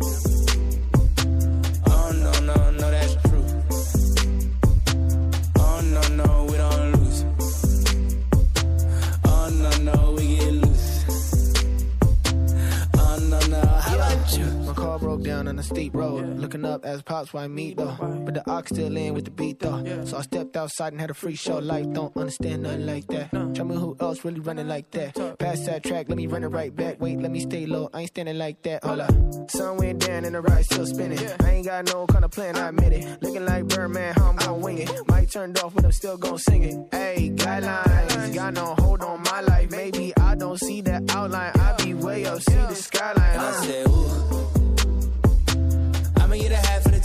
[15.16, 16.38] Broke down on a steep road.
[16.38, 17.96] Looking up as pops, why me though?
[18.24, 20.04] But the ox still in with the beat though.
[20.04, 21.58] So I stepped outside and had a free show.
[21.58, 23.32] Life don't understand nothing like that.
[23.32, 23.52] No.
[23.52, 25.38] Tell me who else really running like that.
[25.38, 27.00] Pass that track, let me run it right back.
[27.00, 27.88] Wait, let me stay low.
[27.94, 28.84] I ain't standing like that.
[28.84, 29.50] Hold up.
[29.50, 31.18] Sun went down and the ride still spinning.
[31.40, 33.22] I ain't got no kind of plan, I admit it.
[33.22, 34.90] Looking like Birdman, how I'm gonna wing it.
[35.08, 36.76] Mic turned off, but I'm still gonna sing it.
[36.92, 39.70] Hey, guidelines, got no hold on my life.
[39.70, 41.52] Maybe I don't see that outline.
[41.54, 43.38] I be way up, see the skyline.
[43.38, 43.52] I uh.
[43.62, 44.55] said, ooh, I'ma get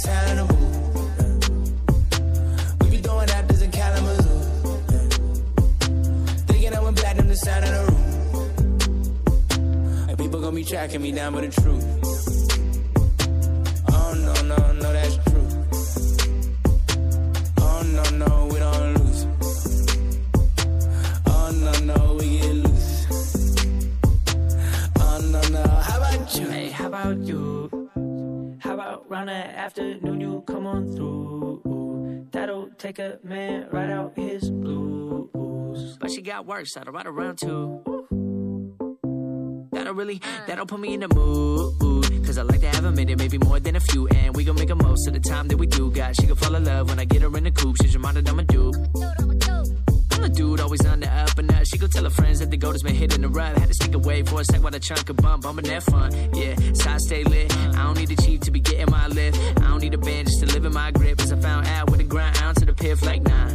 [0.03, 0.45] town in a.
[2.79, 4.39] We be throwing apples in Kalamazoo.
[6.47, 8.01] Thinking I went platinum the sound of the room.
[10.09, 11.85] And people gonna be tracking me down with the truth.
[13.91, 15.47] Oh no, no, no, that's true.
[17.59, 19.25] Oh no, no, we don't lose.
[21.27, 23.05] Oh no, no, we get loose.
[24.99, 26.47] Oh no, no, how about you?
[26.49, 27.80] Hey, how about you?
[28.61, 32.27] How about round that afternoon you come on through?
[32.31, 35.97] That'll take a man right out his blues.
[35.99, 37.81] But she got worse, I'd ride around too.
[39.71, 42.23] That'll really, that'll put me in the mood.
[42.23, 44.07] Cause I like to have a minute, maybe more than a few.
[44.09, 45.89] And we gon' make a most of the time that we do.
[45.89, 47.77] Got she gon' fall in love when I get her in the coupe.
[47.81, 49.40] She's reminded I'm a dude.
[50.21, 51.65] I'm a dude, always on the up and up.
[51.65, 53.57] She go tell her friends that the gold has been hitting the rub.
[53.57, 56.11] Had to sneak away for a sec while the trunk could bump, bumping that fun.
[56.35, 57.51] Yeah, so I stay lit.
[57.57, 59.35] I don't need the chief to be getting my lift.
[59.57, 61.19] I don't need a band just to live in my grip.
[61.21, 63.49] As I found out with the grind out to the piff like nah.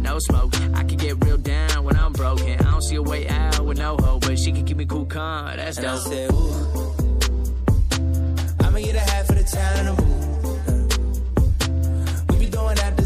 [0.00, 2.58] No smoke, I can get real down when I'm broken.
[2.58, 5.06] I don't see a way out with no hope, but she can keep me cool,
[5.06, 5.54] calm.
[5.56, 6.02] That's And I dope.
[6.08, 6.94] said, ooh,
[8.66, 10.16] I'ma get a half of the town in a booth.
[12.30, 13.05] We be throwing apples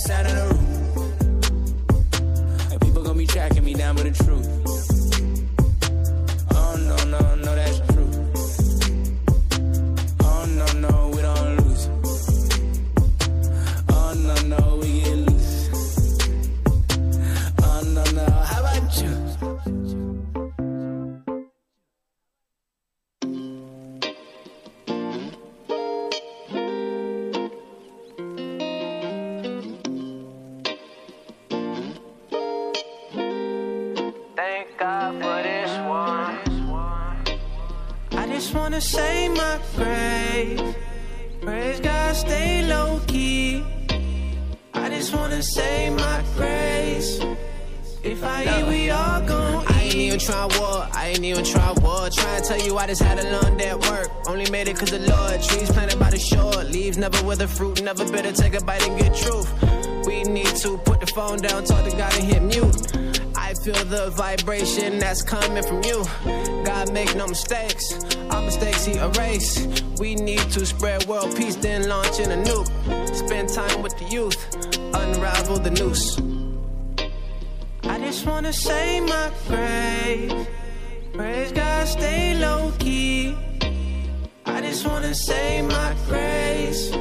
[0.00, 0.66] I went the sound of the room.
[2.72, 4.48] And people gonna be tracking me down with the truth.
[6.52, 7.49] Oh no, no, no,
[38.80, 39.58] I my.
[41.42, 43.62] Praise God, stay low key.
[44.72, 47.20] just wanna say my grace.
[48.02, 49.66] If I eat, we all gon'.
[49.68, 52.08] I ain't even try war, I ain't even try war.
[52.08, 54.08] Trying to tell you I just had a long day at work.
[54.26, 55.42] Only made it cause the Lord.
[55.42, 56.64] Trees planted by the shore.
[56.64, 58.32] Leaves never wither fruit, never bitter.
[58.32, 59.48] take a bite and get truth.
[60.06, 62.99] We need to put the phone down, talk to God and hit mute.
[63.36, 66.04] I feel the vibration that's coming from you.
[66.64, 67.92] God make no mistakes,
[68.30, 69.66] our mistakes he erase.
[69.98, 72.68] We need to spread world peace, then launch in a nuke.
[73.14, 74.36] Spend time with the youth,
[74.94, 76.18] unravel the noose.
[77.84, 80.46] I just wanna say my praise.
[81.12, 83.36] Praise God, stay low key.
[84.46, 86.92] I just wanna say my grace.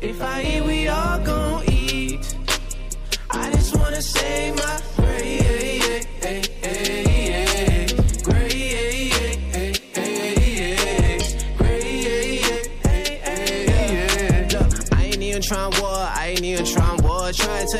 [0.00, 2.34] If I eat, we all gon' eat.
[3.30, 5.45] I just wanna say my grace.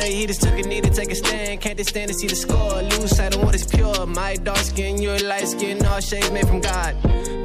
[0.07, 1.61] He just took a knee to take a stand.
[1.61, 2.83] Can't just stand to see the score.
[2.83, 4.07] Lose sight of what is pure.
[4.07, 6.95] My dark skin, your light skin, all shades made from God.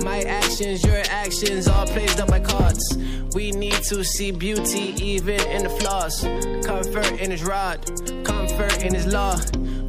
[0.03, 2.97] My actions, your actions, all placed up by cards.
[3.33, 6.21] We need to see beauty even in the flaws.
[6.65, 7.79] Comfort in his rod,
[8.23, 9.39] comfort in his law.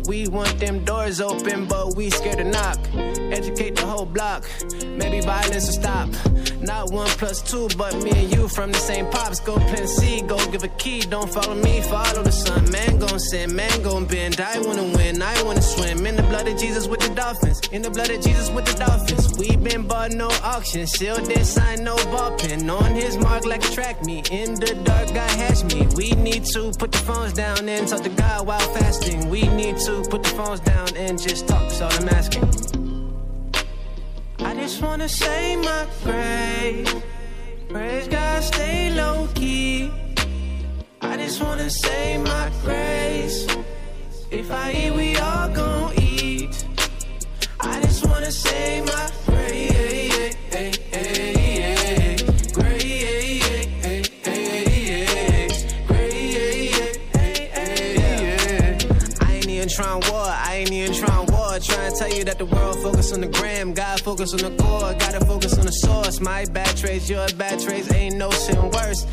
[0.06, 2.78] We want them doors open, but we scared to knock.
[2.94, 4.48] Educate the whole block,
[4.84, 6.08] maybe violence will stop.
[6.62, 9.40] Not one plus two, but me and you from the same pops.
[9.40, 11.00] Go plant seed, go give a key.
[11.00, 12.70] Don't follow me, follow the sun.
[12.70, 14.40] Man gon' sin, man gon' bend.
[14.40, 16.06] I wanna win, I wanna swim.
[16.06, 17.60] In the blood of Jesus with the dolphins.
[17.72, 19.36] In the blood of Jesus with the dolphins.
[19.38, 22.68] We been bought no auction, sealed this sign, no ball pin.
[22.70, 24.22] On his mark like a track me.
[24.30, 25.86] In the dark, God has me.
[25.96, 29.28] We need to put the phones down and talk to God while fasting.
[29.28, 31.62] We need to put the phones down and just talk.
[31.82, 32.81] All I'm asking.
[34.44, 36.94] I just wanna say my grace.
[37.68, 39.90] Praise God, stay low key.
[41.00, 43.46] I just wanna say my grace.
[44.30, 46.64] If I eat, we all gon' eat.
[47.60, 50.01] I just wanna say my grace.
[61.62, 64.62] Trying and tell you that the world focus on the gram, God focus on the
[64.62, 66.20] core, gotta focus on the source.
[66.20, 69.06] My bad traits, your bad traits, ain't no sin worse.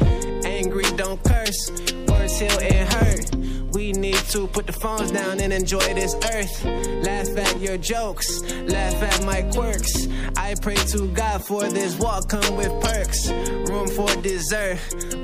[0.46, 1.72] Angry, don't curse,
[2.08, 3.36] words heal and hurt.
[3.74, 6.66] We need to put the phones down and enjoy this earth.
[7.06, 10.08] Laugh at your jokes, laugh at my quirks.
[10.36, 13.30] I pray to God for this walk, come with perks.
[13.70, 14.80] Room for dessert,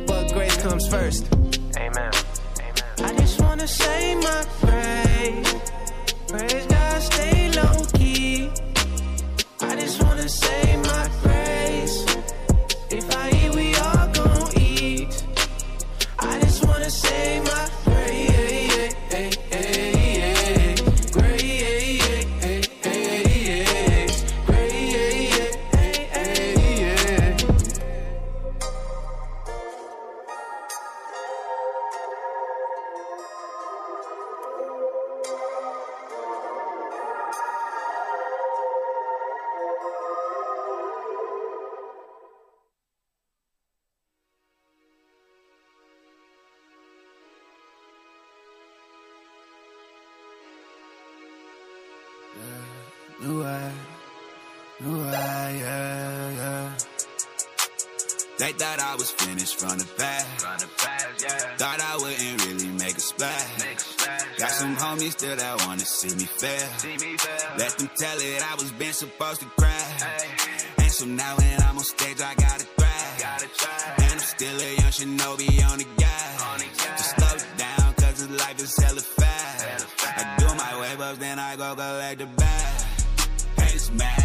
[0.05, 1.27] but grace comes first.
[1.77, 2.11] Amen.
[2.99, 5.74] I just wanna say my praise.
[6.27, 8.49] Praise God, stay low key.
[9.61, 12.05] I just wanna say my grace.
[12.89, 15.23] If I eat, we all gon' eat.
[16.19, 17.54] I just wanna say my
[64.77, 66.67] Some homies still that wanna see me fail.
[67.57, 69.71] Let them tell it I was been supposed to cry.
[70.79, 73.99] And so now when I'm on stage, I gotta thrive.
[73.99, 76.57] And I'm still a young shinobi on the guy.
[76.97, 79.85] Just slow down, cause this life is hella fast.
[80.03, 82.35] I do my wave ups, then I go collect the bag.
[82.37, 84.24] Mad, haters mad,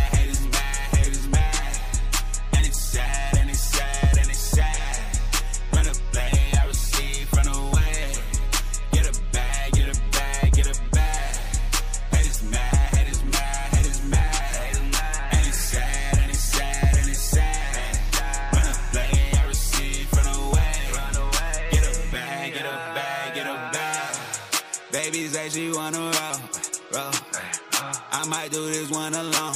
[28.50, 29.54] might do this one alone,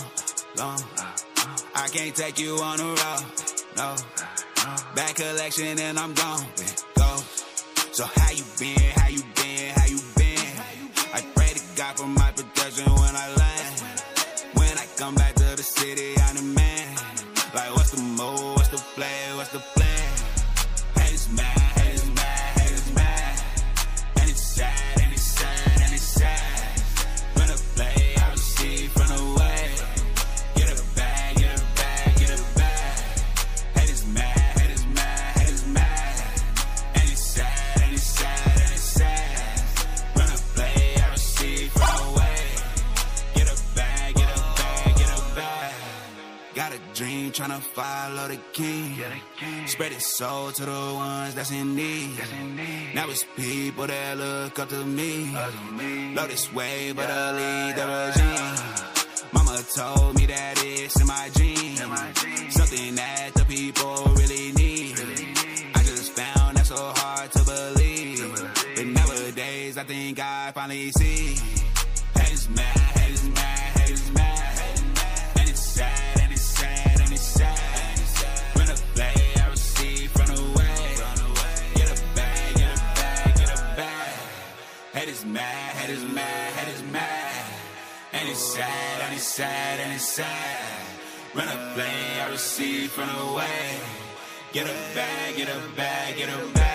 [0.56, 0.82] long.
[1.74, 3.24] I can't take you on a road,
[3.76, 3.96] no.
[4.94, 6.46] Back collection and I'm gone,
[47.44, 48.94] tryna follow the king.
[49.66, 52.18] Spread his soul to the ones that's in need.
[52.94, 55.34] Now it's people that look up to me.
[56.14, 59.30] Blow this way, but I lead the regime.
[59.32, 61.76] Mama told me that it's in my dream.
[62.50, 64.94] Something that the people really need.
[65.74, 68.54] I just found that so hard to believe.
[68.76, 71.53] But nowadays, I think I finally see.
[85.34, 87.44] Mad, head is mad, head is mad.
[88.12, 90.86] And it's sad, and it's sad, and it's sad.
[91.32, 93.80] When I play, I receive from the way.
[94.52, 96.73] Get a bag, get a bag, get a bag.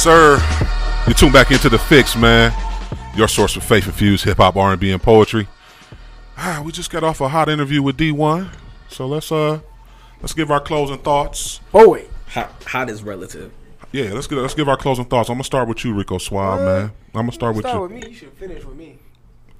[0.00, 0.38] Sir.
[1.06, 2.54] You tune back into the Fixx, man.
[3.14, 5.46] Your source for faith infused hip hop, R and B, and poetry.
[6.38, 8.48] Ah, we just got off a hot interview with Dee-1,
[8.88, 9.60] so let's uh
[10.22, 11.60] let's give our closing thoughts.
[11.70, 13.52] Boy, hot, hot is relative.
[13.92, 15.28] Yeah, let's get let's give our closing thoughts.
[15.28, 16.92] I'm gonna start with you, Rico Suave, man.
[17.14, 17.96] I'm gonna start with Start you.
[17.96, 18.10] with me.
[18.10, 18.98] You should finish with me.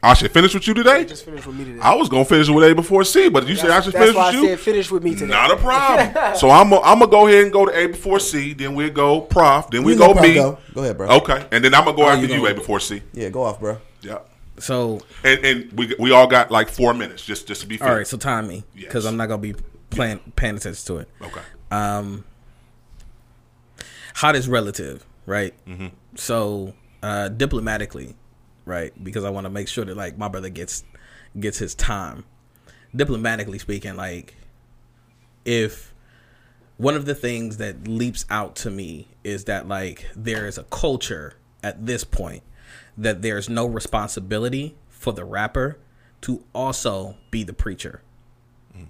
[0.03, 1.05] I should finish with you today.
[1.05, 1.81] Just finish with me today.
[1.81, 4.03] I was gonna finish with A before C, but you said I That's- should that's
[4.05, 4.49] finish why with I you.
[4.49, 5.27] said finish with me today.
[5.33, 6.37] Not a problem.
[6.37, 8.55] so I'm gonna I'm gonna go ahead and go to A before C.
[8.55, 9.71] Then we go Prof.
[9.71, 10.35] Then we You go let B.
[10.35, 10.59] go.
[10.75, 11.09] Go ahead, bro.
[11.09, 13.03] Okay, and then I'm gonna go Oh, after you you, A before C.
[13.13, 13.77] Yeah, go off, bro.
[14.01, 14.21] Yeah.
[14.59, 17.89] So And and we we all got like four minutes just just to be fair.
[17.89, 19.55] All right, so time me because I'm not gonna be
[19.91, 21.09] playing paying attention to it.
[21.21, 21.41] Okay.
[21.71, 22.25] Um,
[24.17, 25.53] hot is relative, right?
[25.69, 25.91] Mhm.
[26.15, 26.73] So
[27.03, 28.15] uh, diplomatically,
[28.65, 28.93] right?
[29.03, 30.85] Because I want to make sure that like my brother gets
[31.39, 32.25] gets his time.
[32.95, 34.35] Diplomatically speaking, like
[35.45, 35.95] if
[36.77, 40.65] one of the things that leaps out to me is that like there is a
[40.65, 42.43] culture at this point
[42.97, 45.79] that there's no responsibility for the rapper
[46.23, 48.03] to also be the preacher.
[48.77, 48.87] Mm.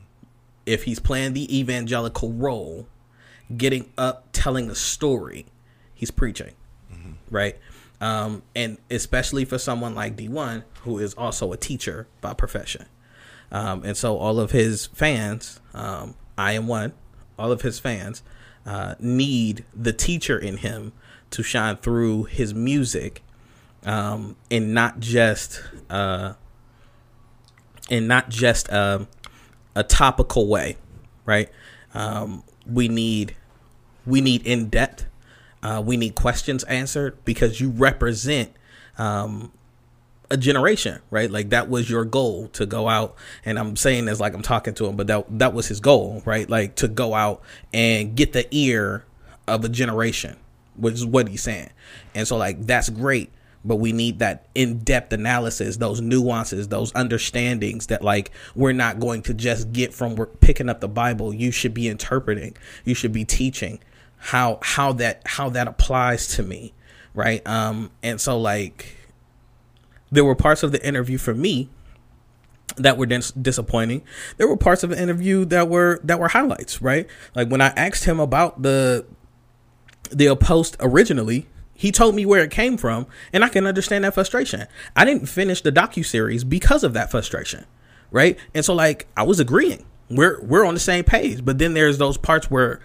[0.66, 2.88] If he's playing the evangelical role,
[3.56, 5.46] getting up, telling a story,
[5.94, 6.54] he's preaching,
[6.92, 7.12] mm-hmm.
[7.30, 7.58] right?
[8.00, 12.86] Um, and especially for someone like Dee-1, who is also a teacher by profession.
[13.52, 16.92] Um, and so all of his fans, um, I am one,
[17.38, 18.22] all of his fans
[18.64, 20.92] uh, need the teacher in him
[21.30, 23.22] to shine through his music
[23.84, 26.34] um, and not just uh,
[27.88, 29.08] in not just um,
[29.74, 30.76] a topical way,
[31.24, 31.48] right?
[31.94, 33.34] Um, we need
[34.06, 35.06] we need in depth.
[35.62, 38.52] Uh, we need questions answered because you represent
[38.98, 39.52] um,
[40.30, 41.30] a generation, right?
[41.30, 44.74] Like that was your goal to go out, and I'm saying this like I'm talking
[44.74, 46.48] to him, but that that was his goal, right?
[46.48, 47.42] Like to go out
[47.72, 49.04] and get the ear
[49.46, 50.38] of a generation,
[50.76, 51.70] which is what he's saying.
[52.14, 53.30] And so like that's great,
[53.64, 59.22] but we need that in-depth analysis, those nuances, those understandings that like we're not going
[59.22, 61.34] to just get from we're picking up the Bible.
[61.34, 63.80] You should be interpreting, you should be teaching
[64.20, 66.72] how how that how that applies to me,
[67.14, 67.44] right?
[67.46, 68.96] Um and so like
[70.12, 71.70] there were parts of the interview for me
[72.76, 74.02] that were dis- disappointing.
[74.36, 77.08] There were parts of the interview that were that were highlights, right?
[77.34, 79.06] Like when I asked him about the
[80.10, 84.14] the post originally, he told me where it came from, and I can understand that
[84.14, 84.66] frustration.
[84.94, 87.64] I didn't finish the docu series because of that frustration,
[88.10, 88.38] right?
[88.54, 91.98] And so like I was agreeing, we're we're on the same page, but then there's
[91.98, 92.80] those parts where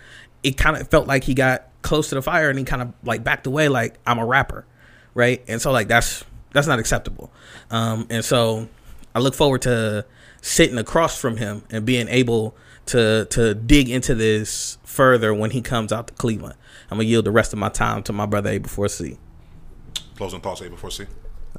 [0.45, 2.93] it kind of felt like he got close to the fire and he kind of
[3.03, 4.67] like backed away, like I'm a rapper,
[5.15, 5.43] right?
[5.47, 6.23] And so like that's
[6.53, 7.33] that's not acceptable.
[7.71, 8.69] Um, and so
[9.15, 10.05] I look forward to
[10.41, 12.55] sitting across from him and being able
[12.87, 16.55] to to dig into this further when he comes out to Cleveland.
[16.91, 19.17] I'm gonna yield the rest of my time to my brother A before C.
[20.15, 21.05] Closing thoughts A before C.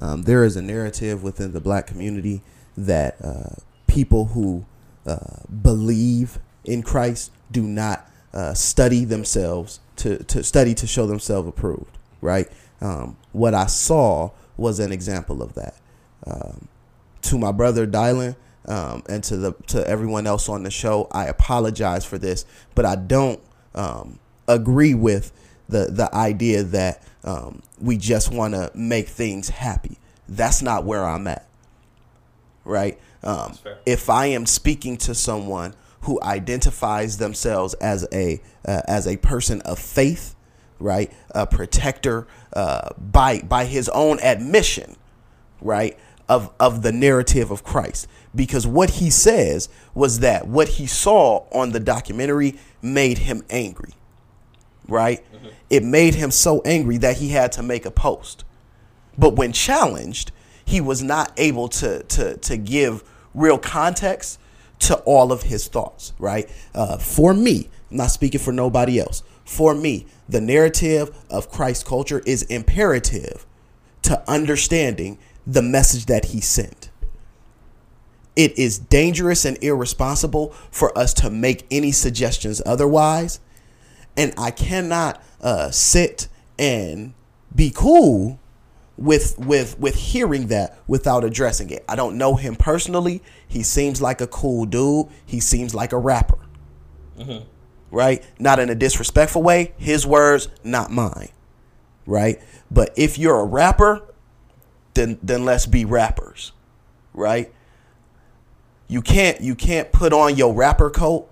[0.01, 2.43] Um, there is a narrative within the black community
[2.77, 3.57] that uh,
[3.89, 4.65] people who
[5.07, 11.49] uh, believe in Christ do not uh, study themselves to, to study to show themselves
[11.49, 11.97] approved.
[12.21, 12.49] Right.
[12.83, 15.75] Um, what I saw was an example of that.
[16.27, 16.69] Um,
[17.23, 18.37] to my brother Dylan
[18.67, 22.45] um, and to the to everyone else on the show, I apologize for this,
[22.75, 23.41] but I don't
[23.75, 25.33] um, agree with
[25.69, 29.97] the the idea that um, we just want to make things happy.
[30.29, 31.49] That's not where I'm at.
[32.65, 32.99] Right?
[33.23, 33.57] Um,
[33.87, 35.75] if I am speaking to someone
[36.07, 40.37] who identifies themselves as a uh, as a person of faith,
[40.79, 44.97] right, a protector uh, by by his own admission,
[45.61, 50.87] right, of of the narrative of Christ, because what he says was that what he
[50.87, 53.95] saw on the documentary made him angry,
[54.87, 55.25] right?
[55.69, 58.45] It made him so angry that he had to make a post.
[59.19, 60.31] But when challenged,
[60.65, 63.03] he was not able to to to give
[63.35, 64.39] real context
[64.81, 66.51] to all of his thoughts, right?
[66.75, 69.23] Uh, for me, I'm not speaking for nobody else.
[69.45, 73.47] For me, the narrative of Christ culture is imperative
[74.03, 76.91] to understanding the message that he sent.
[78.35, 83.41] It is dangerous and irresponsible for us to make any suggestions otherwise.
[84.17, 86.29] And I cannot uh, sit
[86.59, 87.15] and
[87.55, 88.39] be cool
[88.99, 91.85] with with with hearing that without addressing it.
[91.89, 93.23] I don't know him personally.
[93.47, 95.09] He seems like a cool dude.
[95.25, 96.39] He seems like a rapper.
[97.19, 97.45] Mm-hmm.
[97.91, 98.25] Right?
[98.39, 99.75] Not in a disrespectful way.
[99.77, 101.29] His words, not mine.
[102.07, 102.41] Right?
[102.71, 104.03] But if you're a rapper,
[104.95, 106.53] then then let's be rappers.
[107.13, 107.53] Right?
[108.89, 111.29] You can't you can't put on your rapper coat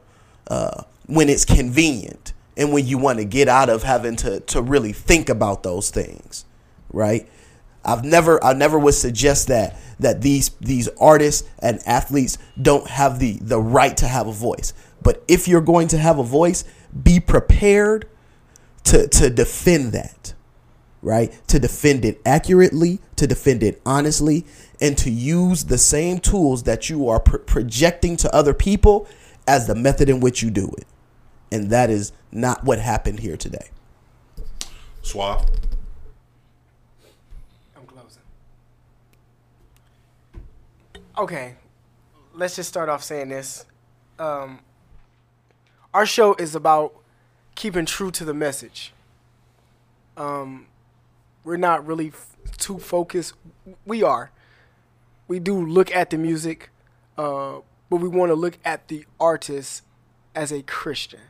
[0.48, 4.60] uh, when it's convenient and when you want to get out of having to to
[4.60, 6.44] really think about those things.
[6.92, 7.28] Right?
[7.84, 13.18] I've never I never would suggest that that these these artists and athletes don't have
[13.18, 14.72] the the right to have a voice.
[15.02, 16.64] But if you're going to have a voice,
[17.02, 18.08] be prepared
[18.84, 20.34] to to defend that.
[21.02, 21.38] Right?
[21.48, 24.46] To defend it accurately, to defend it honestly,
[24.80, 29.06] and to use the same tools that you are pr- projecting to other people
[29.46, 30.86] as the method in which you do it.
[31.52, 33.68] And that is not what happened here today.
[35.02, 35.44] Suave.
[41.16, 41.54] Okay,
[42.32, 43.66] let's just start off saying this.
[44.18, 44.58] Um,
[45.92, 46.92] our show is about
[47.54, 48.92] keeping true to the message.
[50.16, 50.66] Um,
[51.44, 53.34] we're not really f- too focused.
[53.86, 54.32] We are.
[55.28, 56.70] We do look at the music,
[57.16, 57.58] uh,
[57.88, 59.84] but we want to look at the artist
[60.34, 61.20] as a Christian.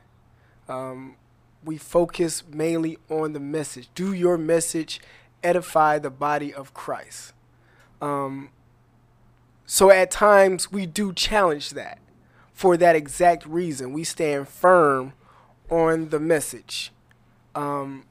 [0.67, 1.17] Um,
[1.63, 3.91] we focus mainly on the message.
[3.95, 5.03] Do your message
[5.43, 7.35] edify the body of Christ?
[8.01, 8.49] Um,
[9.67, 11.99] so at times we do challenge that
[12.53, 13.93] for that exact reason.
[13.93, 15.13] We stand firm
[15.71, 16.93] on the message.
[17.55, 18.05] Um,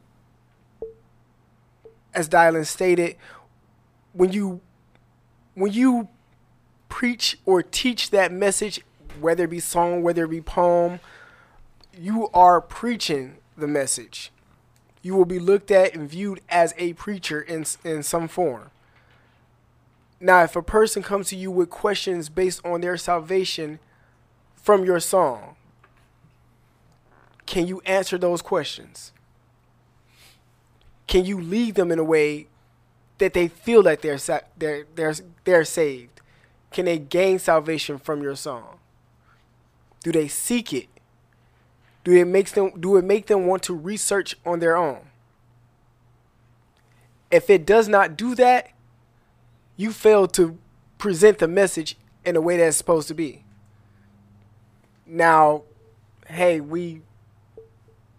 [2.14, 3.16] as Dylan stated,
[4.14, 4.62] when you
[5.56, 6.10] when you
[6.90, 8.82] preach or teach that message,
[9.20, 11.00] whether it be song, whether it be poem,
[11.98, 14.32] you are preaching the message.
[15.02, 18.72] You will be looked at and viewed as a preacher in in some form.
[20.24, 23.80] Now, if a person comes to you with questions based on their salvation
[24.56, 25.58] from your song,
[27.46, 29.12] can you answer those questions?
[31.08, 32.48] Can you lead them in a way
[33.18, 35.14] that they feel that they're sa- they're they're
[35.44, 36.22] they're saved?
[36.72, 38.80] Can they gain salvation from your song?
[40.06, 40.88] Do they seek it?
[42.06, 45.02] Do it makes them do it make them want to research on their own?
[47.30, 48.70] If it does not do that,
[49.76, 50.58] you fail to
[50.98, 53.44] present the message in a way that's supposed to be.
[55.06, 55.64] Now,
[56.28, 57.02] hey, we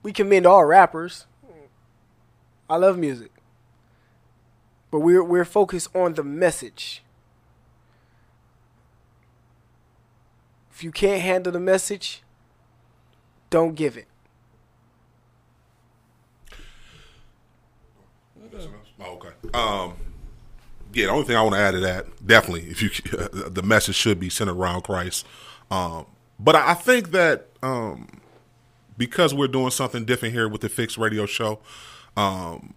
[0.03, 1.27] we commend all rappers.
[2.69, 3.31] I love music.
[4.91, 7.03] But we're we're focused on the message.
[10.73, 12.23] If you can't handle the message,
[13.49, 14.09] don't give it.
[19.01, 19.29] Okay.
[19.53, 19.95] Um,
[20.95, 22.91] yeah, the only thing I want to add to that, definitely, if you
[23.51, 25.27] the message should be centered around Christ.
[25.71, 26.07] Um,
[26.39, 28.21] but I think that um,
[28.97, 31.61] because we're doing something different here with the Fixx Radio Show,
[32.17, 32.75] um,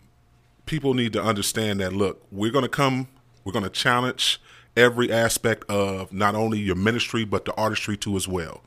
[0.65, 1.94] people need to understand that.
[1.94, 3.07] Look, we're going to come,
[3.44, 4.41] we're going to challenge
[4.76, 8.61] every aspect of not only your ministry but the artistry too as well.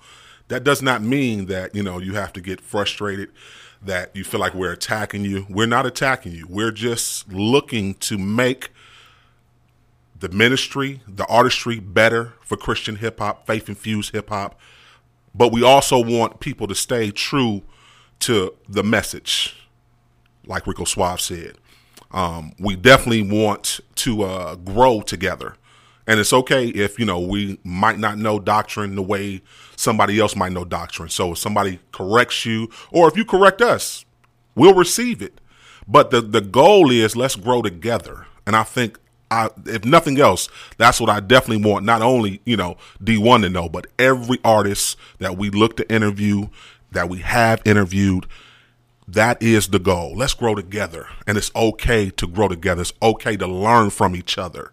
[0.48, 3.30] That does not mean that you know you have to get frustrated
[3.82, 5.46] that you feel like we're attacking you.
[5.48, 6.46] We're not attacking you.
[6.48, 8.70] We're just looking to make
[10.20, 14.58] the ministry, the artistry better for Christian hip hop, faith infused hip hop.
[15.34, 17.62] But we also want people to stay true
[18.20, 19.56] to the message,
[20.46, 21.56] like Rico Suave said.
[22.12, 25.56] Um, we definitely want to uh, grow together
[26.06, 29.42] And it's okay if, you know, we might not know doctrine the way
[29.76, 31.08] somebody else might know doctrine.
[31.08, 34.04] So if somebody corrects you or if you correct us,
[34.56, 35.40] we'll receive it.
[35.86, 38.26] But the, the goal is let's grow together.
[38.46, 38.98] And I think
[39.30, 41.84] I, if nothing else, that's what I definitely want.
[41.84, 46.48] Not only, you know, Dee-1 to know, but every artist that we look to interview,
[46.90, 48.26] that we have interviewed,
[49.06, 50.14] that is the goal.
[50.16, 51.06] Let's grow together.
[51.26, 52.82] And it's okay to grow together.
[52.82, 54.72] It's okay to learn from each other.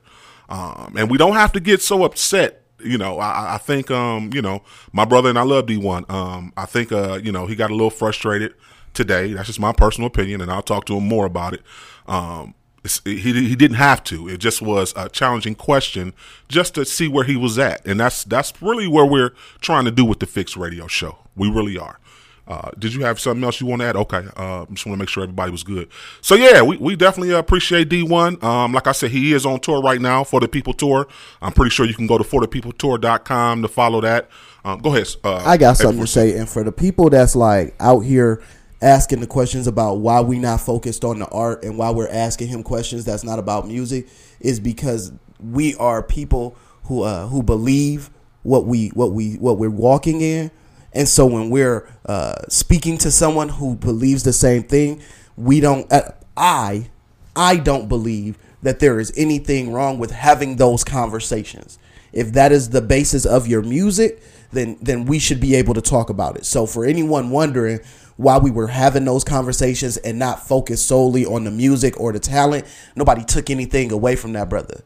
[0.50, 2.64] Um, and we don't have to get so upset.
[2.80, 6.10] You know, I, I think, um, you know, my brother and I love Dee-1.
[6.10, 8.54] Um, I think, uh, you know, he got a little frustrated
[8.94, 9.34] today.
[9.34, 11.62] That's just my personal opinion, and I'll talk to him more about it.
[12.08, 12.54] Um,
[13.04, 14.28] he he didn't have to.
[14.28, 16.14] It just was a challenging question
[16.48, 19.92] just to see where he was at, and that's that's really where we're trying to
[19.92, 21.18] do with the Fixx Radio Show.
[21.36, 22.00] We really are.
[22.48, 23.96] Uh, did you have something else you want to add?
[23.98, 25.90] Okay, uh, just want to make sure everybody was good.
[26.22, 28.42] So yeah, we, we definitely appreciate Dee-1.
[28.42, 31.08] Um, like I said, he is on tour right now for the People Tour.
[31.42, 34.30] I'm pretty sure you can go to forthepeopletour.com to follow that.
[34.64, 35.08] Um, go ahead.
[35.24, 38.42] Uh, I got something to say, and for the people that's like out here
[38.82, 42.48] asking the questions about why we not focused on the art and why we're asking
[42.48, 44.08] him questions that's not about music,
[44.40, 48.10] is because we are people who uh, who believe
[48.44, 50.52] what we what we what we're walking in
[50.98, 55.02] and so when we're uh, speaking to someone who believes the same thing,
[55.36, 55.92] we don't.
[55.92, 56.90] Uh, I
[57.36, 61.78] I don't believe that there is anything wrong with having those conversations.
[62.12, 65.82] If that is the basis of your music, then then we should be able to
[65.82, 66.46] talk about it.
[66.46, 67.80] So for anyone wondering
[68.18, 72.20] why we were having those conversations and not focus solely on the music or the
[72.20, 72.66] talent,
[72.96, 74.82] nobody took anything away from that brother.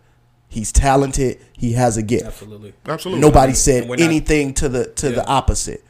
[0.49, 1.39] He's talented.
[1.57, 2.25] He has a gift.
[2.25, 2.73] Absolutely.
[2.85, 3.21] Absolutely.
[3.21, 5.15] Nobody said not- anything to the to Yeah.
[5.15, 5.83] the opposite.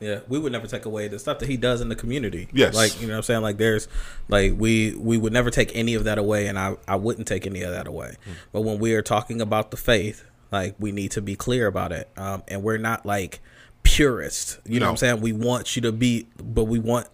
[0.00, 2.48] Yeah, we would never take away the stuff that he does in the community.
[2.54, 2.74] Yes.
[2.74, 3.86] like you know, what I'm saying like there's
[4.28, 7.46] like we we would never take any of that away, and I I wouldn't take
[7.46, 8.16] any of that away.
[8.50, 11.92] But when we are talking about the faith, like we need to be clear about
[11.92, 13.40] it, um, and we're not like
[13.82, 14.58] purists.
[14.66, 15.20] You know what I'm saying?
[15.20, 17.08] We want you to be, but we want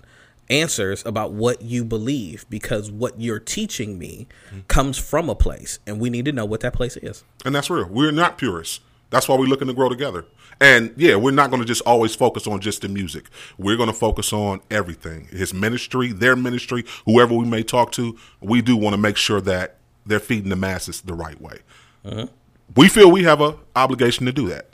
[0.49, 4.29] answers about what you believe because what you're teaching me
[4.69, 7.25] comes from a place, and we need to know what that place is.
[7.45, 7.89] And that's real.
[7.89, 8.81] We're not purists.
[9.11, 10.25] That's why we're looking to grow together.
[10.61, 13.27] And yeah, we're not going to just always focus on just the music.
[13.59, 15.27] We're going to focus on everything.
[15.27, 19.41] His ministry, their ministry, whoever we may talk to, we do want to make sure
[19.43, 19.77] that
[20.07, 21.59] they're feeding the masses the right way.
[22.05, 22.33] Mm-hmm.
[22.75, 24.71] We feel we have a obligation to do that.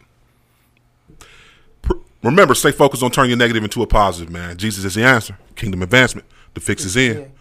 [2.22, 4.56] Pr- Remember, stay focused on turning your negative into a positive, man.
[4.56, 5.36] Jesus is the answer.
[5.56, 6.26] Kingdom advancement.
[6.54, 7.32] The fix is in.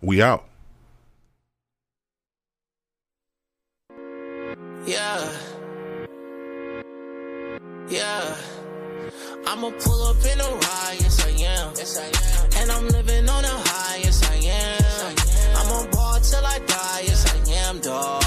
[0.00, 0.44] We out.
[4.86, 5.32] Yeah.
[7.88, 8.36] Yeah.
[9.46, 11.72] I'ma pull up in a ride, yes I am.
[11.76, 12.62] Yes I am.
[12.62, 15.16] And I'm living on a high, yes I am.
[15.56, 18.23] I'm on ball till I die, yes I am, dog.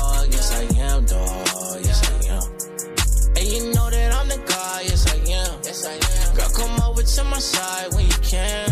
[7.17, 8.69] To my side when you can.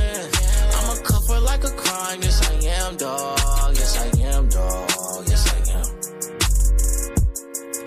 [0.77, 3.39] I'm a cover like a crime, yes I am, dog.
[3.73, 5.23] Yes I am, dog.
[5.27, 5.85] Yes I am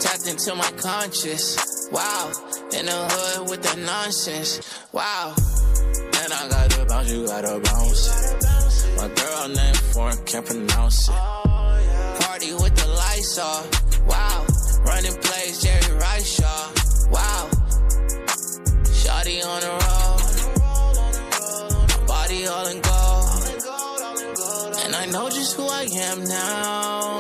[0.01, 1.89] tapped into my conscious.
[1.93, 2.32] Wow,
[2.76, 4.51] in the hood with the nonsense.
[4.93, 5.35] Wow,
[6.22, 8.02] and I got to bounce, you gotta bounce.
[8.97, 11.14] My girl named foreign can't pronounce it.
[12.20, 13.66] Party with the lights off.
[14.06, 14.47] Wow,
[14.85, 16.72] running plays Jerry Rice, y'all.
[17.10, 17.48] Wow,
[19.01, 19.97] shawty on the road,
[22.48, 23.28] all in gold.
[24.84, 27.18] And I know just who I am now.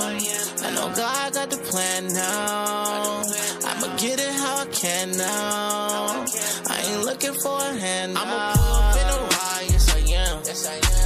[0.66, 3.22] I know God got the plan now.
[3.64, 6.24] I'ma get it how I can now.
[6.68, 8.16] I ain't looking for a hand.
[8.16, 10.42] I'ma pull up in a ride, yes I am.
[10.44, 10.97] Yes I am.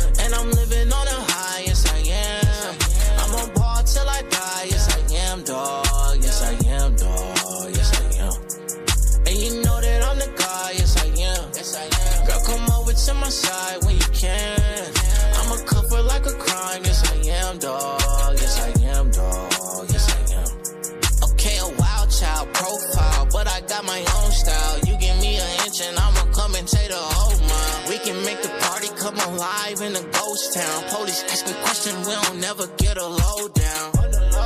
[29.43, 30.79] Alive in a ghost town.
[30.91, 33.89] Police asking questions, we don't never get a lowdown.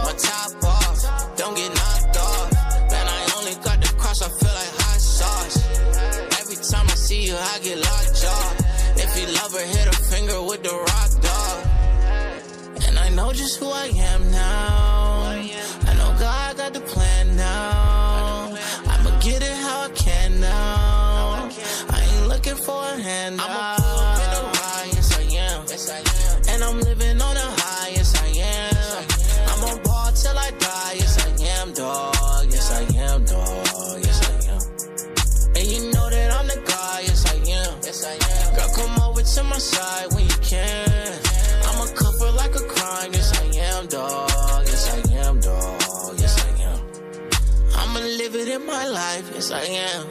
[0.05, 2.53] My top off, don't get knocked off.
[2.91, 5.57] Man, I only got the cross, I feel like hot sauce.
[6.41, 8.45] Every time I see you, I get locked jaw.
[9.05, 11.59] If you love her, hit her finger with the rock dog.
[12.87, 15.37] And I know just who I am now.
[15.89, 18.57] I know God got the plan now.
[18.93, 21.51] I'ma get it how I can now.
[21.97, 23.41] I ain't looking for a hand.
[39.75, 41.13] side when you can.
[41.67, 43.11] I'm a cover like a crime.
[43.13, 44.63] Yes, I am, dog.
[44.71, 46.15] Yes, I am, dog.
[46.23, 46.81] Yes, I am.
[47.81, 49.27] I'ma live it in my life.
[49.35, 50.07] Yes, I am.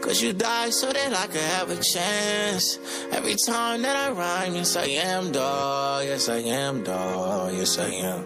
[0.00, 2.78] Cause you died so that I could have a chance.
[3.10, 6.04] Every time that I rhyme, yes, I am, dog.
[6.04, 7.54] Yes, I am, dog.
[7.54, 8.24] Yes, I am.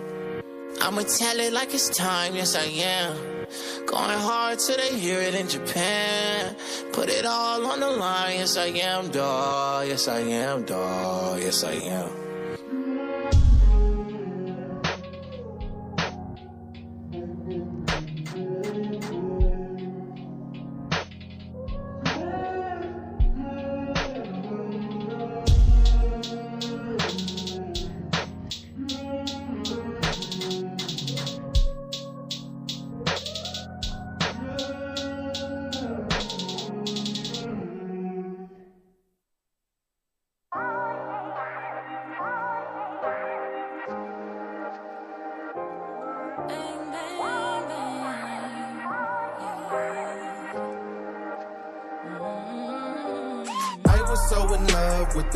[0.83, 2.37] I'ma tell it like it's time.
[2.37, 3.30] Yes, I am.
[3.91, 6.55] Going hard till they hear it in Japan.
[6.93, 9.89] Put it all on the line, yes I am, dog.
[9.89, 11.41] Yes I am, dog.
[11.41, 12.30] Yes I am.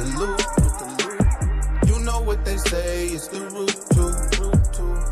[0.05, 0.41] The loop.
[1.89, 4.05] You know what they say, it's the root to.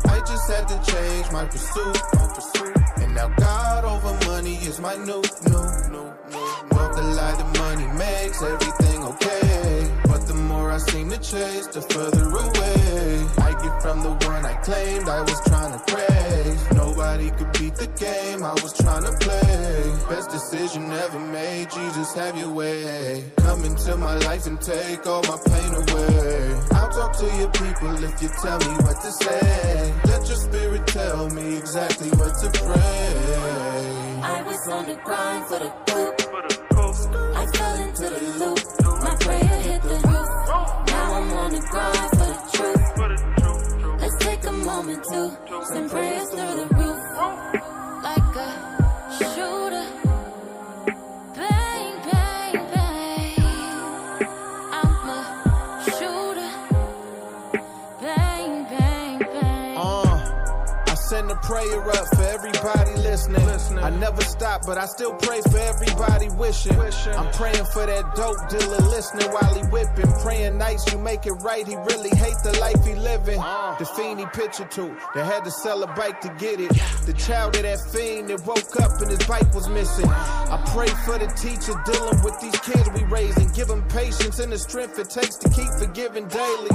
[0.09, 1.97] I just had to change my pursuit.
[3.01, 6.07] And now God over money is my new, new, new, new.
[6.75, 9.91] Love the lie that money makes everything okay.
[10.05, 14.45] But the more I seem to chase, the further away I get from the one
[14.45, 16.32] I claimed I was trying to praise.
[17.13, 19.93] Nobody could beat the game I was trying to play.
[20.09, 23.23] Best decision ever made, Jesus, have your way.
[23.37, 26.59] Come into my life and take all my pain away.
[26.71, 29.93] I'll talk to your people if you tell me what to say.
[30.05, 33.13] Let your spirit tell me exactly what to pray.
[34.23, 36.12] I was on the grind for the hoop.
[44.73, 45.31] Moment to
[45.67, 46.99] send prayers through the roof.
[48.01, 48.49] Like a
[49.17, 49.62] shooter.
[61.43, 63.43] Prayer up for everybody listening.
[63.79, 66.79] I never stop, but I still pray for everybody wishing.
[66.79, 70.11] I'm praying for that dope dealer listening while he whipping.
[70.23, 71.67] Praying nights you make it right.
[71.67, 73.39] He really hate the life he living.
[73.39, 76.71] The fiend he picture to that had to sell a bike to get it.
[77.05, 80.09] The child of that fiend that woke up and his bike was missing.
[80.09, 83.51] I pray for the teacher dealing with these kids we raising.
[83.51, 86.71] Give them patience and the strength it takes to keep forgiving daily.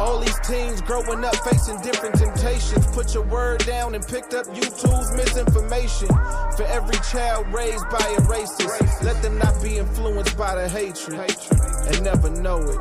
[0.00, 2.86] All these teens growing up facing different temptations.
[2.88, 6.08] Put your word down and picked up YouTube's misinformation.
[6.56, 11.18] For every child raised by a racist, let them not be influenced by the hatred
[11.88, 12.78] and never know it.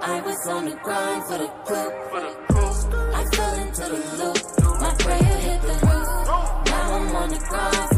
[0.00, 1.92] I was on the grind for the coop.
[3.14, 4.80] I fell into the loop.
[4.80, 6.26] My prayer hit the roof.
[6.66, 7.95] Now I'm on the grind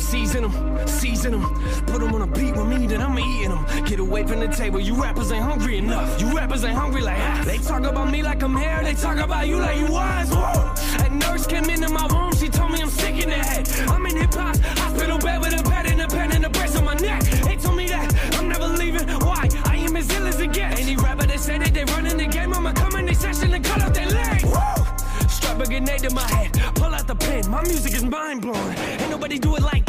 [0.00, 1.42] MCs them, season them.
[1.86, 3.84] Put them on a beat with me, then I'm eating them.
[3.84, 6.18] Get away from the table, you rappers ain't hungry enough.
[6.18, 7.44] You rappers ain't hungry like.
[7.44, 10.30] They talk about me like I'm here, they talk about you like you was.
[10.30, 11.04] Whoa.
[11.04, 13.68] A nurse came into my room, she told me I'm sick in the head.
[13.90, 16.76] I'm in hip hop, hospital bed with a pad and a pen and a brace
[16.76, 17.22] on my neck.
[17.44, 19.06] They told me that I'm never leaving.
[19.06, 19.48] Why?
[19.66, 20.80] I am as ill as it gets.
[20.80, 23.62] Any rapper that say that they running the game, I'ma come in the session and
[23.62, 24.44] cut off their legs.
[24.44, 25.28] Woo!
[25.28, 27.50] Strap a grenade to my head, pull out the pen.
[27.50, 28.76] My music is mind blowing.
[28.78, 29.79] Ain't nobody do it like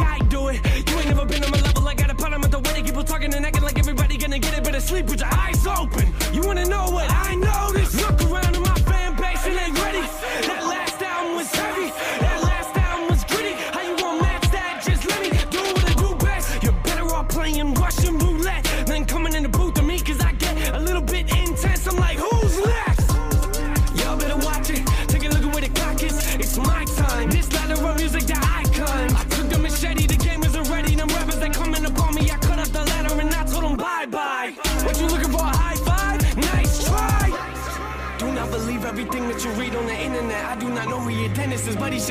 [4.81, 6.13] sleep with your eyes open.
[6.33, 7.50] You wanna know what I noticed?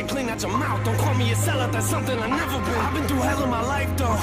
[0.01, 0.85] But should clean out your mouth.
[0.85, 2.75] Don't call me a sellout, that's something I've never been.
[2.75, 4.19] I've been through hell in my life though.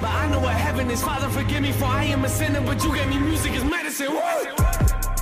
[0.00, 1.02] But I know what heaven is.
[1.02, 4.12] Father, forgive me for I am a sinner, but you gave me music as medicine.
[4.12, 4.20] Woo!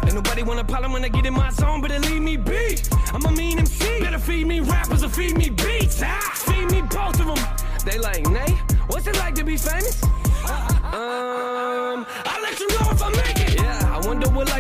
[0.05, 2.77] Ain't nobody want a problem when I get in my zone, better leave me be.
[3.13, 4.01] I'm a mean MC.
[4.01, 6.03] Better feed me rappers or feed me beats.
[6.03, 7.43] Ah, feed me both of them.
[7.85, 8.53] They like, Nay,
[8.89, 10.03] what's it like to be famous?
[10.93, 11.44] Um,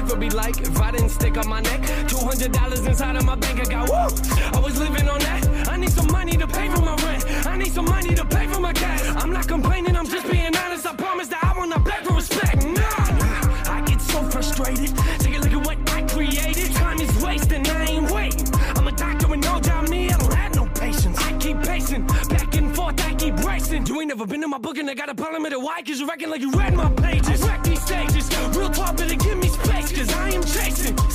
[0.04, 1.80] life would be like if I didn't stick on my neck.
[2.08, 3.90] $200 inside of my bank account.
[3.90, 3.96] Woo!
[3.96, 5.68] I was living on that.
[5.68, 7.24] I need some money to pay for my rent.
[7.46, 9.02] I need some money to pay for my gas.
[9.22, 10.86] I'm not complaining, I'm just being honest.
[10.86, 12.64] I promise that I will not beg for respect.
[12.64, 14.96] Nah, I get so frustrated.
[15.20, 16.72] Take a look at what I created.
[16.74, 18.48] Time is wasting, I ain't waiting.
[18.76, 20.10] I'm a doctor with no job, me.
[20.10, 21.18] I don't have no patience.
[21.18, 23.86] I keep pacing, back and forth, I keep racing.
[23.86, 25.60] You ain't never been in my book and I got a problem with it.
[25.60, 25.82] Why?
[25.82, 27.42] Cause you reckon like you read my pages.
[27.42, 28.28] I wreck these stages.
[28.56, 29.23] Real talk, better give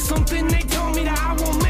[0.09, 1.68] something they told me that I won't make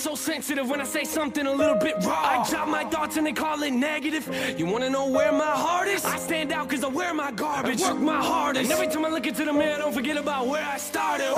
[0.00, 2.40] so sensitive when I say something a little bit raw.
[2.40, 4.24] I drop my thoughts and they call it negative.
[4.58, 6.04] You wanna know where my heart is?
[6.06, 7.82] I stand out cause I wear my garbage.
[7.82, 8.70] I work my hardest.
[8.70, 11.34] And every time I look into the mirror, don't forget about where I started.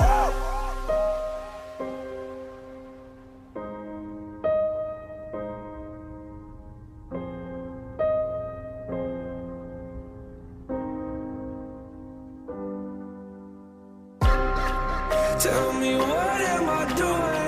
[15.39, 17.42] Tell me what am I doing?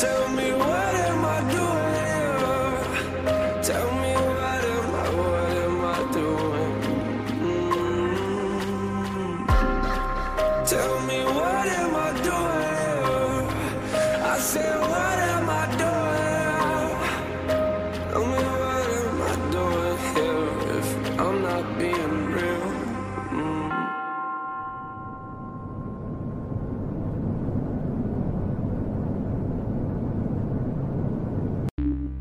[0.00, 1.07] Tell me what